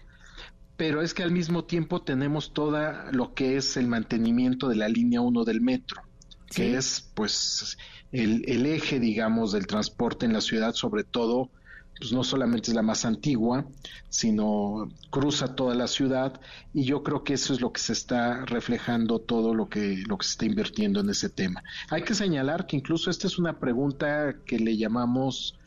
[0.75, 4.87] Pero es que al mismo tiempo tenemos toda lo que es el mantenimiento de la
[4.87, 6.01] línea 1 del metro,
[6.49, 7.77] que es pues
[8.11, 11.49] el, eje, digamos, del transporte en la ciudad, sobre todo
[11.97, 13.65] pues no solamente es la más antigua,
[14.07, 16.39] sino cruza toda la ciudad
[16.73, 20.17] y yo creo que eso es lo que se está reflejando todo lo que lo
[20.17, 21.61] que se está invirtiendo en ese tema.
[21.89, 25.59] Hay que señalar que incluso esta es una pregunta que le llamamos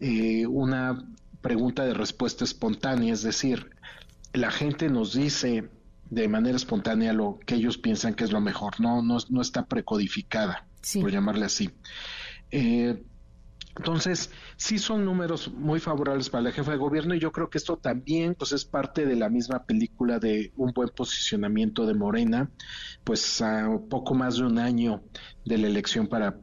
[0.00, 1.06] eh, una
[1.40, 3.70] pregunta de respuesta espontánea, es decir,
[4.34, 5.70] la gente nos dice
[6.10, 9.64] de manera espontánea lo que ellos piensan que es lo mejor, no, no, no está
[9.66, 11.70] precodificada, por llamarle así.
[12.50, 13.02] Eh,
[13.78, 17.58] entonces, sí son números muy favorables para la jefa de gobierno y yo creo que
[17.58, 22.50] esto también pues es parte de la misma película de un buen posicionamiento de Morena,
[23.04, 25.04] pues a poco más de un año
[25.44, 26.40] de la elección para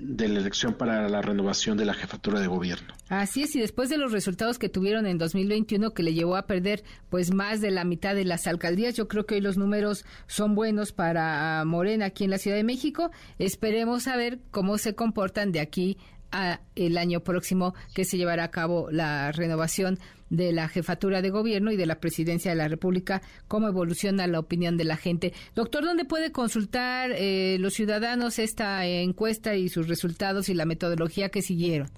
[0.00, 2.94] de la elección para la renovación de la jefatura de gobierno.
[3.08, 6.46] Así es, y después de los resultados que tuvieron en 2021 que le llevó a
[6.46, 10.04] perder pues más de la mitad de las alcaldías, yo creo que hoy los números
[10.26, 13.10] son buenos para Morena aquí en la Ciudad de México.
[13.38, 15.98] Esperemos a ver cómo se comportan de aquí
[16.32, 19.98] a el año próximo que se llevará a cabo la renovación
[20.30, 24.38] de la jefatura de gobierno y de la presidencia de la República, cómo evoluciona la
[24.38, 25.32] opinión de la gente.
[25.54, 31.30] Doctor, ¿dónde puede consultar eh, los ciudadanos esta encuesta y sus resultados y la metodología
[31.30, 31.88] que siguieron?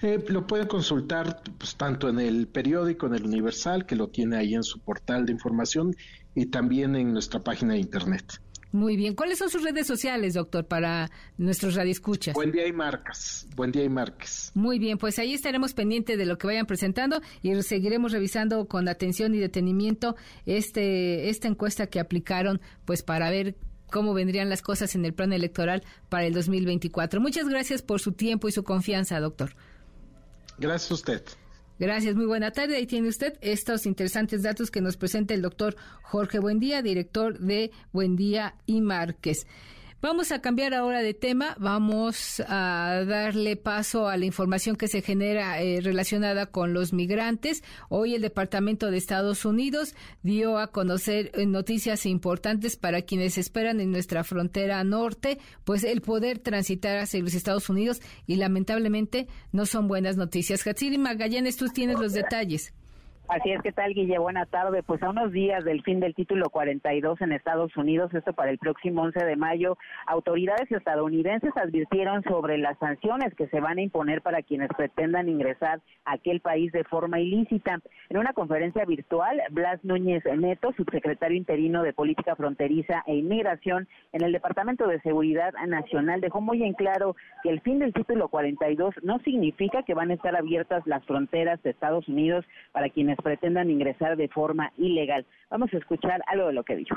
[0.00, 4.36] Eh, lo pueden consultar pues, tanto en el periódico, en el Universal, que lo tiene
[4.36, 5.94] ahí en su portal de información,
[6.34, 8.40] y también en nuestra página de Internet.
[8.70, 9.14] Muy bien.
[9.14, 12.34] ¿Cuáles son sus redes sociales, doctor, para nuestros radioescuchas?
[12.34, 13.46] Buen día y Marcas.
[13.56, 14.50] Buen día y Márquez.
[14.54, 18.88] Muy bien, pues ahí estaremos pendientes de lo que vayan presentando y seguiremos revisando con
[18.88, 23.56] atención y detenimiento este esta encuesta que aplicaron, pues para ver
[23.90, 27.20] cómo vendrían las cosas en el plan electoral para el 2024.
[27.20, 29.54] Muchas gracias por su tiempo y su confianza, doctor.
[30.58, 31.22] Gracias a usted.
[31.78, 32.76] Gracias, muy buena tarde.
[32.76, 37.70] Ahí tiene usted estos interesantes datos que nos presenta el doctor Jorge Buendía, director de
[37.92, 39.46] Buendía y Márquez.
[40.00, 45.02] Vamos a cambiar ahora de tema, vamos a darle paso a la información que se
[45.02, 47.64] genera eh, relacionada con los migrantes.
[47.88, 53.80] Hoy el Departamento de Estados Unidos dio a conocer eh, noticias importantes para quienes esperan
[53.80, 59.66] en nuestra frontera norte, pues el poder transitar hacia los Estados Unidos y lamentablemente no
[59.66, 60.64] son buenas noticias.
[60.64, 62.72] Hatsiri Magallanes, tú tienes los detalles.
[63.28, 64.18] Así es, que tal, Guille?
[64.18, 64.82] Buena tarde.
[64.82, 68.56] Pues a unos días del fin del título 42 en Estados Unidos, esto para el
[68.56, 69.76] próximo 11 de mayo,
[70.06, 75.82] autoridades estadounidenses advirtieron sobre las sanciones que se van a imponer para quienes pretendan ingresar
[76.06, 77.80] a aquel país de forma ilícita.
[78.08, 84.24] En una conferencia virtual, Blas Núñez Neto, subsecretario interino de Política Fronteriza e Inmigración en
[84.24, 88.94] el Departamento de Seguridad Nacional, dejó muy en claro que el fin del título 42
[89.02, 93.70] no significa que van a estar abiertas las fronteras de Estados Unidos para quienes pretendan
[93.70, 95.26] ingresar de forma ilegal.
[95.50, 96.96] Vamos a escuchar algo de lo que dijo.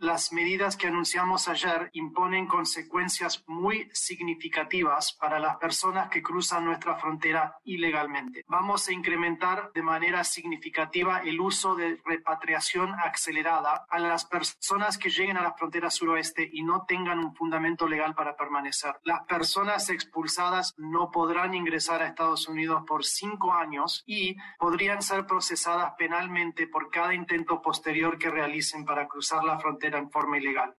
[0.00, 6.96] Las medidas que anunciamos ayer imponen consecuencias muy significativas para las personas que cruzan nuestra
[6.96, 8.42] frontera ilegalmente.
[8.48, 15.10] Vamos a incrementar de manera significativa el uso de repatriación acelerada a las personas que
[15.10, 18.98] lleguen a la frontera suroeste y no tengan un fundamento legal para permanecer.
[19.04, 25.26] Las personas expulsadas no podrán ingresar a Estados Unidos por cinco años y podrían ser
[25.26, 30.74] procesadas penalmente por cada intento posterior que realicen para cruzar la frontera en forma ilegal.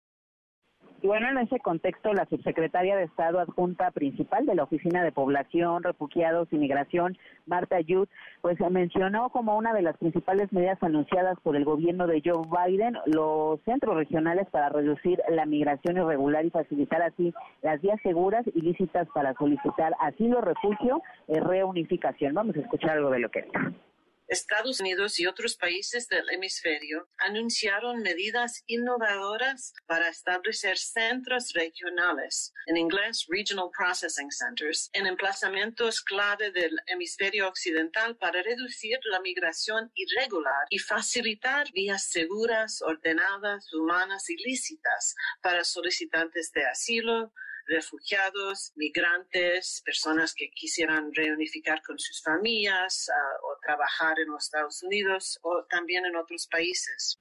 [1.03, 5.11] Y bueno, en ese contexto, la subsecretaria de Estado adjunta principal de la Oficina de
[5.11, 7.17] Población, Refugiados y Migración,
[7.47, 8.07] Marta Yud,
[8.41, 12.97] pues mencionó como una de las principales medidas anunciadas por el gobierno de Joe Biden
[13.07, 17.33] los centros regionales para reducir la migración irregular y facilitar así
[17.63, 22.35] las vías seguras y lícitas para solicitar asilo, refugio y reunificación.
[22.35, 23.90] Vamos a escuchar algo de lo que dijo.
[24.31, 32.77] Estados Unidos y otros países del hemisferio anunciaron medidas innovadoras para establecer centros regionales, en
[32.77, 40.65] inglés Regional Processing Centers, en emplazamientos clave del hemisferio occidental para reducir la migración irregular
[40.69, 47.33] y facilitar vías seguras, ordenadas, humanas y lícitas para solicitantes de asilo,
[47.71, 54.83] refugiados, migrantes, personas que quisieran reunificar con sus familias ah, o trabajar en los Estados
[54.83, 57.17] Unidos o también en otros países.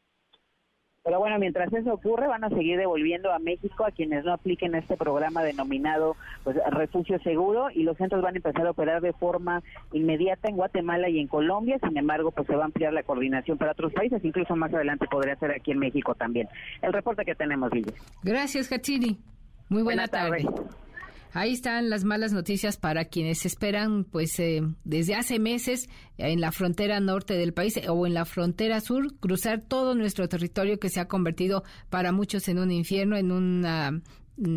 [1.03, 4.75] Pero bueno, mientras eso ocurre, van a seguir devolviendo a México a quienes no apliquen
[4.75, 6.15] este programa denominado
[6.45, 9.63] pues, refugio seguro y los centros van a empezar a operar de forma
[9.93, 11.79] inmediata en Guatemala y en Colombia.
[11.83, 15.07] Sin embargo, pues se va a ampliar la coordinación para otros países, incluso más adelante
[15.11, 16.49] podría ser aquí en México también.
[16.83, 17.95] El reporte que tenemos, Guille.
[18.23, 19.17] Gracias, Hachiri.
[19.71, 20.45] Muy buena, tarde.
[21.33, 25.89] Ahí están las malas noticias para quienes esperan, pues, eh, desde hace meses
[26.19, 30.81] en la frontera norte del país o en la frontera sur, cruzar todo nuestro territorio
[30.81, 34.03] que se ha convertido para muchos en un infierno, en una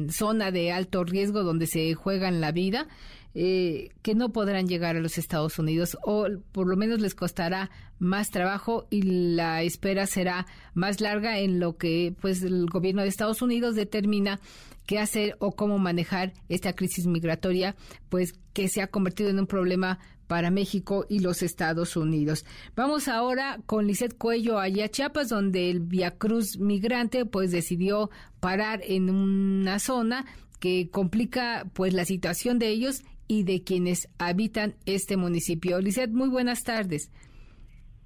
[0.10, 2.88] zona de alto riesgo donde se juegan la vida.
[3.36, 7.72] Eh, que no podrán llegar a los Estados Unidos o por lo menos les costará
[7.98, 10.46] más trabajo y la espera será
[10.76, 14.40] más larga en lo que pues el gobierno de Estados Unidos determina
[14.86, 17.76] qué hacer o cómo manejar esta crisis migratoria,
[18.10, 19.98] pues que se ha convertido en un problema
[20.28, 22.46] para México y los Estados Unidos.
[22.76, 28.10] Vamos ahora con Lisette Cuello allá Chiapas, donde el Via Cruz migrante pues decidió
[28.40, 30.26] parar en una zona
[30.60, 35.80] que complica pues la situación de ellos y de quienes habitan este municipio.
[35.80, 37.12] Lisette, muy buenas tardes.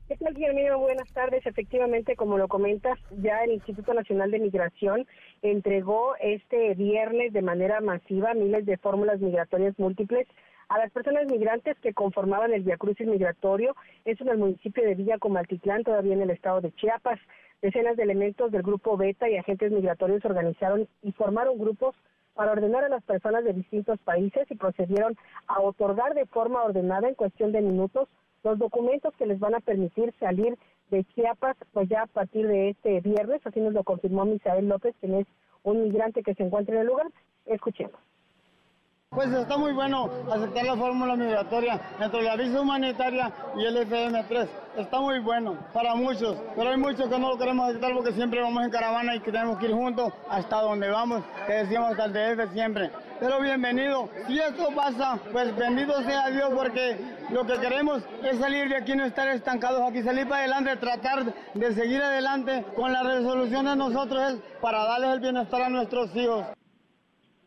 [0.07, 0.15] ¿Qué?
[0.77, 1.45] Buenas tardes.
[1.45, 5.06] Efectivamente, como lo comentas, ya el Instituto Nacional de Migración
[5.41, 10.26] entregó este viernes de manera masiva miles de fórmulas migratorias múltiples
[10.69, 13.76] a las personas migrantes que conformaban el Via Crucis migratorio.
[14.06, 17.19] Eso en el municipio de Villa Comaltitlán, todavía en el estado de Chiapas.
[17.61, 21.95] Decenas de elementos del grupo Beta y agentes migratorios organizaron y formaron grupos
[22.35, 25.15] para ordenar a las personas de distintos países y procedieron
[25.48, 28.07] a otorgar de forma ordenada en cuestión de minutos
[28.44, 30.57] los documentos que les van a permitir salir
[30.91, 34.95] de Chiapas, pues ya a partir de este viernes, así nos lo confirmó Misael López,
[34.99, 35.27] quien es
[35.64, 37.07] un migrante que se encuentra en el lugar.
[37.45, 37.99] Escuchemos.
[39.17, 44.47] Pues está muy bueno aceptar la fórmula migratoria entre la visa humanitaria y el FM3.
[44.77, 48.41] Está muy bueno para muchos, pero hay muchos que no lo queremos aceptar porque siempre
[48.41, 52.13] vamos en caravana y tenemos que ir juntos hasta donde vamos, que decimos hasta el
[52.13, 52.91] DF siempre.
[53.19, 54.07] Pero bienvenido.
[54.27, 56.99] Si esto pasa, pues bendito sea Dios porque
[57.31, 61.34] lo que queremos es salir de aquí, no estar estancados aquí, salir para adelante, tratar
[61.55, 66.15] de seguir adelante con la resolución de nosotros es para darles el bienestar a nuestros
[66.15, 66.45] hijos.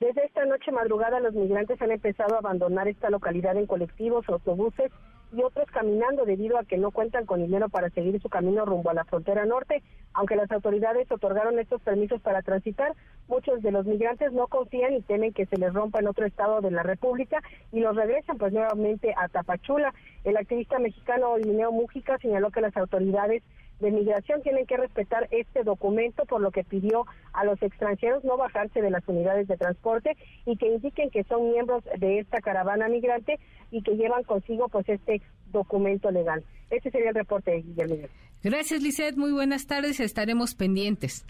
[0.01, 4.90] Desde esta noche madrugada los migrantes han empezado a abandonar esta localidad en colectivos, autobuses
[5.31, 8.89] y otros caminando debido a que no cuentan con dinero para seguir su camino rumbo
[8.89, 9.82] a la frontera norte.
[10.14, 12.94] Aunque las autoridades otorgaron estos permisos para transitar,
[13.28, 16.62] muchos de los migrantes no confían y temen que se les rompa en otro estado
[16.62, 19.93] de la República y los regresan pues nuevamente a Tapachula.
[20.24, 23.43] El activista mexicano Lineo Mújica señaló que las autoridades
[23.81, 28.36] de migración tienen que respetar este documento, por lo que pidió a los extranjeros no
[28.36, 30.16] bajarse de las unidades de transporte
[30.47, 33.39] y que indiquen que son miembros de esta caravana migrante
[33.70, 36.44] y que llevan consigo pues este documento legal.
[36.70, 37.97] Este sería el reporte de Guillermo.
[38.43, 39.16] Gracias, Lisette.
[39.16, 40.01] Muy buenas tardes.
[40.01, 41.24] Estaremos pendientes.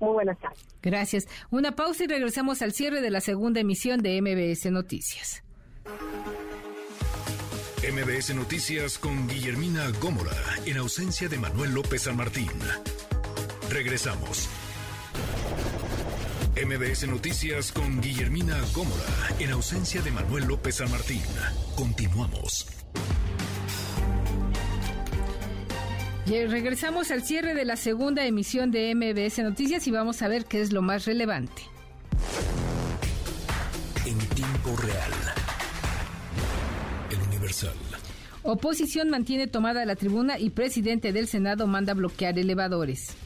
[0.00, 0.66] Muy buenas tardes.
[0.82, 1.26] Gracias.
[1.50, 5.42] Una pausa y regresamos al cierre de la segunda emisión de MBS Noticias.
[7.82, 10.32] MBS Noticias con Guillermina Gómora,
[10.64, 12.50] en ausencia de Manuel López San Martín.
[13.70, 14.48] Regresamos.
[16.56, 19.04] MBS Noticias con Guillermina Gómora,
[19.38, 21.20] en ausencia de Manuel López San Martín.
[21.76, 22.66] Continuamos.
[26.24, 30.46] Y regresamos al cierre de la segunda emisión de MBS Noticias y vamos a ver
[30.46, 31.62] qué es lo más relevante.
[34.06, 35.45] En tiempo real
[38.42, 43.16] Oposición mantiene tomada la tribuna y presidente del Senado manda bloquear elevadores.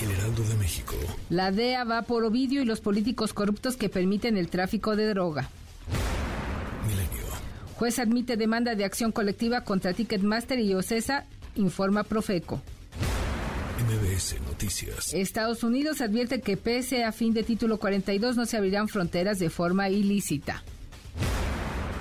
[0.00, 0.94] El Heraldo de México.
[1.28, 5.50] La DEA va por Ovidio y los políticos corruptos que permiten el tráfico de droga.
[6.86, 7.26] Milenio.
[7.74, 11.26] Juez admite demanda de acción colectiva contra Ticketmaster y Ocesa,
[11.56, 12.62] informa Profeco.
[13.80, 15.12] MBS Noticias.
[15.12, 19.50] Estados Unidos advierte que pese a fin de título 42 no se abrirán fronteras de
[19.50, 20.62] forma ilícita.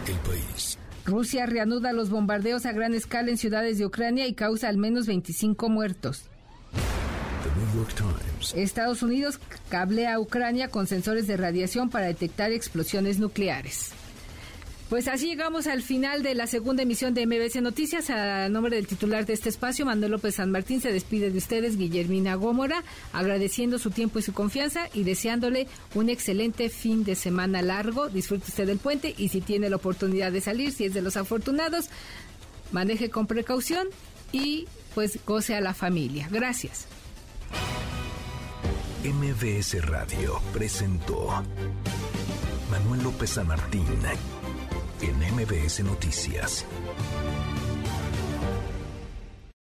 [0.08, 0.69] El país.
[1.10, 5.08] Rusia reanuda los bombardeos a gran escala en ciudades de Ucrania y causa al menos
[5.08, 6.30] 25 muertos.
[8.56, 13.92] Estados Unidos cablea a Ucrania con sensores de radiación para detectar explosiones nucleares.
[14.90, 18.10] Pues así llegamos al final de la segunda emisión de MBC Noticias.
[18.10, 21.78] A nombre del titular de este espacio, Manuel López San Martín, se despide de ustedes,
[21.78, 22.84] Guillermina Gómora,
[23.14, 28.10] agradeciendo su tiempo y su confianza y deseándole un excelente fin de semana largo.
[28.10, 31.18] Disfrute usted del puente y si tiene la oportunidad de salir, si es de los
[31.18, 31.90] afortunados,
[32.72, 33.90] maneje con precaución
[34.32, 36.28] y pues goce a la familia.
[36.32, 36.88] Gracias.
[39.04, 41.44] MBS Radio presentó
[42.72, 43.86] Manuel López San Martín
[45.02, 46.66] en MBS Noticias.